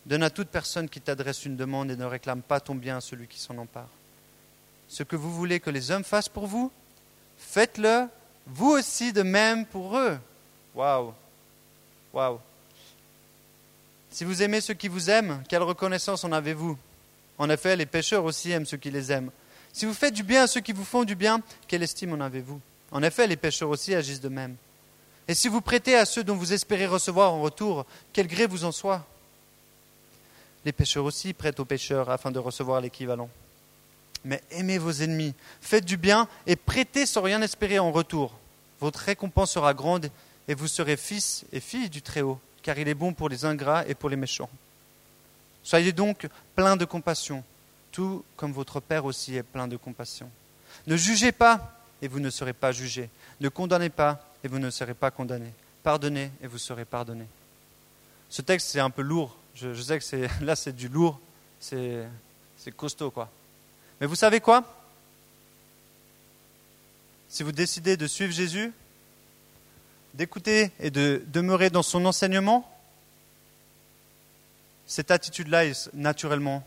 Donne 0.07 0.23
à 0.23 0.31
toute 0.31 0.49
personne 0.49 0.89
qui 0.89 1.01
t'adresse 1.01 1.45
une 1.45 1.57
demande 1.57 1.91
et 1.91 1.97
ne 1.97 2.05
réclame 2.05 2.43
pas 2.43 2.61
ton 2.61 2.77
bien 2.77 2.99
à 2.99 3.01
celui 3.01 3.27
qui 3.27 3.41
s'en 3.41 3.59
empare. 3.59 3.89
Ce 4.89 5.03
que 5.03 5.17
vous 5.17 5.35
voulez 5.35 5.59
que 5.59 5.69
les 5.69 5.91
hommes 5.91 6.05
fassent 6.05 6.29
pour 6.29 6.47
vous, 6.47 6.71
faites-le 7.39 8.07
vous 8.47 8.71
aussi 8.71 9.13
de 9.13 9.23
même 9.23 9.67
pour 9.67 9.99
eux. 9.99 10.17
Waouh! 10.77 11.13
Waouh! 12.13 12.39
Si 14.13 14.23
vous 14.23 14.45
aimez 14.45 14.61
ceux 14.61 14.75
qui 14.75 14.87
vous 14.87 15.11
aiment, 15.11 15.43
quelle 15.49 15.65
reconnaissance 15.65 16.23
en 16.23 16.31
avez-vous? 16.31 16.79
En 17.37 17.51
effet, 17.51 17.75
les 17.75 17.85
pécheurs 17.85 18.25
aussi 18.25 18.53
aiment 18.53 18.65
ceux 18.65 18.77
qui 18.77 18.93
les 18.93 19.11
aiment. 19.11 19.33
Si 19.77 19.85
vous 19.85 19.93
faites 19.93 20.15
du 20.15 20.23
bien 20.23 20.45
à 20.45 20.47
ceux 20.47 20.63
qui 20.63 20.73
vous 20.73 20.87
font 20.87 21.05
du 21.05 21.15
bien, 21.15 21.43
quelle 21.69 21.83
estime 21.83 22.15
en 22.15 22.25
avez-vous? 22.25 22.59
En 22.93 23.03
effet, 23.03 23.27
les 23.27 23.37
pécheurs 23.37 23.69
aussi 23.69 23.95
agissent 23.95 24.23
de 24.23 24.31
même. 24.31 24.57
Et 25.29 25.35
si 25.35 25.49
vous 25.49 25.61
prêtez 25.61 25.95
à 25.97 26.07
ceux 26.07 26.25
dont 26.25 26.35
vous 26.35 26.55
espérez 26.55 26.87
recevoir 26.87 27.35
en 27.35 27.43
retour, 27.43 27.85
quel 28.15 28.27
gré 28.27 28.47
vous 28.47 28.65
en 28.65 28.73
soit? 28.73 29.05
Les 30.65 30.73
pécheurs 30.73 31.05
aussi 31.05 31.35
prêtent 31.35 31.61
aux 31.61 31.67
pécheurs 31.67 32.09
afin 32.09 32.31
de 32.31 32.39
recevoir 32.39 32.81
l'équivalent. 32.81 33.29
Mais 34.25 34.41
aimez 34.51 34.79
vos 34.79 34.93
ennemis, 34.93 35.35
faites 35.61 35.85
du 35.85 35.99
bien 35.99 36.27
et 36.47 36.57
prêtez 36.57 37.05
sans 37.05 37.21
rien 37.21 37.43
espérer 37.43 37.79
en 37.79 37.93
retour. 37.93 38.33
Votre 38.81 39.01
récompense 39.01 39.51
sera 39.51 39.75
grande 39.75 40.09
et 40.49 40.55
vous 40.55 40.69
serez 40.69 40.97
fils 40.97 41.45
et 41.53 41.61
filles 41.61 41.91
du 41.91 42.01
Très-Haut, 42.01 42.41
car 42.63 42.79
il 42.79 42.89
est 42.89 42.95
bon 42.95 43.13
pour 43.13 43.29
les 43.29 43.45
ingrats 43.45 43.87
et 43.87 43.95
pour 43.95 44.09
les 44.09 44.17
méchants. 44.17 44.49
Soyez 45.63 45.93
donc 45.93 46.29
pleins 46.55 46.79
de 46.79 46.87
compassion, 46.87 47.45
tout 47.97 48.23
comme 48.37 48.53
votre 48.53 48.79
Père 48.79 49.07
aussi 49.07 49.37
est 49.37 49.43
plein 49.43 49.67
de 49.67 49.79
compassion. 49.79 50.31
Ne 50.87 50.99
jugez 50.99 51.33
pas 51.33 51.81
et 52.03 52.09
vous 52.09 52.21
ne 52.21 52.29
serez 52.29 52.53
pas 52.53 52.71
jugés. 52.71 53.09
Ne 53.41 53.49
condamnez 53.49 53.89
pas 53.89 54.23
et 54.45 54.49
vous 54.49 54.59
ne 54.59 54.69
serez 54.69 54.93
pas 54.93 55.11
condamnés. 55.11 55.55
Pardonnez 55.83 56.31
et 56.43 56.47
vous 56.47 56.59
serez 56.59 56.85
pardonnés. 56.85 57.27
Ce 58.29 58.43
texte, 58.43 58.69
c'est 58.69 58.81
un 58.81 58.91
peu 58.91 59.01
lourd. 59.01 59.35
Je, 59.55 59.73
sais 59.81 59.99
que 59.99 60.05
c'est, 60.05 60.29
là, 60.43 60.55
c'est 60.57 60.77
du 60.77 60.89
lourd. 60.89 61.19
C'est, 61.59 62.07
costaud, 62.77 63.11
quoi. 63.11 63.31
Mais 63.99 64.07
vous 64.07 64.15
savez 64.15 64.41
quoi? 64.41 64.63
Si 67.31 67.43
vous 67.43 67.53
décidez 67.53 67.97
de 67.97 68.07
suivre 68.07 68.33
Jésus, 68.33 68.75
d'écouter 70.13 70.71
et 70.81 70.91
de 70.91 71.25
demeurer 71.29 71.71
dans 71.71 71.83
son 71.83 72.05
enseignement, 72.05 72.71
cette 74.87 75.11
attitude-là, 75.11 75.65
naturellement, 75.95 76.63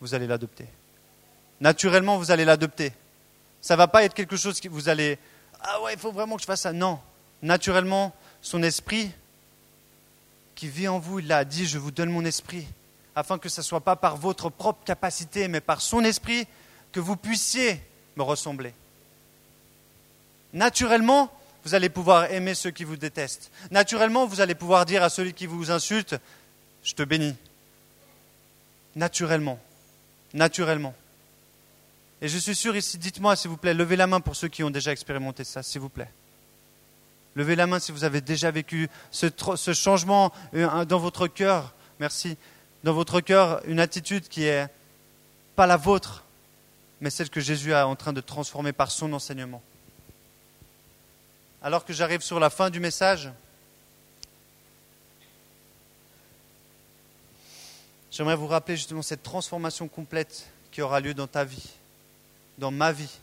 vous 0.00 0.14
allez 0.14 0.26
l'adopter. 0.26 0.66
Naturellement, 1.60 2.18
vous 2.18 2.30
allez 2.30 2.44
l'adopter. 2.44 2.92
Ça 3.60 3.74
ne 3.74 3.78
va 3.78 3.88
pas 3.88 4.04
être 4.04 4.14
quelque 4.14 4.36
chose 4.36 4.60
que 4.60 4.68
vous 4.68 4.88
allez 4.88 5.18
Ah 5.60 5.82
ouais, 5.82 5.92
il 5.92 5.98
faut 5.98 6.12
vraiment 6.12 6.36
que 6.36 6.42
je 6.42 6.46
fasse 6.46 6.62
ça. 6.62 6.72
Non 6.72 6.98
naturellement 7.42 8.14
son 8.42 8.62
esprit 8.62 9.10
qui 10.54 10.68
vit 10.68 10.88
en 10.88 10.98
vous. 10.98 11.20
Il 11.20 11.32
a 11.32 11.44
dit, 11.44 11.66
je 11.66 11.78
vous 11.78 11.90
donne 11.90 12.10
mon 12.10 12.24
esprit, 12.24 12.66
afin 13.14 13.38
que 13.38 13.48
ce 13.48 13.60
ne 13.60 13.64
soit 13.64 13.80
pas 13.80 13.96
par 13.96 14.16
votre 14.16 14.50
propre 14.50 14.84
capacité, 14.84 15.48
mais 15.48 15.60
par 15.60 15.80
son 15.80 16.04
esprit, 16.04 16.46
que 16.92 17.00
vous 17.00 17.16
puissiez 17.16 17.80
me 18.16 18.22
ressembler. 18.22 18.74
Naturellement, 20.52 21.32
vous 21.64 21.74
allez 21.74 21.88
pouvoir 21.88 22.32
aimer 22.32 22.54
ceux 22.54 22.70
qui 22.70 22.84
vous 22.84 22.96
détestent. 22.96 23.50
Naturellement, 23.70 24.26
vous 24.26 24.40
allez 24.40 24.54
pouvoir 24.54 24.86
dire 24.86 25.02
à 25.02 25.10
celui 25.10 25.32
qui 25.32 25.46
vous 25.46 25.70
insulte, 25.70 26.16
je 26.82 26.94
te 26.94 27.02
bénis. 27.02 27.36
Naturellement. 28.96 29.58
Naturellement. 30.34 30.94
Et 32.22 32.28
je 32.28 32.38
suis 32.38 32.54
sûr 32.54 32.76
ici, 32.76 32.98
dites-moi 32.98 33.34
s'il 33.34 33.50
vous 33.50 33.56
plaît, 33.56 33.74
levez 33.74 33.96
la 33.96 34.06
main 34.06 34.20
pour 34.20 34.36
ceux 34.36 34.48
qui 34.48 34.62
ont 34.62 34.70
déjà 34.70 34.92
expérimenté 34.92 35.44
ça, 35.44 35.62
s'il 35.62 35.80
vous 35.80 35.88
plaît. 35.88 36.10
Levez 37.34 37.56
la 37.56 37.66
main 37.66 37.78
si 37.78 37.92
vous 37.92 38.04
avez 38.04 38.20
déjà 38.20 38.50
vécu 38.50 38.88
ce, 39.10 39.72
changement 39.72 40.32
euh, 40.54 40.84
dans 40.84 40.98
votre 40.98 41.28
cœur. 41.28 41.72
Merci. 41.98 42.36
Dans 42.82 42.92
votre 42.92 43.20
cœur, 43.20 43.60
une 43.66 43.80
attitude 43.80 44.28
qui 44.28 44.44
est 44.44 44.68
pas 45.54 45.66
la 45.66 45.76
vôtre, 45.76 46.24
mais 47.00 47.10
celle 47.10 47.30
que 47.30 47.40
Jésus 47.40 47.72
est 47.72 47.80
en 47.80 47.96
train 47.96 48.12
de 48.12 48.20
transformer 48.20 48.72
par 48.72 48.90
son 48.90 49.12
enseignement. 49.12 49.62
Alors 51.62 51.84
que 51.84 51.92
j'arrive 51.92 52.22
sur 52.22 52.40
la 52.40 52.50
fin 52.50 52.70
du 52.70 52.80
message, 52.80 53.30
j'aimerais 58.10 58.36
vous 58.36 58.46
rappeler 58.46 58.76
justement 58.76 59.02
cette 59.02 59.22
transformation 59.22 59.88
complète 59.88 60.48
qui 60.70 60.82
aura 60.82 61.00
lieu 61.00 61.14
dans 61.14 61.26
ta 61.26 61.44
vie, 61.44 61.70
dans 62.58 62.70
ma 62.70 62.92
vie, 62.92 63.20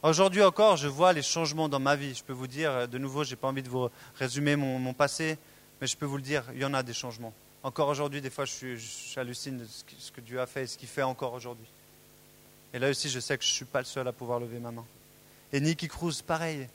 Aujourd'hui 0.00 0.44
encore, 0.44 0.76
je 0.76 0.86
vois 0.86 1.12
les 1.12 1.22
changements 1.22 1.68
dans 1.68 1.80
ma 1.80 1.96
vie. 1.96 2.14
Je 2.14 2.22
peux 2.22 2.32
vous 2.32 2.46
dire, 2.46 2.70
euh, 2.70 2.86
de 2.86 2.98
nouveau, 2.98 3.24
je 3.24 3.30
n'ai 3.30 3.36
pas 3.36 3.48
envie 3.48 3.64
de 3.64 3.68
vous 3.68 3.88
résumer 4.14 4.54
mon, 4.54 4.92
passé, 4.94 5.36
mais 5.80 5.88
je 5.88 5.96
peux 5.96 6.06
vous 6.06 6.16
le 6.16 6.22
dire, 6.22 6.44
il 6.54 6.60
y 6.60 6.64
en 6.64 6.72
a 6.72 6.84
des 6.84 6.92
changements. 6.92 7.32
Encore 7.64 7.88
aujourd'hui, 7.88 8.20
des 8.20 8.30
fois, 8.30 8.44
j'hallucine 8.44 9.58
de 9.58 9.66
ce 9.98 10.12
que 10.12 10.20
Dieu 10.20 10.40
a 10.40 10.46
fait 10.46 10.62
et 10.62 10.66
ce 10.68 10.78
qu'il 10.78 10.88
fait 10.88 11.02
encore 11.02 11.32
aujourd'hui. 11.32 11.66
Et 12.72 12.78
là 12.78 12.90
aussi, 12.90 13.08
je 13.08 13.18
sais 13.18 13.36
que 13.36 13.42
je 13.42 13.50
ne 13.50 13.54
suis 13.54 13.64
pas 13.64 13.80
le 13.80 13.86
seul 13.86 14.06
à 14.06 14.12
pouvoir 14.12 14.38
lever 14.38 14.60
ma 14.60 14.70
main. 14.70 14.84
Et 15.52 15.60
Nicky 15.60 15.88
Cruz, 15.88 16.22
pareil. 16.24 16.68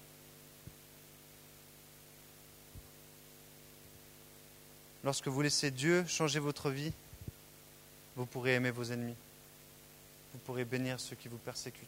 Lorsque 5.06 5.30
vous 5.30 5.42
laissez 5.42 5.72
Dieu 5.72 6.04
changer 6.10 6.40
votre 6.40 6.70
vie, 6.70 6.92
vous 8.16 8.26
pourrez 8.26 8.56
aimer 8.56 8.72
vos 8.72 8.84
ennemis. 8.84 9.16
Vous 10.34 10.40
pourrez 10.40 10.66
bénir 10.66 11.00
ceux 11.00 11.16
qui 11.16 11.28
vous 11.28 11.38
persécutent. 11.38 11.88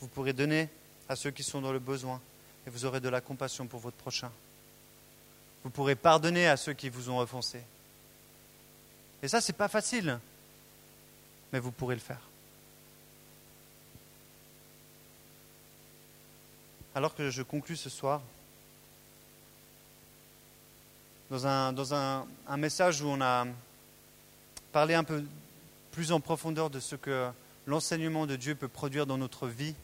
Vous 0.00 0.08
pourrez 0.08 0.32
donner 0.32 0.68
à 1.08 1.16
ceux 1.16 1.30
qui 1.30 1.42
sont 1.42 1.60
dans 1.60 1.72
le 1.72 1.78
besoin 1.78 2.20
et 2.66 2.70
vous 2.70 2.84
aurez 2.84 3.00
de 3.00 3.08
la 3.08 3.20
compassion 3.20 3.66
pour 3.66 3.80
votre 3.80 3.96
prochain. 3.96 4.30
Vous 5.64 5.70
pourrez 5.70 5.96
pardonner 5.96 6.46
à 6.46 6.56
ceux 6.56 6.72
qui 6.72 6.88
vous 6.88 7.10
ont 7.10 7.18
offensé. 7.18 7.60
Et 9.22 9.28
ça, 9.28 9.40
ce 9.40 9.50
n'est 9.50 9.58
pas 9.58 9.68
facile, 9.68 10.18
mais 11.52 11.58
vous 11.58 11.72
pourrez 11.72 11.94
le 11.94 12.00
faire. 12.00 12.20
Alors 16.94 17.14
que 17.14 17.30
je 17.30 17.42
conclus 17.42 17.76
ce 17.76 17.90
soir, 17.90 18.20
dans 21.30 21.46
un, 21.46 21.72
dans 21.72 21.94
un, 21.94 22.26
un 22.46 22.56
message 22.56 23.02
où 23.02 23.08
on 23.08 23.20
a 23.20 23.46
parlé 24.78 24.94
un 24.94 25.02
peu 25.02 25.24
plus 25.90 26.12
en 26.12 26.20
profondeur 26.20 26.70
de 26.70 26.78
ce 26.78 26.94
que 26.94 27.28
l'enseignement 27.66 28.26
de 28.26 28.36
Dieu 28.36 28.54
peut 28.54 28.68
produire 28.68 29.06
dans 29.06 29.18
notre 29.18 29.48
vie, 29.48 29.74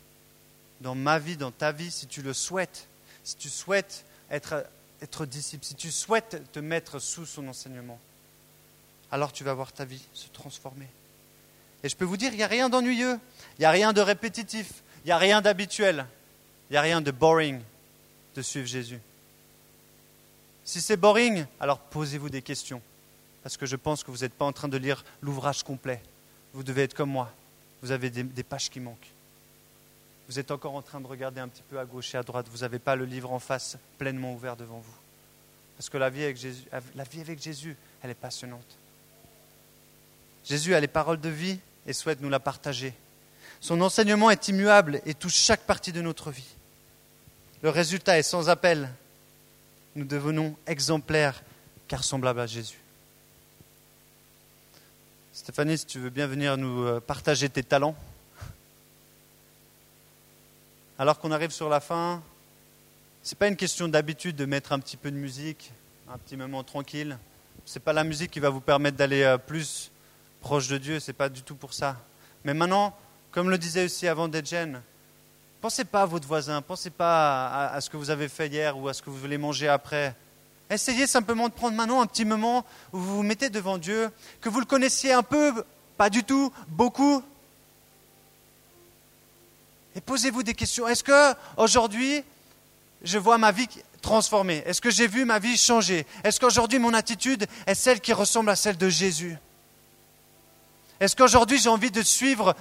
dans 0.82 0.94
ma 0.94 1.18
vie, 1.18 1.36
dans 1.36 1.50
ta 1.50 1.72
vie, 1.72 1.90
si 1.90 2.06
tu 2.06 2.22
le 2.22 2.32
souhaites, 2.32 2.86
si 3.24 3.34
tu 3.34 3.48
souhaites 3.48 4.04
être 4.30 5.26
disciple, 5.26 5.64
si 5.64 5.74
tu 5.74 5.90
souhaites 5.90 6.40
te 6.52 6.60
mettre 6.60 7.00
sous 7.00 7.26
son 7.26 7.48
enseignement, 7.48 7.98
alors 9.10 9.32
tu 9.32 9.42
vas 9.42 9.52
voir 9.52 9.72
ta 9.72 9.84
vie 9.84 10.04
se 10.12 10.28
transformer. 10.28 10.86
Et 11.82 11.88
je 11.88 11.96
peux 11.96 12.04
vous 12.04 12.16
dire, 12.16 12.30
il 12.32 12.36
n'y 12.36 12.44
a 12.44 12.46
rien 12.46 12.68
d'ennuyeux, 12.68 13.18
il 13.58 13.62
n'y 13.62 13.66
a 13.66 13.72
rien 13.72 13.92
de 13.92 14.00
répétitif, 14.00 14.84
il 15.02 15.06
n'y 15.06 15.12
a 15.12 15.18
rien 15.18 15.42
d'habituel, 15.42 16.06
il 16.70 16.74
n'y 16.74 16.76
a 16.76 16.82
rien 16.82 17.00
de 17.00 17.10
boring 17.10 17.60
de 18.36 18.42
suivre 18.42 18.68
Jésus. 18.68 19.00
Si 20.64 20.80
c'est 20.80 20.96
boring, 20.96 21.46
alors 21.58 21.80
posez-vous 21.80 22.30
des 22.30 22.42
questions, 22.42 22.80
parce 23.44 23.58
que 23.58 23.66
je 23.66 23.76
pense 23.76 24.02
que 24.02 24.10
vous 24.10 24.18
n'êtes 24.22 24.32
pas 24.32 24.46
en 24.46 24.52
train 24.52 24.68
de 24.68 24.78
lire 24.78 25.04
l'ouvrage 25.20 25.62
complet. 25.62 26.02
Vous 26.54 26.64
devez 26.64 26.82
être 26.82 26.94
comme 26.94 27.10
moi, 27.10 27.30
vous 27.82 27.92
avez 27.92 28.08
des, 28.08 28.42
pages 28.42 28.70
qui 28.70 28.80
manquent. 28.80 29.12
vous 30.28 30.38
êtes 30.38 30.50
encore 30.50 30.74
en 30.74 30.80
train 30.80 30.98
de 30.98 31.06
regarder 31.06 31.42
un 31.42 31.48
petit 31.48 31.62
peu 31.68 31.78
à 31.78 31.84
gauche 31.84 32.14
et 32.14 32.18
à 32.18 32.22
droite. 32.22 32.46
Vous 32.50 32.60
n'avez 32.60 32.78
pas 32.78 32.96
le 32.96 33.04
livre 33.04 33.30
en 33.30 33.38
face 33.38 33.76
pleinement 33.98 34.32
ouvert 34.32 34.56
devant 34.56 34.78
vous. 34.78 34.94
Parce 35.76 35.90
que 35.90 35.98
la 35.98 36.08
vie 36.08 36.24
avec 36.24 36.38
Jésus, 36.38 36.64
la 36.94 37.04
vie 37.04 37.20
avec 37.20 37.42
Jésus 37.42 37.76
elle 38.02 38.10
est 38.10 38.14
passionnante. 38.14 38.78
Jésus 40.46 40.74
a 40.74 40.80
les 40.80 40.88
paroles 40.88 41.20
de 41.20 41.28
vie 41.28 41.58
et 41.86 41.92
souhaite 41.92 42.22
nous 42.22 42.30
la 42.30 42.40
partager. 42.40 42.94
Son 43.60 43.78
enseignement 43.82 44.30
est 44.30 44.48
immuable 44.48 45.02
et 45.04 45.12
touche 45.12 45.34
chaque 45.34 45.66
partie 45.66 45.92
de 45.92 46.00
notre 46.00 46.30
vie. 46.30 46.54
Le 47.62 47.68
résultat 47.68 48.18
est 48.18 48.22
sans 48.22 48.48
appel. 48.48 48.88
Nous 49.96 50.06
devenons 50.06 50.56
exemplaires 50.66 51.42
car 51.88 52.04
semblables 52.04 52.40
à 52.40 52.46
Jésus. 52.46 52.83
Stéphanie, 55.34 55.76
si 55.76 55.84
tu 55.84 55.98
veux 55.98 56.10
bien 56.10 56.28
venir 56.28 56.56
nous 56.56 56.84
euh, 56.84 57.00
partager 57.00 57.48
tes 57.48 57.64
talents. 57.64 57.96
Alors 60.96 61.18
qu'on 61.18 61.32
arrive 61.32 61.50
sur 61.50 61.68
la 61.68 61.80
fin, 61.80 62.22
ce 63.24 63.34
n'est 63.34 63.38
pas 63.38 63.48
une 63.48 63.56
question 63.56 63.88
d'habitude 63.88 64.36
de 64.36 64.44
mettre 64.44 64.70
un 64.70 64.78
petit 64.78 64.96
peu 64.96 65.10
de 65.10 65.16
musique, 65.16 65.72
un 66.08 66.18
petit 66.18 66.36
moment 66.36 66.62
tranquille. 66.62 67.18
Ce 67.64 67.74
n'est 67.74 67.82
pas 67.82 67.92
la 67.92 68.04
musique 68.04 68.30
qui 68.30 68.38
va 68.38 68.48
vous 68.48 68.60
permettre 68.60 68.96
d'aller 68.96 69.24
euh, 69.24 69.36
plus 69.36 69.90
proche 70.40 70.68
de 70.68 70.78
Dieu, 70.78 71.00
ce 71.00 71.10
n'est 71.10 71.16
pas 71.16 71.28
du 71.28 71.42
tout 71.42 71.56
pour 71.56 71.74
ça. 71.74 71.96
Mais 72.44 72.54
maintenant, 72.54 72.96
comme 73.32 73.50
le 73.50 73.58
disait 73.58 73.86
aussi 73.86 74.06
avant 74.06 74.28
Dejen, 74.28 74.80
pensez 75.60 75.84
pas 75.84 76.02
à 76.02 76.06
votre 76.06 76.28
voisin, 76.28 76.62
pensez 76.62 76.90
pas 76.90 77.70
à, 77.72 77.80
ce 77.80 77.90
que 77.90 77.96
vous 77.96 78.10
avez 78.10 78.28
fait 78.28 78.46
hier 78.46 78.78
ou 78.78 78.86
à 78.86 78.94
ce 78.94 79.02
que 79.02 79.10
vous 79.10 79.18
voulez 79.18 79.38
manger 79.38 79.66
après. 79.66 80.14
Essayez 80.70 81.06
simplement 81.06 81.48
de 81.48 81.52
prendre 81.52 81.76
maintenant 81.76 82.00
un 82.00 82.06
petit 82.06 82.24
moment 82.24 82.64
où 82.92 82.98
vous 82.98 83.16
vous 83.16 83.22
mettez 83.22 83.50
devant 83.50 83.78
Dieu, 83.78 84.10
que 84.40 84.48
vous 84.48 84.60
le 84.60 84.66
connaissiez 84.66 85.12
un 85.12 85.22
peu, 85.22 85.64
pas 85.96 86.10
du 86.10 86.24
tout, 86.24 86.52
beaucoup. 86.68 87.22
Et 89.94 90.00
posez-vous 90.00 90.42
des 90.42 90.54
questions. 90.54 90.88
Est-ce 90.88 91.04
que 91.04 91.34
aujourd'hui, 91.56 92.24
je 93.02 93.18
vois 93.18 93.38
ma 93.38 93.52
vie 93.52 93.68
transformée? 94.00 94.62
Est-ce 94.66 94.80
que 94.80 94.90
j'ai 94.90 95.06
vu 95.06 95.24
ma 95.24 95.38
vie 95.38 95.56
changer? 95.56 96.06
Est-ce 96.24 96.40
qu'aujourd'hui, 96.40 96.78
mon 96.78 96.94
attitude 96.94 97.46
est 97.66 97.74
celle 97.74 98.00
qui 98.00 98.12
ressemble 98.12 98.50
à 98.50 98.56
celle 98.56 98.76
de 98.76 98.88
Jésus? 98.88 99.36
Est-ce 101.00 101.14
qu'aujourd'hui 101.14 101.58
j'ai 101.58 101.68
envie 101.68 101.90
de 101.90 102.02
suivre 102.02 102.56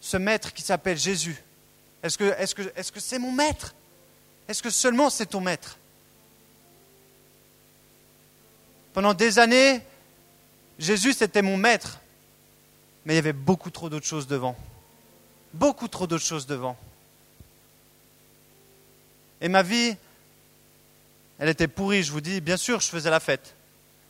ce 0.00 0.16
maître 0.16 0.52
qui 0.52 0.62
s'appelle 0.62 0.98
Jésus? 0.98 1.36
Est-ce 2.02 2.18
que 2.18 2.34
c'est 2.36 2.44
-ce 2.44 2.72
est 2.76 2.90
-ce 2.90 3.00
c'est 3.00 3.18
mon 3.18 3.32
maître? 3.32 3.74
Est-ce 4.48 4.62
que 4.62 4.70
seulement 4.70 5.10
c'est 5.10 5.26
ton 5.26 5.40
maître? 5.40 5.78
Pendant 8.98 9.14
des 9.14 9.38
années, 9.38 9.80
Jésus 10.76 11.12
c'était 11.12 11.40
mon 11.40 11.56
maître, 11.56 12.00
mais 13.04 13.12
il 13.12 13.14
y 13.14 13.20
avait 13.20 13.32
beaucoup 13.32 13.70
trop 13.70 13.88
d'autres 13.88 14.08
choses 14.08 14.26
devant. 14.26 14.56
Beaucoup 15.54 15.86
trop 15.86 16.08
d'autres 16.08 16.24
choses 16.24 16.48
devant. 16.48 16.76
Et 19.40 19.46
ma 19.48 19.62
vie, 19.62 19.94
elle 21.38 21.48
était 21.48 21.68
pourrie, 21.68 22.02
je 22.02 22.10
vous 22.10 22.20
dis, 22.20 22.40
bien 22.40 22.56
sûr, 22.56 22.80
je 22.80 22.88
faisais 22.88 23.08
la 23.08 23.20
fête. 23.20 23.54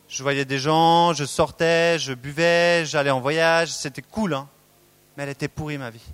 Je 0.08 0.22
voyais 0.22 0.46
des 0.46 0.58
gens, 0.58 1.12
je 1.12 1.26
sortais, 1.26 1.98
je 1.98 2.14
buvais, 2.14 2.86
j'allais 2.86 3.10
en 3.10 3.20
voyage, 3.20 3.70
c'était 3.70 4.00
cool, 4.00 4.32
hein. 4.32 4.48
mais 5.18 5.24
elle 5.24 5.28
était 5.28 5.48
pourrie 5.48 5.76
ma 5.76 5.90
vie. 5.90 6.08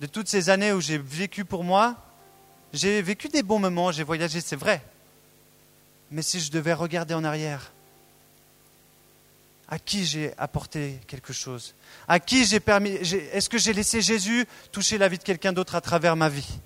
De 0.00 0.06
toutes 0.06 0.26
ces 0.26 0.50
années 0.50 0.72
où 0.72 0.80
j'ai 0.80 0.98
vécu 0.98 1.44
pour 1.44 1.62
moi, 1.62 1.94
j'ai 2.72 3.00
vécu 3.02 3.28
des 3.28 3.44
bons 3.44 3.60
moments, 3.60 3.92
j'ai 3.92 4.02
voyagé, 4.02 4.40
c'est 4.40 4.56
vrai. 4.56 4.82
Mais 6.10 6.22
si 6.22 6.40
je 6.40 6.50
devais 6.50 6.72
regarder 6.72 7.14
en 7.14 7.24
arrière, 7.24 7.72
à 9.68 9.78
qui 9.78 10.04
j'ai 10.04 10.34
apporté 10.36 11.00
quelque 11.06 11.32
chose? 11.32 11.74
À 12.08 12.18
qui 12.18 12.44
j'ai 12.44 12.58
permis 12.58 12.90
Est-ce 12.90 13.48
que 13.48 13.58
j'ai 13.58 13.72
laissé 13.72 14.02
Jésus 14.02 14.44
toucher 14.72 14.98
la 14.98 15.08
vie 15.08 15.18
de 15.18 15.22
quelqu'un 15.22 15.52
d'autre 15.52 15.76
à 15.76 15.80
travers 15.80 16.16
ma 16.16 16.28
vie? 16.28 16.58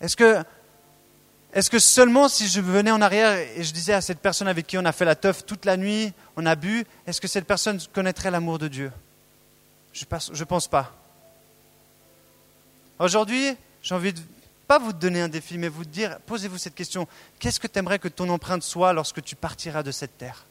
Est-ce 0.00 0.16
que 0.16 0.44
est-ce 1.54 1.70
que 1.70 1.78
seulement 1.78 2.28
si 2.28 2.48
je 2.48 2.60
venais 2.60 2.90
en 2.90 3.00
arrière 3.00 3.38
et 3.38 3.64
je 3.64 3.72
disais 3.72 3.94
à 3.94 4.02
cette 4.02 4.18
personne 4.18 4.46
avec 4.46 4.66
qui 4.66 4.76
on 4.76 4.84
a 4.84 4.92
fait 4.92 5.06
la 5.06 5.14
teuf 5.14 5.46
toute 5.46 5.64
la 5.64 5.78
nuit, 5.78 6.12
on 6.36 6.44
a 6.44 6.54
bu, 6.54 6.84
est-ce 7.06 7.18
que 7.18 7.28
cette 7.28 7.46
personne 7.46 7.80
connaîtrait 7.94 8.30
l'amour 8.30 8.58
de 8.58 8.68
Dieu? 8.68 8.92
Je 9.94 10.04
ne 10.04 10.44
pense 10.44 10.68
pas. 10.68 10.94
Aujourd'hui, 12.98 13.56
j'ai 13.82 13.94
envie 13.94 14.12
de 14.12 14.20
pas 14.68 14.78
vous 14.78 14.92
donner 14.92 15.20
un 15.20 15.28
défi, 15.28 15.58
mais 15.58 15.68
vous 15.68 15.84
dire, 15.84 16.18
posez-vous 16.26 16.58
cette 16.58 16.74
question, 16.74 17.06
qu'est-ce 17.38 17.60
que 17.60 17.66
tu 17.66 17.78
aimerais 17.78 17.98
que 17.98 18.08
ton 18.08 18.28
empreinte 18.28 18.62
soit 18.62 18.92
lorsque 18.92 19.22
tu 19.22 19.36
partiras 19.36 19.82
de 19.82 19.90
cette 19.90 20.18
terre? 20.18 20.46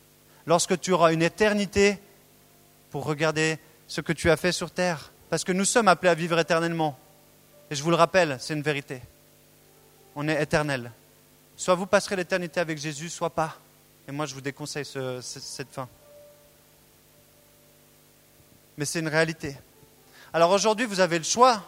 Lorsque 0.45 0.79
tu 0.79 0.91
auras 0.91 1.11
une 1.11 1.21
éternité 1.21 1.99
pour 2.91 3.05
regarder 3.05 3.59
ce 3.87 4.01
que 4.01 4.13
tu 4.13 4.29
as 4.29 4.37
fait 4.37 4.51
sur 4.51 4.71
terre? 4.71 5.11
Parce 5.29 5.43
que 5.43 5.51
nous 5.51 5.65
sommes 5.65 5.87
appelés 5.87 6.11
à 6.11 6.15
vivre 6.15 6.39
éternellement. 6.39 6.97
Et 7.69 7.75
je 7.75 7.83
vous 7.83 7.89
le 7.89 7.95
rappelle, 7.95 8.37
c'est 8.39 8.53
une 8.53 8.61
vérité 8.61 9.01
on 10.15 10.27
est 10.27 10.41
éternel. 10.41 10.91
Soit 11.57 11.75
vous 11.75 11.85
passerez 11.85 12.15
l'éternité 12.15 12.59
avec 12.59 12.77
Jésus, 12.77 13.09
soit 13.09 13.29
pas. 13.29 13.57
Et 14.07 14.11
moi, 14.11 14.25
je 14.25 14.33
vous 14.33 14.41
déconseille 14.41 14.85
cette 14.85 15.71
fin. 15.71 15.87
Mais 18.77 18.85
c'est 18.85 18.99
une 18.99 19.07
réalité. 19.07 19.57
Alors 20.33 20.51
aujourd'hui, 20.51 20.85
vous 20.85 20.99
avez 20.99 21.17
le 21.17 21.23
choix. 21.23 21.61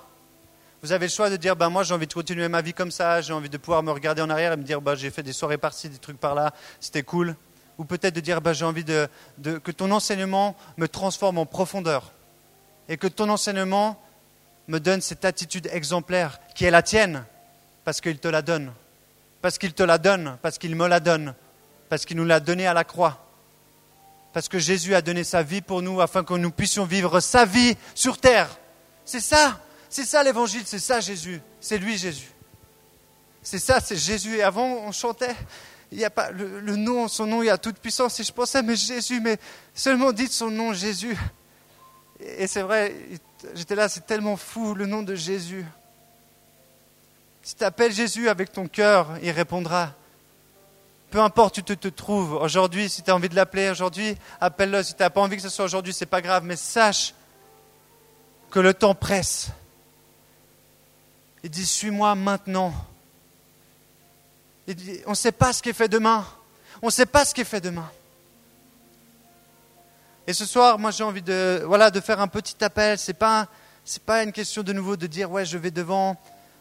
Vous 0.84 0.92
avez 0.92 1.08
le 1.08 1.12
choix 1.12 1.30
de 1.30 1.38
dire, 1.38 1.56
ben 1.56 1.70
moi 1.70 1.84
j'ai 1.84 1.94
envie 1.94 2.06
de 2.06 2.14
continuer 2.14 2.48
ma 2.48 2.62
vie 2.62 2.74
comme 2.74 2.92
ça, 2.92 3.22
j'ai 3.22 3.34
envie 3.34 3.50
de 3.50 3.58
pouvoir 3.58 3.82
me 3.82 3.92
regarder 3.92 4.22
en 4.22 4.30
arrière 4.30 4.54
et 4.54 4.58
me 4.58 4.64
dire, 4.64 4.80
ben, 4.80 4.94
j'ai 4.94 5.10
fait 5.10 5.24
des 5.24 5.34
soirées 5.34 5.58
par-ci, 5.58 5.90
des 5.90 5.98
trucs 5.98 6.20
par-là, 6.20 6.54
c'était 6.80 7.02
cool. 7.02 7.36
Ou 7.80 7.86
peut-être 7.86 8.14
de 8.14 8.20
dire, 8.20 8.42
ben, 8.42 8.54
j'ai 8.54 8.66
envie 8.66 8.84
de, 8.84 9.10
que 9.42 9.72
ton 9.72 9.90
enseignement 9.90 10.56
me 10.78 10.88
transforme 10.88 11.40
en 11.40 11.46
profondeur. 11.46 12.12
Et 12.90 12.98
que 12.98 13.08
ton 13.08 13.28
enseignement 13.30 14.02
me 14.68 14.80
donne 14.80 15.02
cette 15.02 15.26
attitude 15.26 15.68
exemplaire 15.72 16.40
qui 16.56 16.66
est 16.66 16.72
la 16.72 16.84
tienne, 16.84 17.24
parce 17.84 18.00
qu'il 18.00 18.20
te 18.20 18.28
la 18.28 18.42
donne. 18.42 18.72
Parce 19.42 19.58
qu'il 19.58 19.74
te 19.74 19.84
la 19.84 19.98
donne, 19.98 20.38
parce 20.42 20.58
qu'il 20.58 20.76
me 20.76 20.88
la 20.88 21.00
donne, 21.00 21.34
parce 21.90 22.06
qu'il 22.06 22.18
nous 22.18 22.26
l'a 22.26 22.40
donnée 22.40 22.68
à 22.68 22.74
la 22.74 22.84
croix. 22.84 23.26
Parce 24.32 24.48
que 24.48 24.60
Jésus 24.60 24.94
a 24.94 25.02
donné 25.02 25.24
sa 25.24 25.42
vie 25.42 25.62
pour 25.62 25.82
nous 25.82 26.02
afin 26.02 26.24
que 26.24 26.34
nous 26.36 26.52
puissions 26.52 26.86
vivre 26.86 27.20
sa 27.20 27.46
vie 27.46 27.76
sur 27.96 28.20
terre. 28.20 28.50
C'est 29.06 29.22
ça, 29.22 29.60
c'est 29.90 30.06
ça 30.06 30.24
l'évangile, 30.24 30.64
c'est 30.66 30.80
ça 30.80 31.00
Jésus, 31.00 31.42
c'est 31.60 31.78
lui 31.78 31.98
Jésus. 31.98 32.32
C'est 33.42 33.60
ça, 33.60 33.80
c'est 33.80 33.96
Jésus. 33.96 34.36
Et 34.36 34.44
avant, 34.44 34.66
on 34.66 34.92
chantait, 34.92 35.36
il 35.92 35.98
n'y 35.98 36.04
a 36.04 36.10
pas 36.10 36.32
le, 36.32 36.76
nom, 36.76 37.08
son 37.08 37.26
nom, 37.26 37.42
il 37.42 37.46
y 37.46 37.50
a 37.50 37.58
toute 37.58 37.80
puissance. 37.80 38.20
Et 38.20 38.24
je 38.24 38.34
pensais, 38.34 38.62
mais 38.62 38.76
Jésus, 38.76 39.22
mais 39.22 39.38
seulement 39.74 40.12
dites 40.12 40.34
son 40.34 40.52
nom, 40.52 40.74
Jésus. 40.74 41.18
Et 42.20 42.48
c'est 42.48 42.62
vrai, 42.62 42.94
j'étais 43.54 43.76
là, 43.76 43.88
c'est 43.88 44.06
tellement 44.06 44.36
fou, 44.36 44.76
le 44.76 44.86
nom 44.86 45.02
de 45.02 45.16
Jésus. 45.16 45.66
Si 47.42 47.56
tu 47.56 47.64
appelles 47.64 47.94
Jésus 47.94 48.28
avec 48.28 48.52
ton 48.52 48.68
cœur, 48.68 49.18
il 49.24 49.32
répondra. 49.32 49.94
Peu 51.10 51.22
importe 51.22 51.60
où 51.60 51.62
tu 51.62 51.78
te 51.78 51.88
trouves 51.88 52.34
aujourd'hui, 52.34 52.90
si 52.90 53.02
tu 53.02 53.12
as 53.12 53.16
envie 53.16 53.30
de 53.30 53.36
l'appeler 53.36 53.70
aujourd'hui, 53.70 54.18
appelle-le. 54.42 54.84
Si 54.84 54.94
tu 54.94 55.02
n'as 55.02 55.10
pas 55.10 55.22
envie 55.22 55.38
que 55.38 55.42
ce 55.42 55.48
soit 55.48 55.64
aujourd'hui, 55.64 55.94
ce 55.94 56.04
n'est 56.04 56.10
pas 56.10 56.22
grave, 56.22 56.44
mais 56.44 56.58
sache 56.58 57.14
que 58.52 58.60
le 58.60 58.74
temps 58.74 58.94
presse. 58.94 59.52
Il 61.44 61.50
dit, 61.50 61.66
suis-moi 61.66 62.16
maintenant. 62.16 62.74
On 65.06 65.12
ne 65.12 65.16
sait 65.16 65.32
pas 65.32 65.54
ce 65.54 65.62
qui 65.62 65.70
est 65.70 65.74
fait 65.74 65.88
demain. 65.88 66.26
On 66.82 66.88
ne 66.88 66.92
sait 66.92 67.06
pas 67.06 67.26
ce 67.26 67.34
qui 67.34 67.42
est 67.42 67.46
fait 67.46 67.62
demain. 67.62 67.90
Et 70.26 70.34
ce 70.34 70.46
soir, 70.46 70.78
moi 70.78 70.92
j'ai 70.92 71.06
envie 71.06 71.22
de, 71.22 71.64
voilà, 71.66 71.90
de 71.90 72.02
faire 72.02 72.20
un 72.20 72.28
petit 72.28 72.62
appel. 72.64 72.98
Ce 72.98 73.12
n'est 73.12 73.18
pas, 73.18 73.48
pas 74.06 74.24
une 74.24 74.34
question 74.34 74.62
de 74.62 74.74
nouveau 74.74 74.98
de 74.98 75.08
dire, 75.08 75.32
ouais, 75.32 75.46
je 75.46 75.58
vais 75.58 75.72
devant 75.72 76.18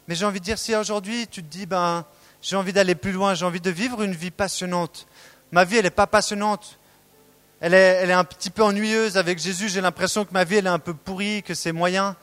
mais 0.08 0.14
j'ai 0.14 0.24
envie 0.24 0.40
de 0.40 0.44
dire, 0.44 0.58
si 0.58 0.74
aujourd'hui 0.74 1.26
tu 1.26 1.42
te 1.42 1.48
dis, 1.48 1.66
ben, 1.66 2.04
j'ai 2.40 2.56
envie 2.56 2.72
d'aller 2.72 2.94
plus 2.94 3.12
loin, 3.12 3.34
j'ai 3.34 3.44
envie 3.44 3.60
de 3.60 3.70
vivre 3.70 4.02
une 4.02 4.14
vie 4.14 4.30
passionnante. 4.30 5.06
Ma 5.50 5.64
vie, 5.64 5.76
elle 5.76 5.84
n'est 5.84 5.90
pas 5.90 6.06
passionnante. 6.06 6.78
Elle 7.60 7.74
est, 7.74 7.98
elle 8.02 8.10
est 8.10 8.14
un 8.14 8.24
petit 8.24 8.50
peu 8.50 8.62
ennuyeuse. 8.62 9.16
Avec 9.16 9.38
Jésus, 9.38 9.68
j'ai 9.68 9.80
l'impression 9.80 10.24
que 10.24 10.32
ma 10.32 10.44
vie, 10.44 10.56
elle 10.56 10.66
est 10.66 10.70
un 10.70 10.78
peu 10.78 10.94
pourrie, 10.94 11.42
que 11.42 11.54
c'est 11.54 11.72
moyen. 11.72 12.14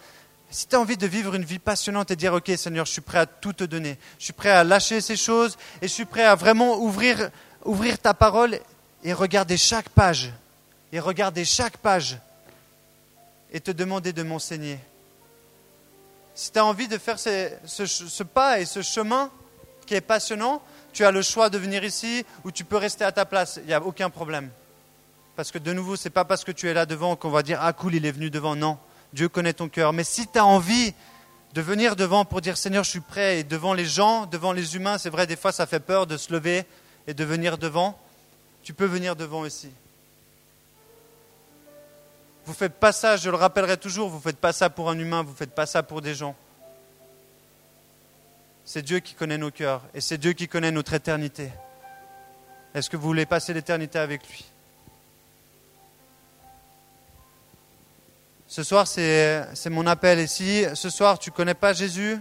Si 0.54 0.68
tu 0.68 0.76
as 0.76 0.80
envie 0.80 0.98
de 0.98 1.08
vivre 1.08 1.34
une 1.34 1.44
vie 1.44 1.58
passionnante 1.58 2.12
et 2.12 2.16
dire, 2.16 2.34
OK, 2.34 2.52
Seigneur, 2.56 2.86
je 2.86 2.92
suis 2.92 3.02
prêt 3.02 3.18
à 3.18 3.26
tout 3.26 3.54
te 3.54 3.64
donner. 3.64 3.98
Je 4.20 4.26
suis 4.26 4.34
prêt 4.34 4.52
à 4.52 4.64
lâcher 4.64 5.02
ces 5.02 5.16
choses 5.16 5.58
et 5.82 5.88
je 5.88 5.94
suis 5.94 6.06
prêt 6.06 6.24
à 6.24 6.36
vraiment 6.36 6.78
ouvrir, 6.78 7.32
ta 8.00 8.14
parole 8.14 8.60
et 9.04 9.14
regarder 9.14 9.58
chaque 9.58 9.90
page. 9.90 10.32
Et 10.92 11.00
regarder 11.00 11.44
chaque 11.44 11.78
page 11.78 12.20
et 13.52 13.60
te 13.60 13.72
demander 13.72 14.14
de 14.14 14.22
m'enseigner 14.22 14.78
si 16.36 16.52
tu 16.52 16.60
as 16.60 16.66
envie 16.66 16.88
de 16.88 16.98
faire 16.98 17.20
ce, 17.20 18.24
pas 18.24 18.60
et 18.60 18.66
ce 18.66 18.82
chemin 18.82 19.30
qui 19.86 19.96
est 19.96 20.02
passionnant, 20.02 20.62
tu 20.92 21.06
as 21.06 21.12
le 21.12 21.22
choix 21.22 21.50
de 21.50 21.58
venir 21.58 21.84
ici 21.84 22.26
ou 22.44 22.52
tu 22.52 22.64
peux 22.64 22.78
rester 22.78 23.04
à 23.04 23.12
ta 23.12 23.26
place. 23.26 23.60
Il 23.62 23.68
n'y 23.68 23.74
a 23.74 23.82
aucun 23.82 24.10
problème. 24.10 24.50
Parce 25.36 25.52
que 25.52 25.58
de 25.58 25.74
nouveau, 25.74 25.96
ce 25.96 26.06
n'est 26.08 26.12
pas 26.12 26.26
parce 26.26 26.44
que 26.44 26.52
tu 26.52 26.70
es 26.70 26.74
là 26.74 26.86
devant 26.86 27.16
qu'on 27.16 27.30
va 27.30 27.44
dire 27.44 27.60
Ah, 27.62 27.74
cool, 27.74 27.96
il 27.96 28.06
est 28.06 28.12
venu 28.12 28.30
devant. 28.30 28.56
Non, 28.56 28.78
Dieu 29.14 29.30
connaît 29.30 29.54
ton 29.54 29.70
cœur. 29.70 29.94
Mais 29.94 30.04
si 30.04 30.28
tu 30.28 30.38
as 30.38 30.46
envie 30.46 30.94
de 31.54 31.62
venir 31.62 31.96
devant 31.96 32.26
pour 32.26 32.42
dire 32.42 32.58
Seigneur, 32.58 32.84
je 32.84 32.90
suis 32.90 33.00
prêt, 33.00 33.40
et 33.40 33.44
devant 33.44 33.74
les 33.74 33.86
gens, 33.86 34.26
devant 34.26 34.52
les 34.52 34.76
humains, 34.76 34.98
c'est 34.98 35.10
vrai, 35.10 35.28
des 35.28 35.36
fois 35.36 35.52
ça 35.52 35.68
fait 35.68 35.80
peur 35.80 36.08
de 36.08 36.18
se 36.18 36.34
lever 36.34 36.66
et 37.06 37.14
de 37.14 37.24
venir 37.24 37.58
devant, 37.58 38.00
tu 38.64 38.74
peux 38.74 38.86
venir 38.86 39.16
devant 39.16 39.42
aussi. 39.42 39.70
Vous 42.46 42.54
faites 42.54 42.74
pas 42.74 42.92
ça, 42.92 43.16
je 43.16 43.30
le 43.30 43.36
rappellerai 43.36 43.78
toujours, 43.78 44.10
vous 44.10 44.20
faites 44.20 44.38
pas 44.38 44.52
ça 44.52 44.70
pour 44.70 44.90
un 44.90 44.98
humain, 44.98 45.24
vous 45.24 45.34
faites 45.34 45.54
pas 45.54 45.66
ça 45.66 45.84
pour 45.84 46.02
des 46.02 46.16
gens. 46.16 46.36
C'est 48.66 48.82
Dieu 48.82 49.00
qui 49.00 49.14
connaît 49.14 49.38
nos 49.38 49.52
cœurs 49.52 49.82
et 49.94 50.02
c'est 50.02 50.18
Dieu 50.18 50.34
qui 50.34 50.48
connaît 50.48 50.72
notre 50.72 50.94
éternité. 50.94 51.52
Est-ce 52.74 52.90
que 52.90 52.98
vous 52.98 53.08
voulez 53.08 53.26
passer 53.26 53.54
l'éternité 53.54 54.00
avec 54.00 54.28
lui? 54.30 54.46
Ce 58.54 58.62
soir, 58.62 58.86
c'est 58.86 59.70
mon 59.72 59.88
appel. 59.88 60.20
Et 60.20 60.28
si 60.28 60.64
ce 60.76 60.92
soir, 60.92 61.18
tu 61.18 61.32
ne 61.32 61.36
connais 61.36 61.56
pas 61.56 61.74
Jésus, 61.74 62.20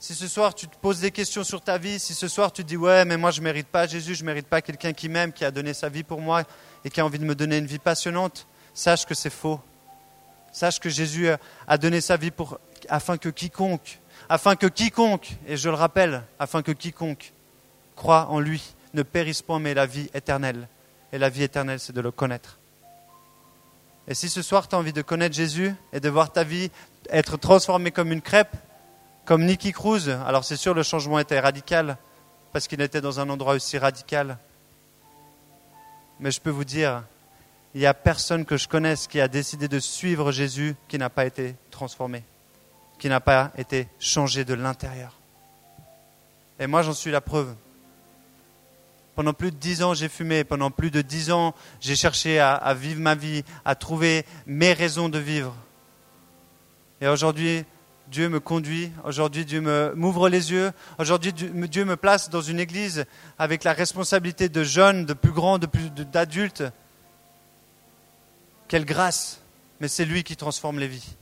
si 0.00 0.14
ce 0.14 0.26
soir, 0.26 0.54
tu 0.54 0.66
te 0.66 0.74
poses 0.74 1.00
des 1.00 1.10
questions 1.10 1.44
sur 1.44 1.60
ta 1.60 1.76
vie, 1.76 2.00
si 2.00 2.14
ce 2.14 2.28
soir, 2.28 2.50
tu 2.50 2.62
te 2.62 2.68
dis, 2.68 2.78
ouais, 2.78 3.04
mais 3.04 3.18
moi, 3.18 3.30
je 3.30 3.40
ne 3.40 3.44
mérite 3.44 3.66
pas 3.66 3.86
Jésus, 3.86 4.14
je 4.14 4.22
ne 4.22 4.26
mérite 4.28 4.46
pas 4.46 4.62
quelqu'un 4.62 4.94
qui 4.94 5.10
m'aime, 5.10 5.34
qui 5.34 5.44
a 5.44 5.50
donné 5.50 5.74
sa 5.74 5.90
vie 5.90 6.02
pour 6.02 6.22
moi 6.22 6.44
et 6.82 6.88
qui 6.88 6.98
a 6.98 7.04
envie 7.04 7.18
de 7.18 7.26
me 7.26 7.34
donner 7.34 7.58
une 7.58 7.66
vie 7.66 7.78
passionnante, 7.78 8.46
sache 8.72 9.04
que 9.04 9.12
c'est 9.12 9.28
faux. 9.28 9.60
Sache 10.50 10.80
que 10.80 10.88
Jésus 10.88 11.28
a 11.68 11.76
donné 11.76 12.00
sa 12.00 12.16
vie 12.16 12.30
pour, 12.30 12.58
afin 12.88 13.18
que 13.18 13.28
quiconque, 13.28 14.00
afin 14.30 14.56
que 14.56 14.66
quiconque, 14.66 15.36
et 15.46 15.58
je 15.58 15.68
le 15.68 15.74
rappelle, 15.74 16.22
afin 16.38 16.62
que 16.62 16.72
quiconque 16.72 17.34
croit 17.96 18.28
en 18.30 18.40
lui 18.40 18.74
ne 18.94 19.02
périsse 19.02 19.42
point, 19.42 19.58
mais 19.58 19.74
la 19.74 19.84
vie 19.84 20.08
éternelle. 20.14 20.68
Et 21.12 21.18
la 21.18 21.28
vie 21.28 21.42
éternelle, 21.42 21.80
c'est 21.80 21.92
de 21.92 22.00
le 22.00 22.12
connaître. 22.12 22.58
Et 24.06 24.14
si 24.14 24.28
ce 24.28 24.42
soir 24.42 24.68
tu 24.68 24.74
as 24.74 24.78
envie 24.78 24.92
de 24.92 25.02
connaître 25.02 25.34
Jésus 25.34 25.74
et 25.92 26.00
de 26.00 26.08
voir 26.08 26.32
ta 26.32 26.44
vie 26.44 26.70
être 27.10 27.36
transformée 27.36 27.90
comme 27.90 28.12
une 28.12 28.20
crêpe, 28.20 28.56
comme 29.24 29.44
Nicky 29.44 29.72
Cruz, 29.72 30.08
alors 30.26 30.44
c'est 30.44 30.56
sûr 30.56 30.74
le 30.74 30.82
changement 30.82 31.18
était 31.18 31.40
radical, 31.40 31.96
parce 32.52 32.68
qu'il 32.68 32.80
était 32.80 33.00
dans 33.00 33.20
un 33.20 33.30
endroit 33.30 33.54
aussi 33.54 33.78
radical. 33.78 34.38
Mais 36.20 36.30
je 36.30 36.40
peux 36.40 36.50
vous 36.50 36.64
dire, 36.64 37.02
il 37.74 37.80
n'y 37.80 37.86
a 37.86 37.94
personne 37.94 38.44
que 38.44 38.56
je 38.56 38.68
connaisse 38.68 39.06
qui 39.06 39.20
a 39.20 39.28
décidé 39.28 39.66
de 39.66 39.80
suivre 39.80 40.30
Jésus 40.30 40.76
qui 40.86 40.98
n'a 40.98 41.10
pas 41.10 41.24
été 41.24 41.56
transformé, 41.70 42.22
qui 42.98 43.08
n'a 43.08 43.20
pas 43.20 43.50
été 43.56 43.88
changé 43.98 44.44
de 44.44 44.54
l'intérieur. 44.54 45.12
Et 46.60 46.66
moi, 46.66 46.82
j'en 46.82 46.92
suis 46.92 47.10
la 47.10 47.20
preuve. 47.20 47.54
Pendant 49.14 49.32
plus 49.32 49.52
de 49.52 49.56
dix 49.56 49.82
ans, 49.82 49.94
j'ai 49.94 50.08
fumé. 50.08 50.44
Pendant 50.44 50.70
plus 50.70 50.90
de 50.90 51.00
dix 51.00 51.30
ans, 51.30 51.54
j'ai 51.80 51.94
cherché 51.94 52.40
à, 52.40 52.74
vivre 52.74 53.00
ma 53.00 53.14
vie, 53.14 53.44
à 53.64 53.74
trouver 53.74 54.26
mes 54.46 54.72
raisons 54.72 55.08
de 55.08 55.18
vivre. 55.18 55.54
Et 57.00 57.06
aujourd'hui, 57.06 57.64
Dieu 58.08 58.28
me 58.28 58.40
conduit. 58.40 58.90
Aujourd'hui, 59.04 59.44
Dieu 59.44 59.60
m'ouvre 59.94 60.28
les 60.28 60.50
yeux. 60.50 60.72
Aujourd'hui, 60.98 61.32
Dieu 61.32 61.84
me 61.84 61.96
place 61.96 62.28
dans 62.28 62.40
une 62.40 62.58
église 62.58 63.04
avec 63.38 63.62
la 63.62 63.72
responsabilité 63.72 64.48
de 64.48 64.64
jeunes, 64.64 65.04
de 65.06 65.14
plus 65.14 65.32
grands, 65.32 65.58
de 65.58 65.66
plus 65.66 65.90
d'adultes. 65.90 66.64
Quelle 68.66 68.84
grâce 68.84 69.40
Mais 69.80 69.88
c'est 69.88 70.04
lui 70.04 70.24
qui 70.24 70.36
transforme 70.36 70.80
les 70.80 70.88
vies. 70.88 71.16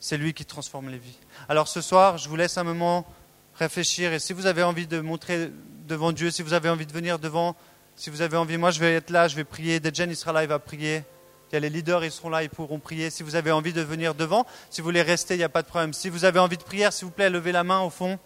C'est 0.00 0.16
lui 0.16 0.34
qui 0.34 0.44
transforme 0.44 0.88
les 0.88 0.98
vies. 0.98 1.18
Alors 1.48 1.68
ce 1.68 1.80
soir, 1.80 2.18
je 2.18 2.28
vous 2.28 2.36
laisse 2.36 2.58
un 2.58 2.64
moment 2.64 3.06
réfléchir. 3.54 4.12
Et 4.12 4.18
si 4.18 4.32
vous 4.32 4.46
avez 4.46 4.62
envie 4.62 4.86
de 4.86 5.00
montrer 5.00 5.50
devant 5.86 6.12
Dieu, 6.12 6.30
si 6.30 6.42
vous 6.42 6.52
avez 6.52 6.68
envie 6.68 6.86
de 6.86 6.92
venir 6.92 7.18
devant, 7.18 7.56
si 7.94 8.10
vous 8.10 8.20
avez 8.20 8.36
envie, 8.36 8.58
moi 8.58 8.70
je 8.70 8.80
vais 8.80 8.94
être 8.94 9.10
là, 9.10 9.28
je 9.28 9.36
vais 9.36 9.44
prier. 9.44 9.80
Dejan 9.80 10.06
il 10.08 10.16
sera 10.16 10.32
là, 10.32 10.42
il 10.42 10.48
va 10.48 10.58
prier. 10.58 11.02
Il 11.50 11.54
y 11.54 11.56
a 11.56 11.60
les 11.60 11.70
leaders, 11.70 12.04
ils 12.04 12.10
seront 12.10 12.28
là, 12.28 12.42
ils 12.42 12.50
pourront 12.50 12.80
prier. 12.80 13.08
Si 13.08 13.22
vous 13.22 13.36
avez 13.36 13.52
envie 13.52 13.72
de 13.72 13.80
venir 13.80 14.14
devant, 14.14 14.46
si 14.68 14.80
vous 14.80 14.86
voulez 14.86 15.02
rester, 15.02 15.34
il 15.34 15.38
n'y 15.38 15.44
a 15.44 15.48
pas 15.48 15.62
de 15.62 15.68
problème. 15.68 15.92
Si 15.92 16.08
vous 16.08 16.24
avez 16.24 16.40
envie 16.40 16.56
de 16.56 16.62
prière, 16.62 16.92
s'il 16.92 17.06
vous 17.06 17.12
plaît, 17.12 17.30
levez 17.30 17.52
la 17.52 17.64
main 17.64 17.80
au 17.80 17.90
fond. 17.90 18.18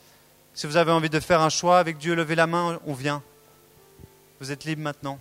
Si 0.54 0.66
vous 0.66 0.76
avez 0.76 0.90
envie 0.90 1.10
de 1.10 1.20
faire 1.20 1.40
un 1.42 1.50
choix 1.50 1.78
avec 1.78 1.98
Dieu, 1.98 2.14
levez 2.14 2.34
la 2.34 2.46
main, 2.46 2.80
on 2.86 2.94
vient. 2.94 3.22
Vous 4.40 4.50
êtes 4.50 4.64
libre 4.64 4.82
maintenant. 4.82 5.18